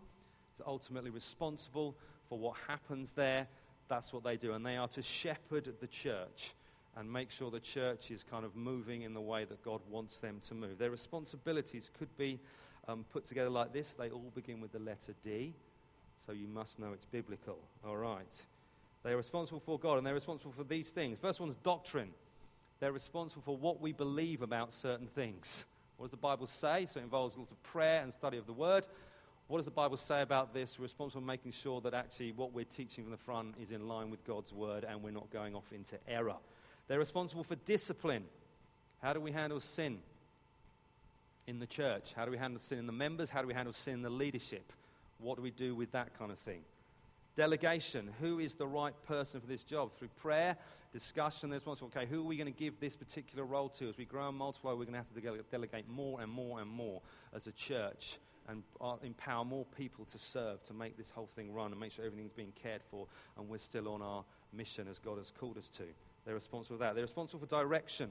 is 0.54 0.62
ultimately 0.66 1.08
responsible 1.08 1.96
for 2.28 2.38
what 2.38 2.56
happens 2.68 3.12
there, 3.12 3.46
that's 3.92 4.10
what 4.10 4.24
they 4.24 4.38
do. 4.38 4.54
And 4.54 4.64
they 4.64 4.78
are 4.78 4.88
to 4.88 5.02
shepherd 5.02 5.68
the 5.78 5.86
church 5.86 6.54
and 6.96 7.12
make 7.12 7.30
sure 7.30 7.50
the 7.50 7.60
church 7.60 8.10
is 8.10 8.22
kind 8.22 8.42
of 8.42 8.56
moving 8.56 9.02
in 9.02 9.12
the 9.12 9.20
way 9.20 9.44
that 9.44 9.62
God 9.62 9.82
wants 9.90 10.16
them 10.18 10.40
to 10.48 10.54
move. 10.54 10.78
Their 10.78 10.90
responsibilities 10.90 11.90
could 11.98 12.16
be 12.16 12.40
um, 12.88 13.04
put 13.12 13.26
together 13.26 13.50
like 13.50 13.74
this. 13.74 13.92
They 13.92 14.08
all 14.08 14.32
begin 14.34 14.62
with 14.62 14.72
the 14.72 14.78
letter 14.78 15.14
D 15.22 15.52
so 16.24 16.32
you 16.32 16.48
must 16.48 16.78
know 16.78 16.92
it's 16.94 17.04
biblical. 17.04 17.58
All 17.86 17.98
right. 17.98 18.44
They 19.04 19.12
are 19.12 19.16
responsible 19.16 19.60
for 19.60 19.78
God, 19.78 19.98
and 19.98 20.06
they're 20.06 20.14
responsible 20.14 20.52
for 20.52 20.64
these 20.64 20.88
things. 20.88 21.18
First 21.20 21.38
one's 21.38 21.56
doctrine. 21.56 22.12
They're 22.80 22.92
responsible 22.92 23.42
for 23.42 23.56
what 23.58 23.80
we 23.80 23.92
believe 23.92 24.40
about 24.40 24.72
certain 24.72 25.08
things. 25.08 25.66
What 25.98 26.06
does 26.06 26.12
the 26.12 26.16
Bible 26.16 26.46
say? 26.46 26.86
So 26.90 27.00
it 27.00 27.02
involves 27.02 27.36
lots 27.36 27.52
of 27.52 27.62
prayer 27.62 28.02
and 28.02 28.14
study 28.14 28.38
of 28.38 28.46
the 28.46 28.52
Word. 28.54 28.86
What 29.52 29.58
does 29.58 29.66
the 29.66 29.70
Bible 29.70 29.98
say 29.98 30.22
about 30.22 30.54
this? 30.54 30.78
We're 30.78 30.84
responsible 30.84 31.20
for 31.20 31.26
making 31.26 31.52
sure 31.52 31.82
that 31.82 31.92
actually 31.92 32.32
what 32.32 32.54
we're 32.54 32.64
teaching 32.64 33.04
from 33.04 33.10
the 33.10 33.18
front 33.18 33.54
is 33.60 33.70
in 33.70 33.86
line 33.86 34.10
with 34.10 34.24
God's 34.24 34.50
Word 34.50 34.82
and 34.88 35.02
we're 35.02 35.10
not 35.10 35.30
going 35.30 35.54
off 35.54 35.74
into 35.74 35.98
error. 36.08 36.36
They're 36.88 36.98
responsible 36.98 37.44
for 37.44 37.56
discipline. 37.56 38.24
How 39.02 39.12
do 39.12 39.20
we 39.20 39.30
handle 39.30 39.60
sin 39.60 39.98
in 41.46 41.58
the 41.58 41.66
church? 41.66 42.14
How 42.16 42.24
do 42.24 42.30
we 42.30 42.38
handle 42.38 42.60
sin 42.60 42.78
in 42.78 42.86
the 42.86 42.94
members? 42.94 43.28
How 43.28 43.42
do 43.42 43.46
we 43.46 43.52
handle 43.52 43.74
sin 43.74 43.92
in 43.92 44.00
the 44.00 44.08
leadership? 44.08 44.72
What 45.18 45.36
do 45.36 45.42
we 45.42 45.50
do 45.50 45.74
with 45.74 45.92
that 45.92 46.18
kind 46.18 46.32
of 46.32 46.38
thing? 46.38 46.62
Delegation. 47.36 48.08
Who 48.22 48.38
is 48.38 48.54
the 48.54 48.66
right 48.66 48.94
person 49.06 49.38
for 49.38 49.46
this 49.46 49.64
job? 49.64 49.92
Through 49.92 50.08
prayer, 50.16 50.56
discussion, 50.94 51.50
there's 51.50 51.66
one, 51.66 51.76
okay, 51.82 52.06
who 52.06 52.20
are 52.20 52.26
we 52.26 52.38
going 52.38 52.50
to 52.50 52.58
give 52.58 52.80
this 52.80 52.96
particular 52.96 53.44
role 53.44 53.68
to? 53.68 53.90
As 53.90 53.98
we 53.98 54.06
grow 54.06 54.30
and 54.30 54.38
multiply, 54.38 54.70
we're 54.70 54.86
going 54.86 54.92
to 54.92 55.04
have 55.04 55.12
to 55.12 55.44
delegate 55.50 55.90
more 55.90 56.22
and 56.22 56.32
more 56.32 56.60
and 56.60 56.70
more 56.70 57.02
as 57.34 57.46
a 57.46 57.52
church 57.52 58.16
and 58.48 58.62
uh, 58.80 58.96
empower 59.02 59.44
more 59.44 59.64
people 59.76 60.04
to 60.06 60.18
serve, 60.18 60.64
to 60.64 60.74
make 60.74 60.96
this 60.96 61.10
whole 61.10 61.28
thing 61.34 61.52
run 61.52 61.70
and 61.70 61.80
make 61.80 61.92
sure 61.92 62.04
everything's 62.04 62.32
being 62.32 62.52
cared 62.60 62.82
for 62.90 63.06
and 63.38 63.48
we're 63.48 63.58
still 63.58 63.88
on 63.88 64.02
our 64.02 64.24
mission 64.52 64.86
as 64.88 64.98
God 64.98 65.18
has 65.18 65.30
called 65.30 65.58
us 65.58 65.68
to. 65.76 65.84
They're 66.24 66.34
responsible 66.34 66.76
for 66.76 66.84
that. 66.84 66.94
They're 66.94 67.04
responsible 67.04 67.40
for 67.40 67.46
direction. 67.46 68.10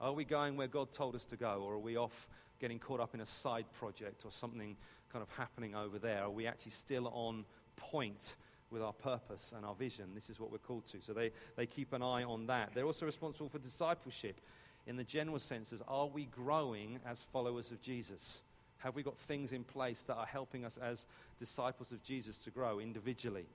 Are 0.00 0.12
we 0.12 0.24
going 0.24 0.56
where 0.56 0.66
God 0.66 0.92
told 0.92 1.14
us 1.14 1.24
to 1.26 1.36
go, 1.36 1.62
or 1.64 1.74
are 1.74 1.78
we 1.78 1.96
off 1.96 2.28
getting 2.60 2.78
caught 2.78 3.00
up 3.00 3.14
in 3.14 3.20
a 3.20 3.26
side 3.26 3.66
project 3.72 4.24
or 4.24 4.30
something 4.30 4.76
kind 5.12 5.22
of 5.22 5.28
happening 5.36 5.74
over 5.74 5.98
there? 5.98 6.22
Are 6.22 6.30
we 6.30 6.46
actually 6.46 6.72
still 6.72 7.08
on 7.08 7.44
point 7.76 8.36
with 8.70 8.82
our 8.82 8.92
purpose 8.92 9.54
and 9.56 9.64
our 9.64 9.74
vision? 9.74 10.06
This 10.14 10.28
is 10.28 10.38
what 10.40 10.50
we're 10.50 10.58
called 10.58 10.86
to. 10.88 11.00
So 11.00 11.12
they, 11.12 11.30
they 11.56 11.66
keep 11.66 11.92
an 11.92 12.02
eye 12.02 12.24
on 12.24 12.46
that. 12.46 12.72
They're 12.74 12.84
also 12.84 13.06
responsible 13.06 13.48
for 13.48 13.58
discipleship 13.58 14.40
in 14.86 14.96
the 14.96 15.04
general 15.04 15.38
senses. 15.38 15.80
Are 15.88 16.06
we 16.06 16.26
growing 16.26 16.98
as 17.06 17.24
followers 17.32 17.70
of 17.70 17.80
Jesus? 17.80 18.40
Have 18.78 18.94
we 18.94 19.02
got 19.02 19.18
things 19.18 19.52
in 19.52 19.64
place 19.64 20.02
that 20.02 20.16
are 20.16 20.26
helping 20.26 20.64
us 20.64 20.78
as 20.78 21.06
disciples 21.38 21.92
of 21.92 22.02
Jesus 22.02 22.38
to 22.38 22.50
grow 22.50 22.78
individually 22.78 23.46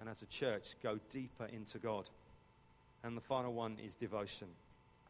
and 0.00 0.08
as 0.08 0.22
a 0.22 0.26
church 0.26 0.76
go 0.82 0.98
deeper 1.10 1.46
into 1.46 1.78
God? 1.78 2.08
And 3.02 3.16
the 3.16 3.22
final 3.22 3.52
one 3.52 3.76
is 3.84 3.94
devotion. 3.94 4.48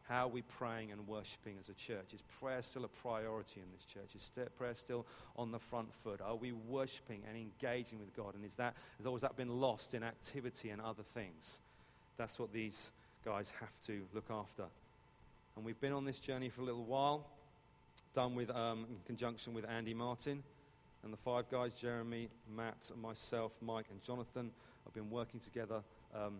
How 0.09 0.25
are 0.25 0.29
we 0.29 0.41
praying 0.41 0.91
and 0.91 1.07
worshiping 1.07 1.55
as 1.59 1.69
a 1.69 1.73
church? 1.73 2.13
Is 2.15 2.23
prayer 2.41 2.63
still 2.63 2.83
a 2.83 2.87
priority 2.87 3.61
in 3.61 3.67
this 3.71 3.85
church? 3.85 4.09
Is 4.15 4.31
prayer 4.57 4.73
still 4.73 5.05
on 5.35 5.51
the 5.51 5.59
front 5.59 5.93
foot? 5.93 6.19
Are 6.19 6.35
we 6.35 6.51
worshiping 6.51 7.21
and 7.27 7.37
engaging 7.37 7.99
with 7.99 8.15
God? 8.17 8.33
And 8.33 8.43
is 8.43 8.53
that, 8.55 8.73
has 8.97 9.05
always 9.05 9.21
that 9.21 9.37
been 9.37 9.61
lost 9.61 9.93
in 9.93 10.01
activity 10.01 10.71
and 10.71 10.81
other 10.81 11.03
things? 11.13 11.59
That's 12.17 12.39
what 12.39 12.51
these 12.51 12.89
guys 13.23 13.53
have 13.59 13.69
to 13.85 14.01
look 14.13 14.31
after. 14.31 14.63
And 15.55 15.63
we've 15.63 15.79
been 15.79 15.93
on 15.93 16.05
this 16.05 16.17
journey 16.17 16.49
for 16.49 16.61
a 16.61 16.65
little 16.65 16.85
while, 16.85 17.27
done 18.13 18.35
with, 18.35 18.49
um, 18.51 18.85
in 18.89 18.97
conjunction 19.05 19.53
with 19.53 19.67
Andy 19.69 19.93
Martin. 19.93 20.43
And 21.03 21.13
the 21.13 21.17
five 21.17 21.49
guys, 21.49 21.73
Jeremy, 21.73 22.29
Matt, 22.53 22.89
and 22.91 23.01
myself, 23.01 23.53
Mike, 23.61 23.85
and 23.89 24.01
Jonathan, 24.01 24.51
have 24.83 24.93
been 24.93 25.09
working 25.09 25.39
together 25.39 25.81
um, 26.13 26.35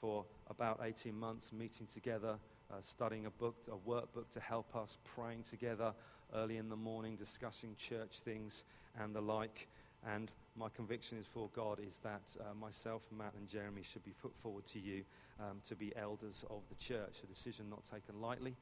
for 0.00 0.24
about 0.48 0.80
18 0.84 1.18
months, 1.18 1.52
meeting 1.52 1.86
together 1.92 2.36
uh, 2.70 2.76
studying 2.82 3.26
a 3.26 3.30
book, 3.30 3.56
a 3.70 3.88
workbook 3.88 4.30
to 4.32 4.40
help 4.40 4.74
us, 4.74 4.98
praying 5.04 5.42
together 5.42 5.92
early 6.34 6.56
in 6.56 6.68
the 6.68 6.76
morning, 6.76 7.16
discussing 7.16 7.74
church 7.76 8.20
things 8.24 8.64
and 9.00 9.14
the 9.14 9.20
like. 9.20 9.68
And 10.06 10.30
my 10.56 10.68
conviction 10.68 11.18
is 11.18 11.26
for 11.26 11.48
God 11.54 11.80
is 11.80 11.98
that 12.02 12.22
uh, 12.40 12.54
myself, 12.54 13.02
Matt, 13.16 13.32
and 13.38 13.48
Jeremy 13.48 13.82
should 13.82 14.04
be 14.04 14.14
put 14.22 14.36
forward 14.36 14.66
to 14.66 14.78
you 14.78 15.04
um, 15.40 15.60
to 15.68 15.74
be 15.74 15.92
elders 15.96 16.44
of 16.50 16.62
the 16.68 16.74
church. 16.74 17.16
A 17.22 17.26
decision 17.26 17.70
not 17.70 17.84
taken 17.84 18.20
lightly, 18.20 18.54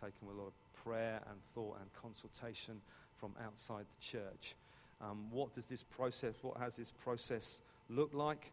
taken 0.00 0.26
with 0.26 0.36
a 0.36 0.40
lot 0.40 0.48
of 0.48 0.63
prayer 0.84 1.20
and 1.30 1.38
thought 1.54 1.78
and 1.80 1.90
consultation 2.00 2.80
from 3.16 3.34
outside 3.44 3.84
the 3.84 4.18
church. 4.18 4.54
Um, 5.00 5.26
what 5.30 5.54
does 5.54 5.66
this 5.66 5.82
process, 5.82 6.34
what 6.42 6.58
has 6.58 6.76
this 6.76 6.92
process 6.92 7.62
look 7.88 8.12
like? 8.12 8.52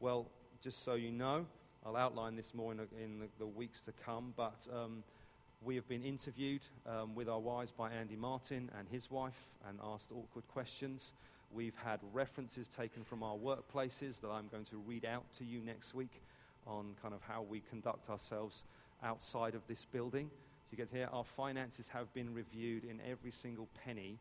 Well, 0.00 0.26
just 0.62 0.84
so 0.84 0.94
you 0.94 1.10
know, 1.10 1.46
I'll 1.84 1.96
outline 1.96 2.36
this 2.36 2.52
more 2.54 2.72
in, 2.72 2.80
a, 2.80 3.02
in 3.02 3.20
the, 3.20 3.26
the, 3.38 3.46
weeks 3.46 3.80
to 3.82 3.92
come, 4.04 4.34
but 4.36 4.66
um, 4.72 5.02
we 5.64 5.74
have 5.76 5.88
been 5.88 6.04
interviewed 6.04 6.62
um, 6.86 7.14
with 7.14 7.28
our 7.28 7.38
wives 7.38 7.70
by 7.70 7.90
Andy 7.90 8.16
Martin 8.16 8.70
and 8.78 8.88
his 8.88 9.10
wife 9.10 9.48
and 9.68 9.78
asked 9.82 10.10
awkward 10.12 10.46
questions. 10.48 11.14
We've 11.52 11.76
had 11.82 12.00
references 12.12 12.68
taken 12.68 13.04
from 13.04 13.22
our 13.22 13.36
workplaces 13.36 14.20
that 14.20 14.28
I'm 14.28 14.48
going 14.48 14.66
to 14.66 14.76
read 14.86 15.04
out 15.04 15.24
to 15.38 15.44
you 15.44 15.60
next 15.60 15.94
week 15.94 16.20
on 16.66 16.94
kind 17.00 17.14
of 17.14 17.22
how 17.22 17.42
we 17.42 17.60
conduct 17.70 18.10
ourselves 18.10 18.64
outside 19.02 19.54
of 19.54 19.66
this 19.66 19.86
building. 19.86 20.30
You 20.70 20.76
get 20.76 20.90
here, 20.90 21.08
our 21.12 21.24
finances 21.24 21.88
have 21.88 22.12
been 22.12 22.34
reviewed 22.34 22.84
in 22.84 23.00
every 23.08 23.30
single 23.30 23.68
penny 23.84 24.18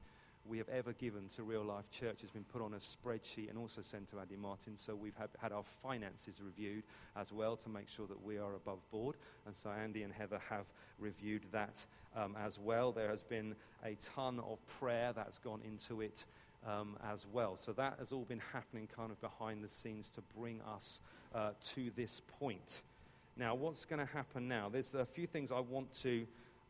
we 0.48 0.58
have 0.58 0.70
ever 0.70 0.93
given 0.93 1.28
to 1.36 1.43
Real 1.43 1.64
Life 1.64 1.89
Church 1.91 2.22
has 2.22 2.30
been 2.30 2.45
put 2.45 2.62
on 2.62 2.74
a 2.74 2.78
spreadsheet 2.78 3.50
and 3.50 3.58
also 3.58 3.82
sent 3.82 4.10
to 4.12 4.20
Andy 4.20 4.38
Martin. 4.38 4.78
So 4.78 4.95
we've 4.95 5.16
had, 5.16 5.30
had 5.39 5.52
our 5.52 5.64
finances 5.84 6.36
reviewed 6.41 6.84
as 7.16 7.34
well 7.34 7.58
to 7.58 7.70
make 7.70 7.89
sure 7.89 8.08
that 8.08 8.24
we 8.24 8.38
are 8.38 8.56
above 8.56 8.80
board. 8.89 9.16
And 9.45 9.56
so 9.56 9.70
Andy 9.70 10.04
and 10.04 10.14
Heather 10.14 10.39
have 10.50 10.66
reviewed 11.00 11.43
that 11.52 11.86
um, 12.16 12.36
as 12.41 12.60
well. 12.60 12.91
There 12.91 13.10
has 13.10 13.24
been 13.24 13.56
a 13.84 13.95
ton 13.95 14.39
of 14.39 14.66
prayer 14.80 15.12
that's 15.14 15.39
gone 15.39 15.62
into 15.66 16.02
it 16.02 16.26
um, 16.66 16.98
as 17.12 17.26
well. 17.32 17.58
So 17.58 17.74
that 17.74 17.95
has 18.00 18.12
all 18.12 18.26
been 18.26 18.41
happening 18.54 18.88
kind 18.88 19.12
of 19.12 19.20
behind 19.20 19.64
the 19.64 19.70
scenes 19.70 20.10
to 20.12 20.22
bring 20.38 20.62
us 20.62 21.02
uh, 21.36 21.52
to 21.74 21.91
this 21.95 22.22
point. 22.39 22.84
Now, 23.38 23.54
what's 23.54 23.86
going 23.86 24.00
to 24.00 24.12
happen 24.12 24.48
now? 24.48 24.68
There's 24.70 24.96
a 24.96 25.06
few 25.06 25.28
things 25.28 25.52
I 25.52 25.60
want 25.60 25.94
to 26.02 26.26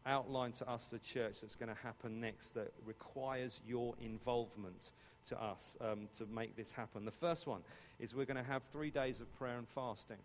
outline 0.05 0.51
to 0.53 0.69
us, 0.69 0.89
the 0.89 0.99
church, 0.99 1.41
that's 1.41 1.55
going 1.55 1.73
to 1.73 1.81
happen 1.81 2.19
next 2.19 2.53
that 2.55 2.73
requires 2.85 3.61
your 3.65 3.93
involvement 4.01 4.91
to 5.29 5.41
us 5.41 5.77
um, 5.79 6.09
to 6.17 6.25
make 6.25 6.57
this 6.57 6.73
happen. 6.73 7.05
The 7.05 7.11
first 7.11 7.47
one 7.47 7.61
is 7.99 8.13
we're 8.13 8.25
going 8.25 8.43
to 8.43 8.49
have 8.49 8.63
three 8.71 8.89
days 8.89 9.21
of 9.21 9.33
prayer 9.37 9.57
and 9.57 9.67
fasting. 9.67 10.17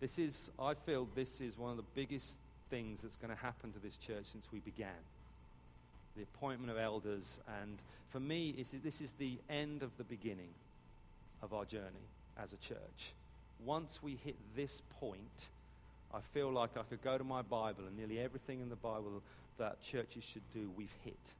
This 0.00 0.18
is, 0.18 0.50
I 0.58 0.72
feel, 0.72 1.06
this 1.14 1.42
is 1.42 1.58
one 1.58 1.70
of 1.70 1.76
the 1.76 1.84
biggest 1.94 2.32
things 2.70 3.02
that's 3.02 3.16
going 3.16 3.34
to 3.34 3.42
happen 3.42 3.72
to 3.72 3.78
this 3.78 3.98
church 3.98 4.24
since 4.24 4.48
we 4.50 4.60
began. 4.60 4.88
The 6.16 6.22
appointment 6.22 6.70
of 6.70 6.78
elders, 6.78 7.40
and 7.60 7.76
for 8.08 8.20
me, 8.20 8.54
is 8.58 8.74
this 8.82 9.02
is 9.02 9.12
the 9.12 9.38
end 9.50 9.82
of 9.82 9.90
the 9.98 10.04
beginning 10.04 10.54
of 11.42 11.52
our 11.52 11.66
journey 11.66 12.08
as 12.38 12.52
a 12.54 12.56
church. 12.56 13.12
Once 13.64 14.02
we 14.02 14.18
hit 14.24 14.36
this 14.56 14.82
point, 14.98 15.48
I 16.12 16.20
feel 16.20 16.50
like 16.50 16.76
I 16.76 16.82
could 16.82 17.02
go 17.02 17.18
to 17.18 17.24
my 17.24 17.42
Bible 17.42 17.84
and 17.86 17.96
nearly 17.96 18.18
everything 18.18 18.60
in 18.60 18.68
the 18.68 18.76
Bible 18.76 19.22
that 19.58 19.82
churches 19.82 20.24
should 20.24 20.42
do, 20.52 20.70
we've 20.76 20.94
hit. 21.04 21.34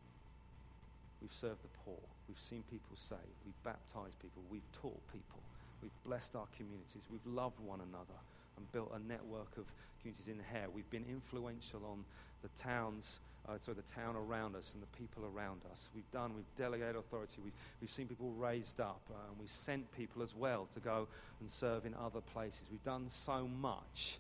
We've 1.21 1.33
served 1.33 1.63
the 1.63 1.69
poor. 1.85 1.99
We've 2.29 2.39
seen 2.39 2.63
people 2.71 2.97
saved. 2.97 3.41
We've 3.45 3.65
baptized 3.65 4.19
people. 4.21 4.43
We've 4.51 4.71
taught 4.73 5.01
people. 5.13 5.41
We've 5.83 5.91
blessed 6.05 6.37
our 6.37 6.47
communities. 6.57 7.03
We've 7.11 7.27
loved 7.27 7.59
one 7.61 7.81
another 7.81 8.19
and 8.57 8.71
built 8.73 8.93
a 8.95 9.01
network 9.09 9.57
of 9.57 9.65
communities 10.01 10.29
in 10.29 10.41
here. 10.53 10.69
We've 10.73 10.89
been 10.91 11.07
influential 11.09 11.81
on 11.91 12.05
the 12.43 12.49
towns, 12.63 13.21
uh, 13.49 13.59
sorry, 13.59 13.77
the 13.77 14.01
town 14.01 14.17
around 14.17 14.55
us 14.55 14.71
and 14.75 14.83
the 14.83 14.99
people 14.99 15.25
around 15.35 15.61
us. 15.71 15.89
We've 15.95 16.11
done, 16.13 16.35
we've 16.35 16.57
delegated 16.57 16.97
authority. 16.97 17.41
We've, 17.43 17.53
we've 17.81 17.91
seen 17.91 18.07
people 18.07 18.31
raised 18.39 18.81
up 18.81 19.01
uh, 19.11 19.29
and 19.29 19.39
we've 19.39 19.51
sent 19.51 19.91
people 19.97 20.23
as 20.23 20.35
well 20.35 20.69
to 20.75 20.81
go 20.81 21.09
and 21.41 21.51
serve 21.51 21.87
in 21.87 21.95
other 21.95 22.21
places. 22.21 22.63
We've 22.71 22.85
done 22.85 23.07
so 23.09 23.49
much. 23.49 24.19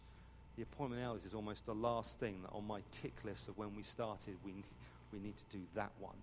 The 0.56 0.62
appointment 0.62 1.02
elders 1.02 1.24
is 1.24 1.34
almost 1.34 1.66
the 1.66 1.74
last 1.74 2.18
thing 2.18 2.42
that 2.42 2.52
on 2.52 2.66
my 2.66 2.80
tick 2.92 3.14
list 3.24 3.48
of 3.48 3.56
when 3.56 3.74
we 3.76 3.82
started. 3.82 4.34
We, 4.44 4.64
we 5.12 5.18
need 5.18 5.34
to 5.36 5.56
do 5.56 5.62
that 5.74 5.92
one 6.00 6.16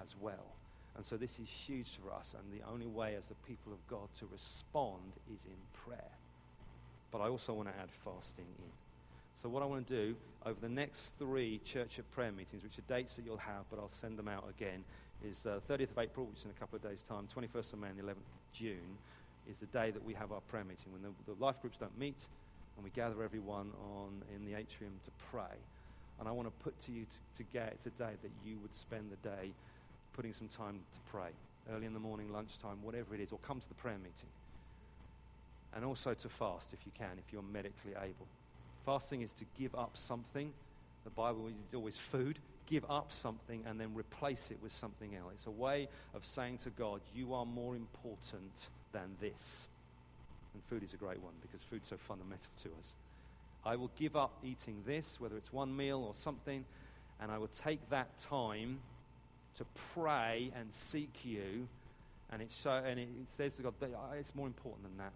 as 0.00 0.14
well. 0.20 0.54
And 0.96 1.04
so 1.04 1.16
this 1.16 1.38
is 1.40 1.48
huge 1.48 1.98
for 2.02 2.12
us, 2.14 2.36
and 2.38 2.52
the 2.52 2.64
only 2.70 2.86
way 2.86 3.16
as 3.16 3.26
the 3.26 3.34
people 3.46 3.72
of 3.72 3.84
God 3.88 4.08
to 4.20 4.28
respond 4.30 5.02
is 5.34 5.44
in 5.44 5.58
prayer. 5.72 6.12
But 7.10 7.20
I 7.20 7.28
also 7.28 7.52
want 7.52 7.68
to 7.68 7.74
add 7.80 7.90
fasting 7.90 8.46
in. 8.58 8.83
So, 9.44 9.50
what 9.50 9.62
I 9.62 9.66
want 9.66 9.86
to 9.86 9.94
do 9.94 10.16
over 10.46 10.58
the 10.58 10.70
next 10.70 11.12
three 11.18 11.60
church 11.66 11.98
of 11.98 12.10
prayer 12.12 12.32
meetings, 12.32 12.62
which 12.62 12.78
are 12.78 12.88
dates 12.88 13.16
that 13.16 13.26
you'll 13.26 13.36
have, 13.36 13.68
but 13.68 13.78
I'll 13.78 13.90
send 13.90 14.18
them 14.18 14.26
out 14.26 14.46
again, 14.48 14.82
is 15.22 15.44
uh, 15.44 15.60
30th 15.68 15.90
of 15.90 15.98
April, 15.98 16.24
which 16.24 16.38
is 16.38 16.44
in 16.46 16.50
a 16.50 16.54
couple 16.54 16.76
of 16.76 16.82
days' 16.82 17.02
time, 17.02 17.28
21st 17.36 17.74
of 17.74 17.78
May, 17.78 17.88
and 17.88 17.98
the 17.98 18.04
11th 18.04 18.12
of 18.12 18.52
June, 18.54 18.96
is 19.46 19.58
the 19.58 19.66
day 19.66 19.90
that 19.90 20.02
we 20.02 20.14
have 20.14 20.32
our 20.32 20.40
prayer 20.48 20.64
meeting 20.64 20.90
when 20.92 21.02
the, 21.02 21.10
the 21.30 21.44
life 21.44 21.60
groups 21.60 21.76
don't 21.76 21.98
meet 21.98 22.16
and 22.76 22.84
we 22.84 22.88
gather 22.92 23.22
everyone 23.22 23.70
on 23.98 24.22
in 24.34 24.46
the 24.50 24.58
atrium 24.58 24.94
to 25.04 25.10
pray. 25.30 25.58
And 26.18 26.26
I 26.26 26.32
want 26.32 26.48
to 26.48 26.64
put 26.64 26.80
to 26.86 26.92
you 26.92 27.04
to 27.36 27.42
get 27.52 27.82
today 27.82 28.12
that 28.22 28.30
you 28.46 28.56
would 28.62 28.74
spend 28.74 29.10
the 29.10 29.28
day 29.28 29.50
putting 30.14 30.32
some 30.32 30.48
time 30.48 30.80
to 30.90 31.10
pray, 31.10 31.32
early 31.70 31.84
in 31.84 31.92
the 31.92 32.00
morning, 32.00 32.32
lunchtime, 32.32 32.78
whatever 32.80 33.14
it 33.14 33.20
is, 33.20 33.30
or 33.30 33.38
come 33.40 33.60
to 33.60 33.68
the 33.68 33.74
prayer 33.74 33.98
meeting. 33.98 34.30
And 35.76 35.84
also 35.84 36.14
to 36.14 36.28
fast 36.30 36.72
if 36.72 36.78
you 36.86 36.92
can, 36.96 37.18
if 37.18 37.30
you're 37.30 37.42
medically 37.42 37.92
able. 38.02 38.26
Fasting 38.84 39.22
is 39.22 39.32
to 39.34 39.44
give 39.58 39.74
up 39.74 39.92
something. 39.94 40.52
The 41.04 41.10
Bible 41.10 41.48
is 41.48 41.74
always 41.74 41.96
food. 41.96 42.38
Give 42.66 42.84
up 42.90 43.12
something 43.12 43.62
and 43.66 43.78
then 43.80 43.94
replace 43.94 44.50
it 44.50 44.58
with 44.62 44.72
something 44.72 45.14
else. 45.14 45.32
It's 45.34 45.46
a 45.46 45.50
way 45.50 45.88
of 46.14 46.24
saying 46.24 46.58
to 46.58 46.70
God, 46.70 47.00
You 47.14 47.34
are 47.34 47.46
more 47.46 47.76
important 47.76 48.68
than 48.92 49.16
this. 49.20 49.68
And 50.54 50.62
food 50.64 50.82
is 50.82 50.94
a 50.94 50.96
great 50.96 51.20
one 51.20 51.34
because 51.42 51.62
food's 51.62 51.88
so 51.88 51.96
fundamental 51.96 52.50
to 52.62 52.70
us. 52.78 52.96
I 53.66 53.76
will 53.76 53.90
give 53.98 54.16
up 54.16 54.32
eating 54.42 54.82
this, 54.86 55.18
whether 55.18 55.36
it's 55.36 55.52
one 55.52 55.74
meal 55.74 56.04
or 56.06 56.14
something, 56.14 56.64
and 57.20 57.30
I 57.30 57.38
will 57.38 57.48
take 57.48 57.88
that 57.90 58.18
time 58.18 58.80
to 59.56 59.64
pray 59.94 60.52
and 60.58 60.72
seek 60.72 61.24
you. 61.24 61.68
And, 62.30 62.44
so, 62.50 62.70
and 62.70 62.98
it, 63.00 63.08
says 63.36 63.54
to 63.56 63.62
God, 63.62 63.74
it's 64.18 64.34
more 64.34 64.46
important 64.46 64.82
than 64.84 64.98
that. 64.98 65.12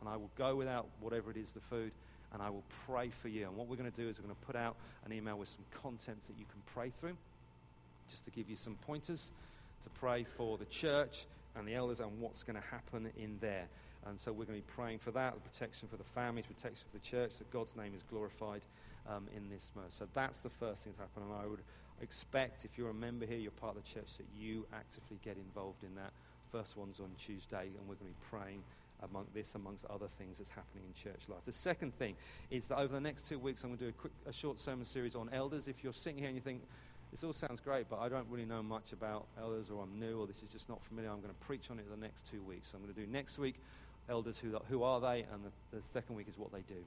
And 0.00 0.08
I 0.08 0.16
will 0.16 0.30
go 0.36 0.56
without 0.56 0.86
whatever 1.00 1.30
it 1.30 1.36
is, 1.36 1.52
the 1.52 1.60
food, 1.60 1.92
and 2.32 2.42
I 2.42 2.50
will 2.50 2.64
pray 2.86 3.10
for 3.10 3.28
you. 3.28 3.46
And 3.46 3.56
what 3.56 3.68
we're 3.68 3.76
going 3.76 3.90
to 3.90 3.96
do 3.96 4.08
is 4.08 4.18
we're 4.18 4.26
going 4.26 4.36
to 4.40 4.46
put 4.46 4.56
out 4.56 4.76
an 5.04 5.12
email 5.12 5.36
with 5.38 5.48
some 5.48 5.64
contents 5.82 6.26
that 6.26 6.38
you 6.38 6.44
can 6.50 6.60
pray 6.74 6.90
through, 6.90 7.16
just 8.10 8.24
to 8.24 8.30
give 8.30 8.48
you 8.48 8.56
some 8.56 8.76
pointers 8.86 9.30
to 9.84 9.90
pray 9.90 10.24
for 10.24 10.58
the 10.58 10.64
church 10.66 11.26
and 11.56 11.66
the 11.66 11.74
elders 11.74 12.00
and 12.00 12.20
what's 12.20 12.42
going 12.42 12.60
to 12.60 12.66
happen 12.68 13.10
in 13.16 13.38
there. 13.40 13.66
And 14.06 14.18
so 14.18 14.32
we're 14.32 14.44
going 14.44 14.60
to 14.60 14.66
be 14.66 14.72
praying 14.74 14.98
for 15.00 15.10
that, 15.12 15.34
the 15.34 15.40
protection 15.40 15.88
for 15.88 15.96
the 15.96 16.04
families, 16.04 16.46
protection 16.46 16.86
for 16.90 16.98
the 16.98 17.04
church, 17.04 17.38
that 17.38 17.50
God's 17.50 17.74
name 17.76 17.92
is 17.94 18.02
glorified 18.10 18.62
um, 19.08 19.26
in 19.36 19.48
this 19.50 19.70
moment. 19.74 19.94
So 19.94 20.06
that's 20.14 20.40
the 20.40 20.50
first 20.50 20.84
thing 20.84 20.92
to 20.94 21.00
happen. 21.00 21.22
And 21.24 21.32
I 21.32 21.46
would 21.46 21.62
expect, 22.00 22.64
if 22.64 22.78
you're 22.78 22.90
a 22.90 22.94
member 22.94 23.26
here, 23.26 23.38
you're 23.38 23.50
part 23.50 23.76
of 23.76 23.82
the 23.82 23.88
church, 23.88 24.16
that 24.18 24.26
you 24.36 24.66
actively 24.72 25.18
get 25.24 25.36
involved 25.36 25.82
in 25.82 25.94
that. 25.96 26.12
First 26.52 26.76
one's 26.76 27.00
on 27.00 27.10
Tuesday, 27.18 27.66
and 27.76 27.88
we're 27.88 27.96
going 27.96 28.12
to 28.12 28.18
be 28.18 28.28
praying 28.30 28.62
among 29.02 29.26
this, 29.34 29.54
amongst 29.54 29.84
other 29.86 30.08
things 30.18 30.38
that's 30.38 30.50
happening 30.50 30.84
in 30.86 30.94
church 30.94 31.22
life. 31.28 31.40
The 31.46 31.52
second 31.52 31.96
thing 31.98 32.16
is 32.50 32.66
that 32.68 32.78
over 32.78 32.92
the 32.92 33.00
next 33.00 33.26
two 33.26 33.38
weeks, 33.38 33.62
I'm 33.62 33.70
going 33.70 33.78
to 33.78 33.84
do 33.84 33.90
a, 33.90 33.92
quick, 33.92 34.12
a 34.26 34.32
short 34.32 34.58
sermon 34.58 34.84
series 34.84 35.14
on 35.14 35.30
elders. 35.32 35.68
If 35.68 35.84
you're 35.84 35.92
sitting 35.92 36.18
here 36.18 36.28
and 36.28 36.36
you 36.36 36.42
think, 36.42 36.62
this 37.10 37.24
all 37.24 37.32
sounds 37.32 37.60
great, 37.60 37.88
but 37.88 38.00
I 38.00 38.08
don't 38.08 38.26
really 38.28 38.44
know 38.44 38.62
much 38.62 38.92
about 38.92 39.26
elders, 39.40 39.70
or 39.70 39.82
I'm 39.82 39.98
new, 39.98 40.20
or 40.20 40.26
this 40.26 40.42
is 40.42 40.50
just 40.50 40.68
not 40.68 40.82
familiar, 40.84 41.10
I'm 41.10 41.20
going 41.20 41.32
to 41.32 41.46
preach 41.46 41.70
on 41.70 41.78
it 41.78 41.86
the 41.90 41.96
next 41.96 42.30
two 42.30 42.42
weeks. 42.42 42.70
So 42.70 42.76
I'm 42.76 42.82
going 42.82 42.94
to 42.94 43.00
do 43.00 43.06
next 43.10 43.38
week, 43.38 43.54
elders, 44.08 44.38
who, 44.38 44.58
who 44.68 44.82
are 44.82 45.00
they, 45.00 45.24
and 45.32 45.42
the, 45.44 45.76
the 45.76 45.82
second 45.92 46.16
week 46.16 46.28
is 46.28 46.36
what 46.36 46.52
they 46.52 46.60
do. 46.68 46.82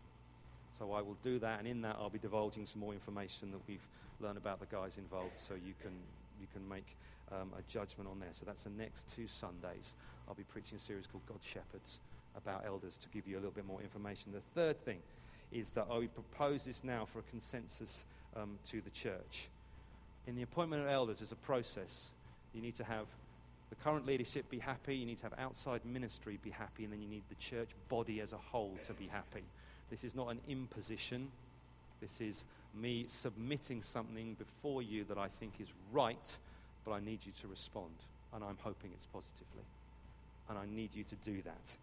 So 0.77 0.93
I 0.93 1.01
will 1.01 1.17
do 1.23 1.39
that, 1.39 1.59
and 1.59 1.67
in 1.67 1.81
that 1.81 1.97
I'll 1.99 2.09
be 2.09 2.19
divulging 2.19 2.65
some 2.65 2.81
more 2.81 2.93
information 2.93 3.51
that 3.51 3.59
we've 3.67 3.87
learned 4.19 4.37
about 4.37 4.59
the 4.59 4.65
guys 4.67 4.97
involved, 4.97 5.37
so 5.37 5.53
you 5.53 5.73
can 5.81 5.91
you 6.39 6.47
can 6.53 6.67
make 6.67 6.85
um, 7.31 7.51
a 7.57 7.61
judgment 7.71 8.09
on 8.09 8.19
there. 8.19 8.29
So 8.31 8.45
that's 8.45 8.63
the 8.63 8.71
next 8.71 9.13
two 9.15 9.27
Sundays. 9.27 9.93
I'll 10.31 10.35
be 10.35 10.43
preaching 10.43 10.77
a 10.77 10.79
series 10.79 11.07
called 11.07 11.25
God 11.27 11.39
Shepherds 11.41 11.99
about 12.37 12.63
elders 12.65 12.95
to 12.99 13.09
give 13.09 13.27
you 13.27 13.35
a 13.35 13.39
little 13.39 13.51
bit 13.51 13.67
more 13.67 13.81
information. 13.81 14.31
The 14.31 14.39
third 14.55 14.81
thing 14.85 14.99
is 15.51 15.71
that 15.71 15.87
I 15.91 15.97
would 15.97 16.15
propose 16.15 16.63
this 16.63 16.85
now 16.85 17.03
for 17.03 17.19
a 17.19 17.23
consensus 17.23 18.05
um, 18.37 18.57
to 18.69 18.79
the 18.79 18.91
church. 18.91 19.49
In 20.27 20.37
the 20.37 20.43
appointment 20.43 20.83
of 20.83 20.87
elders, 20.87 21.19
there's 21.19 21.33
a 21.33 21.35
process. 21.35 22.05
You 22.53 22.61
need 22.61 22.75
to 22.75 22.85
have 22.85 23.07
the 23.71 23.75
current 23.75 24.05
leadership 24.05 24.49
be 24.49 24.59
happy, 24.59 24.95
you 24.95 25.05
need 25.05 25.17
to 25.17 25.23
have 25.23 25.33
outside 25.37 25.81
ministry 25.83 26.39
be 26.41 26.49
happy, 26.49 26.85
and 26.85 26.93
then 26.93 27.01
you 27.01 27.09
need 27.09 27.23
the 27.27 27.35
church 27.35 27.71
body 27.89 28.21
as 28.21 28.31
a 28.31 28.37
whole 28.37 28.77
to 28.87 28.93
be 28.93 29.07
happy. 29.07 29.43
This 29.89 30.05
is 30.05 30.15
not 30.15 30.29
an 30.29 30.39
imposition. 30.47 31.27
This 31.99 32.21
is 32.21 32.45
me 32.73 33.05
submitting 33.09 33.81
something 33.81 34.35
before 34.35 34.81
you 34.81 35.03
that 35.09 35.17
I 35.17 35.27
think 35.41 35.55
is 35.59 35.67
right, 35.91 36.37
but 36.85 36.93
I 36.93 37.01
need 37.01 37.19
you 37.25 37.33
to 37.41 37.49
respond. 37.49 37.95
And 38.33 38.45
I'm 38.45 38.57
hoping 38.63 38.91
it's 38.93 39.07
positively. 39.07 39.65
And 40.51 40.59
I 40.59 40.65
need 40.65 40.89
you 40.93 41.05
to 41.05 41.15
do 41.23 41.41
that. 41.43 41.77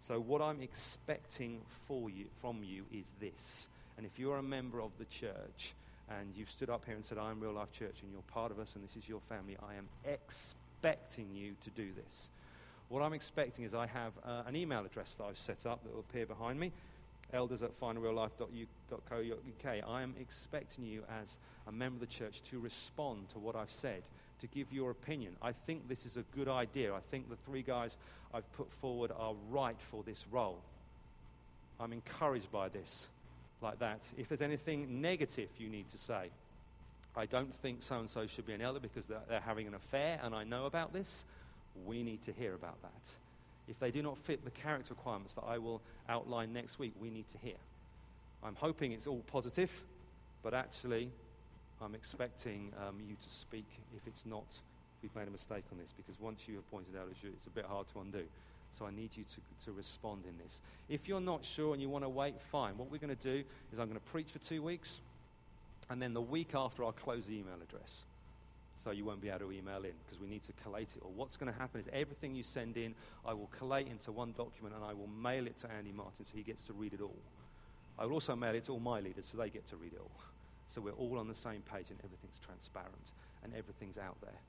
So, 0.00 0.18
what 0.18 0.40
I'm 0.40 0.62
expecting 0.62 1.60
for 1.86 2.08
you, 2.08 2.24
from 2.40 2.64
you 2.64 2.84
is 2.90 3.12
this. 3.20 3.68
And 3.98 4.06
if 4.06 4.18
you're 4.18 4.38
a 4.38 4.42
member 4.42 4.80
of 4.80 4.92
the 4.98 5.04
church 5.04 5.74
and 6.08 6.34
you've 6.34 6.50
stood 6.50 6.70
up 6.70 6.86
here 6.86 6.94
and 6.94 7.04
said, 7.04 7.18
I'm 7.18 7.38
Real 7.38 7.52
Life 7.52 7.72
Church 7.72 7.96
and 8.02 8.10
you're 8.10 8.22
part 8.22 8.50
of 8.50 8.58
us 8.58 8.74
and 8.74 8.82
this 8.82 8.96
is 8.96 9.06
your 9.06 9.20
family, 9.28 9.58
I 9.62 9.74
am 9.74 9.88
expecting 10.04 11.28
you 11.34 11.52
to 11.64 11.70
do 11.70 11.90
this. 11.94 12.30
What 12.88 13.02
I'm 13.02 13.12
expecting 13.12 13.64
is 13.64 13.74
I 13.74 13.86
have 13.86 14.12
uh, 14.24 14.42
an 14.46 14.56
email 14.56 14.84
address 14.84 15.14
that 15.16 15.24
I've 15.24 15.38
set 15.38 15.66
up 15.66 15.84
that 15.84 15.92
will 15.92 16.00
appear 16.00 16.26
behind 16.26 16.58
me 16.58 16.72
elders 17.32 17.62
at 17.62 17.78
finalreallife.co.uk, 17.80 19.66
I 19.66 20.02
am 20.02 20.14
expecting 20.20 20.84
you 20.84 21.02
as 21.20 21.36
a 21.66 21.72
member 21.72 21.96
of 21.96 22.00
the 22.00 22.14
church 22.14 22.42
to 22.50 22.58
respond 22.58 23.28
to 23.30 23.38
what 23.38 23.56
I've 23.56 23.70
said, 23.70 24.02
to 24.40 24.46
give 24.48 24.72
your 24.72 24.90
opinion. 24.90 25.36
I 25.42 25.52
think 25.52 25.88
this 25.88 26.06
is 26.06 26.16
a 26.16 26.24
good 26.36 26.48
idea. 26.48 26.94
I 26.94 27.00
think 27.10 27.28
the 27.28 27.36
three 27.36 27.62
guys 27.62 27.96
I've 28.32 28.50
put 28.52 28.70
forward 28.72 29.12
are 29.18 29.34
right 29.50 29.76
for 29.78 30.02
this 30.02 30.24
role. 30.30 30.58
I'm 31.80 31.92
encouraged 31.92 32.50
by 32.52 32.68
this, 32.68 33.08
like 33.60 33.78
that. 33.80 34.00
If 34.16 34.28
there's 34.28 34.42
anything 34.42 35.00
negative 35.00 35.48
you 35.58 35.68
need 35.68 35.88
to 35.90 35.98
say, 35.98 36.30
I 37.16 37.26
don't 37.26 37.54
think 37.56 37.82
so 37.82 38.00
and 38.00 38.10
so 38.10 38.26
should 38.26 38.46
be 38.46 38.54
an 38.54 38.60
elder 38.60 38.80
because 38.80 39.06
they're, 39.06 39.22
they're 39.28 39.40
having 39.40 39.66
an 39.66 39.74
affair 39.74 40.20
and 40.22 40.34
I 40.34 40.44
know 40.44 40.66
about 40.66 40.92
this. 40.92 41.24
We 41.86 42.02
need 42.02 42.22
to 42.22 42.32
hear 42.32 42.54
about 42.54 42.80
that 42.82 43.14
if 43.68 43.78
they 43.78 43.90
do 43.90 44.02
not 44.02 44.18
fit 44.18 44.44
the 44.44 44.50
character 44.50 44.94
requirements 44.94 45.34
that 45.34 45.44
I 45.46 45.58
will 45.58 45.80
outline 46.08 46.52
next 46.52 46.78
week, 46.78 46.92
we 47.00 47.10
need 47.10 47.28
to 47.30 47.38
hear. 47.38 47.56
I'm 48.42 48.56
hoping 48.56 48.92
it's 48.92 49.06
all 49.06 49.22
positive, 49.26 49.82
but 50.42 50.52
actually, 50.52 51.10
I'm 51.82 51.94
expecting 51.94 52.72
um, 52.86 53.00
you 53.06 53.16
to 53.16 53.30
speak 53.30 53.66
if 53.96 54.06
it's 54.06 54.24
not, 54.26 54.46
if 54.48 55.02
we've 55.02 55.14
made 55.16 55.28
a 55.28 55.30
mistake 55.30 55.64
on 55.72 55.78
this, 55.78 55.92
because 55.96 56.18
once 56.20 56.46
you 56.46 56.54
have 56.56 56.70
pointed 56.70 56.96
out, 56.96 57.08
it's 57.10 57.46
a 57.46 57.50
bit 57.50 57.66
hard 57.66 57.86
to 57.88 58.00
undo. 58.00 58.24
So 58.72 58.86
I 58.86 58.90
need 58.90 59.10
you 59.14 59.24
to, 59.24 59.66
to 59.66 59.72
respond 59.72 60.24
in 60.28 60.36
this. 60.42 60.60
If 60.88 61.06
you're 61.06 61.20
not 61.20 61.44
sure 61.44 61.74
and 61.74 61.82
you 61.82 61.88
want 61.88 62.04
to 62.04 62.08
wait, 62.08 62.40
fine. 62.40 62.76
What 62.76 62.90
we're 62.90 62.98
going 62.98 63.14
to 63.14 63.22
do 63.22 63.44
is 63.72 63.78
I'm 63.78 63.86
going 63.86 64.00
to 64.00 64.10
preach 64.10 64.30
for 64.30 64.40
two 64.40 64.62
weeks, 64.62 65.00
and 65.90 66.02
then 66.02 66.12
the 66.14 66.22
week 66.22 66.54
after, 66.54 66.84
I'll 66.84 66.92
close 66.92 67.26
the 67.26 67.34
email 67.34 67.56
address. 67.62 68.04
so 68.82 68.90
you 68.90 69.04
won't 69.04 69.20
be 69.20 69.28
able 69.28 69.40
to 69.40 69.52
email 69.52 69.84
in 69.84 69.92
because 70.04 70.20
we 70.20 70.28
need 70.28 70.42
to 70.44 70.52
collate 70.62 70.88
it 70.96 71.02
Or 71.02 71.10
What's 71.14 71.36
going 71.36 71.52
to 71.52 71.58
happen 71.58 71.80
is 71.80 71.86
everything 71.92 72.34
you 72.34 72.42
send 72.42 72.76
in, 72.76 72.94
I 73.26 73.32
will 73.32 73.48
collate 73.58 73.88
into 73.88 74.12
one 74.12 74.32
document 74.36 74.74
and 74.74 74.84
I 74.84 74.92
will 74.92 75.08
mail 75.08 75.46
it 75.46 75.58
to 75.60 75.70
Andy 75.70 75.92
Martin 75.92 76.24
so 76.24 76.32
he 76.34 76.42
gets 76.42 76.64
to 76.64 76.72
read 76.72 76.92
it 76.94 77.00
all. 77.00 77.16
I 77.98 78.04
will 78.06 78.14
also 78.14 78.34
mail 78.34 78.54
it 78.54 78.64
to 78.64 78.72
all 78.72 78.80
my 78.80 79.00
leaders 79.00 79.28
so 79.30 79.38
they 79.38 79.50
get 79.50 79.66
to 79.68 79.76
read 79.76 79.92
it 79.92 80.00
all. 80.00 80.10
So 80.68 80.80
we're 80.80 80.92
all 80.92 81.18
on 81.18 81.28
the 81.28 81.34
same 81.34 81.62
page 81.62 81.90
and 81.90 81.98
everything's 82.04 82.38
transparent 82.38 83.12
and 83.42 83.52
everything's 83.54 83.98
out 83.98 84.16
there. 84.20 84.40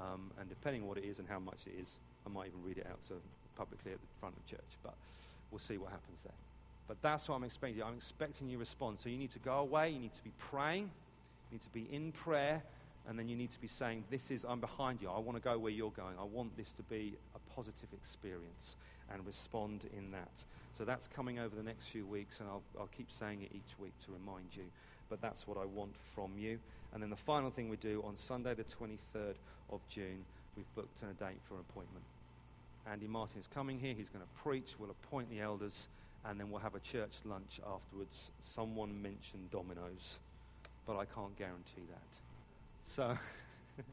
Um, 0.00 0.30
and 0.40 0.48
depending 0.48 0.82
on 0.82 0.88
what 0.88 0.98
it 0.98 1.04
is 1.04 1.18
and 1.18 1.28
how 1.28 1.38
much 1.38 1.66
it 1.66 1.78
is, 1.80 1.98
I 2.26 2.30
might 2.30 2.46
even 2.46 2.62
read 2.62 2.78
it 2.78 2.86
out 2.90 2.98
so 3.06 3.14
publicly 3.56 3.92
at 3.92 4.00
the 4.00 4.06
front 4.20 4.36
of 4.36 4.46
church. 4.46 4.78
But 4.82 4.94
we'll 5.50 5.58
see 5.58 5.76
what 5.76 5.90
happens 5.90 6.22
there. 6.22 6.32
But 6.88 7.00
that's 7.02 7.28
what 7.28 7.36
I'm 7.36 7.44
expecting. 7.44 7.82
I'm 7.82 7.96
expecting 7.96 8.48
you 8.48 8.56
to 8.56 8.60
respond. 8.60 8.98
So 8.98 9.08
you 9.08 9.18
need 9.18 9.32
to 9.32 9.38
go 9.38 9.58
away. 9.58 9.90
You 9.90 9.98
need 9.98 10.14
to 10.14 10.24
be 10.24 10.32
praying. 10.38 10.90
You 11.50 11.52
need 11.52 11.62
to 11.62 11.70
be 11.70 11.88
in 11.92 12.12
prayer. 12.12 12.62
And 13.08 13.18
then 13.18 13.28
you 13.28 13.36
need 13.36 13.50
to 13.50 13.60
be 13.60 13.68
saying, 13.68 14.04
This 14.10 14.30
is, 14.30 14.44
I'm 14.48 14.60
behind 14.60 15.02
you. 15.02 15.10
I 15.10 15.18
want 15.18 15.36
to 15.36 15.42
go 15.42 15.58
where 15.58 15.72
you're 15.72 15.90
going. 15.90 16.14
I 16.18 16.24
want 16.24 16.56
this 16.56 16.72
to 16.72 16.82
be 16.82 17.14
a 17.34 17.54
positive 17.54 17.88
experience 17.92 18.76
and 19.12 19.26
respond 19.26 19.88
in 19.96 20.10
that. 20.12 20.44
So 20.76 20.84
that's 20.84 21.06
coming 21.06 21.38
over 21.38 21.54
the 21.54 21.62
next 21.62 21.86
few 21.86 22.06
weeks, 22.06 22.40
and 22.40 22.48
I'll, 22.48 22.62
I'll 22.78 22.88
keep 22.96 23.10
saying 23.10 23.42
it 23.42 23.50
each 23.54 23.78
week 23.78 23.92
to 24.06 24.12
remind 24.12 24.56
you. 24.56 24.64
But 25.12 25.20
that's 25.20 25.46
what 25.46 25.58
I 25.58 25.66
want 25.66 25.92
from 26.14 26.30
you. 26.38 26.58
And 26.94 27.02
then 27.02 27.10
the 27.10 27.16
final 27.16 27.50
thing 27.50 27.68
we 27.68 27.76
do 27.76 28.02
on 28.06 28.16
Sunday, 28.16 28.54
the 28.54 28.64
23rd 28.64 29.34
of 29.70 29.86
June, 29.90 30.24
we've 30.56 30.74
booked 30.74 31.02
a 31.02 31.12
date 31.22 31.36
for 31.46 31.52
an 31.52 31.60
appointment. 31.68 32.02
Andy 32.90 33.06
Martin 33.06 33.38
is 33.38 33.46
coming 33.46 33.78
here. 33.78 33.92
He's 33.92 34.08
going 34.08 34.24
to 34.24 34.42
preach. 34.42 34.76
We'll 34.78 34.88
appoint 34.88 35.28
the 35.28 35.40
elders, 35.40 35.86
and 36.24 36.40
then 36.40 36.50
we'll 36.50 36.62
have 36.62 36.74
a 36.74 36.80
church 36.80 37.12
lunch 37.26 37.60
afterwards. 37.70 38.30
Someone 38.40 39.02
mentioned 39.02 39.50
Domino's, 39.50 40.18
but 40.86 40.96
I 40.96 41.04
can't 41.04 41.36
guarantee 41.36 41.84
that. 41.90 42.82
So, 42.82 43.18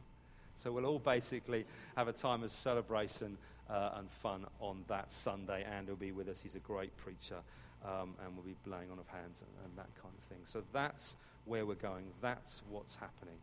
so 0.56 0.72
we'll 0.72 0.86
all 0.86 1.00
basically 1.00 1.66
have 1.98 2.08
a 2.08 2.14
time 2.14 2.44
of 2.44 2.52
celebration 2.54 3.36
uh, 3.70 3.90
and 3.96 4.10
fun 4.10 4.46
on 4.62 4.86
that 4.88 5.12
Sunday, 5.12 5.66
and 5.70 5.86
he'll 5.86 5.98
be 5.98 6.14
with 6.14 6.30
us. 6.30 6.40
He's 6.42 6.56
a 6.56 6.60
great 6.60 6.96
preacher, 6.96 7.40
um, 7.86 8.16
and 8.24 8.36
we'll 8.36 8.46
be 8.46 8.56
laying 8.66 8.92
on 8.92 9.00
of 9.00 9.08
hands 9.08 9.42
and, 9.42 9.66
and 9.66 9.78
that 9.78 9.90
kind 10.02 10.14
of 10.18 10.24
thing. 10.26 10.40
So 10.46 10.64
that's 10.74 11.16
where 11.46 11.66
we're 11.66 11.76
going. 11.76 12.06
That's 12.22 12.62
what's 12.70 12.96
happening. 12.96 13.36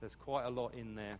There's 0.00 0.16
quite 0.16 0.44
a 0.44 0.50
lot 0.50 0.74
in 0.74 0.94
there 0.94 1.18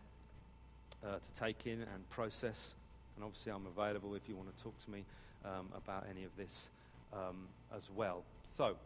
uh, 1.04 1.16
to 1.16 1.40
take 1.40 1.66
in 1.66 1.80
and 1.82 2.08
process. 2.10 2.74
And 3.16 3.24
obviously, 3.24 3.52
I'm 3.52 3.66
available 3.66 4.14
if 4.14 4.28
you 4.28 4.36
want 4.36 4.54
to 4.56 4.62
talk 4.62 4.74
to 4.84 4.90
me 4.90 5.04
um, 5.44 5.68
about 5.74 6.06
any 6.10 6.24
of 6.24 6.30
this 6.36 6.68
um, 7.12 7.48
as 7.74 7.88
well. 7.94 8.22
So, 8.56 8.76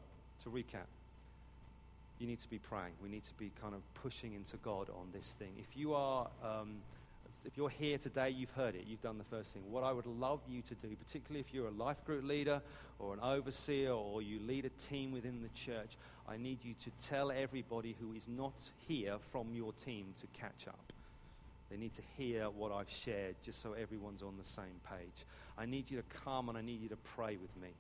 to 0.45 0.51
recap, 0.51 0.87
you 2.19 2.27
need 2.27 2.41
to 2.41 2.49
be 2.49 2.59
praying. 2.59 2.93
We 3.03 3.09
need 3.09 3.25
to 3.25 3.35
be 3.35 3.51
kind 3.61 3.75
of 3.75 3.81
pushing 3.95 4.35
into 4.35 4.57
God 4.59 4.89
on 4.91 5.09
this 5.13 5.35
thing. 5.39 5.53
If 5.59 5.77
you 5.77 5.95
are. 5.95 6.29
If 7.45 7.57
you're 7.57 7.71
here 7.71 7.99
today, 7.99 8.31
you've 8.31 8.51
heard 8.51 8.75
it, 8.75 8.85
you've 8.87 9.01
done 9.01 9.19
the 9.19 9.25
first 9.25 9.53
thing. 9.53 9.63
What 9.71 9.83
I 9.85 9.93
would 9.93 10.07
love 10.07 10.41
you 10.49 10.63
to 10.63 10.75
do, 10.75 10.95
particularly 10.97 11.41
if 11.41 11.55
you're 11.55 11.69
a 11.69 11.73
life 11.73 12.05
group 12.05 12.25
leader 12.25 12.61
or 12.99 13.15
an 13.15 13.21
overseer 13.21 13.93
or 13.93 14.23
you 14.23 14.41
lead 14.41 14.65
a 14.65 14.71
team 14.71 15.13
within 15.13 15.43
the 15.43 15.49
church, 15.49 15.97
I 16.29 16.37
need 16.37 16.65
you 16.65 16.75
to 16.75 16.91
tell 17.09 17.31
everybody 17.31 17.97
who 18.01 18.13
is 18.13 18.29
not 18.29 18.55
here 18.87 19.17
from 19.33 19.55
your 19.55 19.73
team 19.73 20.15
to 20.21 20.27
catch 20.39 20.69
up. 20.69 20.93
They 21.71 21.77
need 21.77 21.95
to 21.95 22.03
hear 22.17 22.51
what 22.51 22.73
I've 22.73 22.91
shared 22.91 23.37
just 23.43 23.63
so 23.63 23.73
everyone's 23.73 24.23
on 24.23 24.37
the 24.37 24.45
same 24.45 24.81
page. 24.89 25.25
I 25.57 25.67
need 25.67 25.91
you 25.91 25.97
to 25.97 26.19
come 26.25 26.49
and 26.49 26.59
I 26.59 26.63
need 26.63 26.83
you 26.83 26.89
to 26.89 26.97
pray 26.97 27.37
with 27.37 27.57
me. 27.63 27.71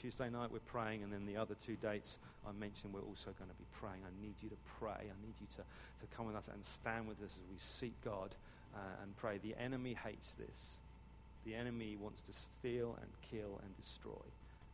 Tuesday 0.00 0.30
night 0.30 0.50
we're 0.52 0.60
praying, 0.60 1.02
and 1.02 1.12
then 1.12 1.26
the 1.26 1.36
other 1.36 1.56
two 1.66 1.74
dates 1.76 2.18
I 2.46 2.52
mentioned 2.52 2.94
we're 2.94 3.00
also 3.00 3.30
going 3.36 3.50
to 3.50 3.56
be 3.56 3.66
praying. 3.80 4.00
I 4.06 4.22
need 4.22 4.34
you 4.40 4.48
to 4.48 4.56
pray. 4.78 4.90
I 4.90 5.26
need 5.26 5.34
you 5.40 5.46
to, 5.56 5.62
to 5.62 6.16
come 6.16 6.26
with 6.26 6.36
us 6.36 6.48
and 6.52 6.64
stand 6.64 7.08
with 7.08 7.18
us 7.18 7.32
as 7.32 7.50
we 7.50 7.58
seek 7.58 7.94
God 8.04 8.34
uh, 8.78 9.02
and 9.02 9.16
pray. 9.16 9.38
The 9.38 9.54
enemy 9.60 9.96
hates 10.04 10.34
this. 10.38 10.78
The 11.44 11.54
enemy 11.54 11.96
wants 12.00 12.20
to 12.22 12.32
steal 12.32 12.96
and 13.00 13.10
kill 13.30 13.60
and 13.64 13.76
destroy. 13.76 14.26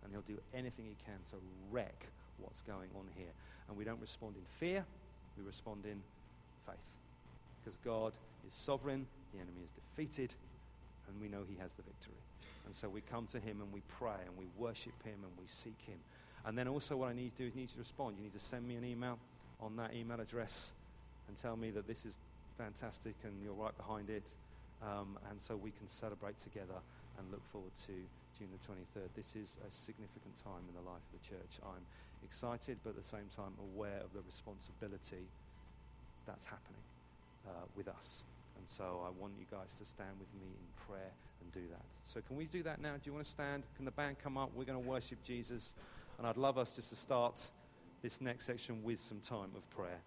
And 0.02 0.12
he'll 0.12 0.22
do 0.22 0.38
anything 0.52 0.84
he 0.84 0.96
can 1.04 1.18
to 1.30 1.36
wreck 1.70 2.06
what's 2.38 2.62
going 2.62 2.90
on 2.96 3.06
here. 3.16 3.32
And 3.68 3.76
we 3.76 3.84
don't 3.84 4.00
respond 4.00 4.36
in 4.36 4.44
fear, 4.58 4.84
we 5.38 5.44
respond 5.44 5.86
in 5.86 6.02
faith. 6.66 6.76
Because 7.62 7.78
God 7.84 8.12
is 8.46 8.52
sovereign, 8.52 9.06
the 9.32 9.40
enemy 9.40 9.62
is 9.64 9.70
defeated, 9.70 10.34
and 11.08 11.20
we 11.20 11.28
know 11.28 11.44
he 11.48 11.56
has 11.60 11.72
the 11.72 11.82
victory. 11.82 12.20
And 12.66 12.74
so 12.74 12.88
we 12.88 13.00
come 13.00 13.26
to 13.28 13.40
him 13.40 13.60
and 13.60 13.72
we 13.72 13.82
pray 13.98 14.20
and 14.26 14.36
we 14.38 14.46
worship 14.56 14.94
him 15.04 15.14
and 15.22 15.32
we 15.38 15.46
seek 15.46 15.78
him. 15.86 15.98
And 16.46 16.56
then 16.56 16.68
also 16.68 16.96
what 16.96 17.10
I 17.10 17.12
need 17.12 17.36
to 17.36 17.42
do 17.42 17.48
is 17.48 17.54
need 17.54 17.70
to 17.70 17.78
respond. 17.78 18.16
You 18.18 18.24
need 18.24 18.34
to 18.34 18.40
send 18.40 18.66
me 18.66 18.76
an 18.76 18.84
email 18.84 19.18
on 19.60 19.76
that 19.76 19.94
email 19.94 20.20
address 20.20 20.72
and 21.28 21.40
tell 21.40 21.56
me 21.56 21.70
that 21.70 21.86
this 21.86 22.04
is 22.04 22.16
fantastic 22.56 23.14
and 23.24 23.42
you're 23.42 23.54
right 23.54 23.76
behind 23.76 24.10
it. 24.10 24.34
Um, 24.82 25.18
and 25.30 25.40
so 25.40 25.56
we 25.56 25.70
can 25.70 25.88
celebrate 25.88 26.38
together 26.38 26.78
and 27.18 27.30
look 27.30 27.44
forward 27.50 27.72
to 27.86 27.94
June 28.38 28.48
the 28.50 28.62
23rd. 28.66 29.08
This 29.14 29.36
is 29.36 29.56
a 29.62 29.70
significant 29.70 30.34
time 30.42 30.66
in 30.68 30.74
the 30.74 30.84
life 30.84 31.00
of 31.00 31.12
the 31.14 31.24
church. 31.24 31.62
I'm 31.62 31.84
excited, 32.24 32.78
but 32.82 32.90
at 32.90 32.96
the 32.96 33.08
same 33.08 33.30
time 33.34 33.54
aware 33.74 34.02
of 34.02 34.12
the 34.12 34.22
responsibility 34.26 35.30
that's 36.26 36.44
happening 36.44 36.82
uh, 37.46 37.64
with 37.76 37.88
us. 37.88 38.22
And 38.56 38.66
so 38.68 39.02
I 39.06 39.10
want 39.20 39.34
you 39.38 39.46
guys 39.50 39.70
to 39.78 39.84
stand 39.84 40.16
with 40.18 40.28
me 40.40 40.48
in 40.48 40.66
prayer 40.86 41.12
and 41.40 41.52
do 41.52 41.68
that. 41.70 41.84
So 42.06 42.20
can 42.26 42.36
we 42.36 42.46
do 42.46 42.62
that 42.62 42.80
now? 42.80 42.94
Do 42.94 43.02
you 43.04 43.12
want 43.12 43.24
to 43.24 43.30
stand? 43.30 43.62
Can 43.76 43.84
the 43.84 43.90
band 43.90 44.16
come 44.22 44.36
up? 44.36 44.50
We're 44.54 44.64
going 44.64 44.82
to 44.82 44.88
worship 44.88 45.18
Jesus. 45.24 45.74
And 46.18 46.26
I'd 46.26 46.36
love 46.36 46.58
us 46.58 46.72
just 46.74 46.90
to 46.90 46.96
start 46.96 47.40
this 48.02 48.20
next 48.20 48.46
section 48.46 48.82
with 48.82 49.00
some 49.00 49.20
time 49.20 49.50
of 49.56 49.68
prayer. 49.70 50.00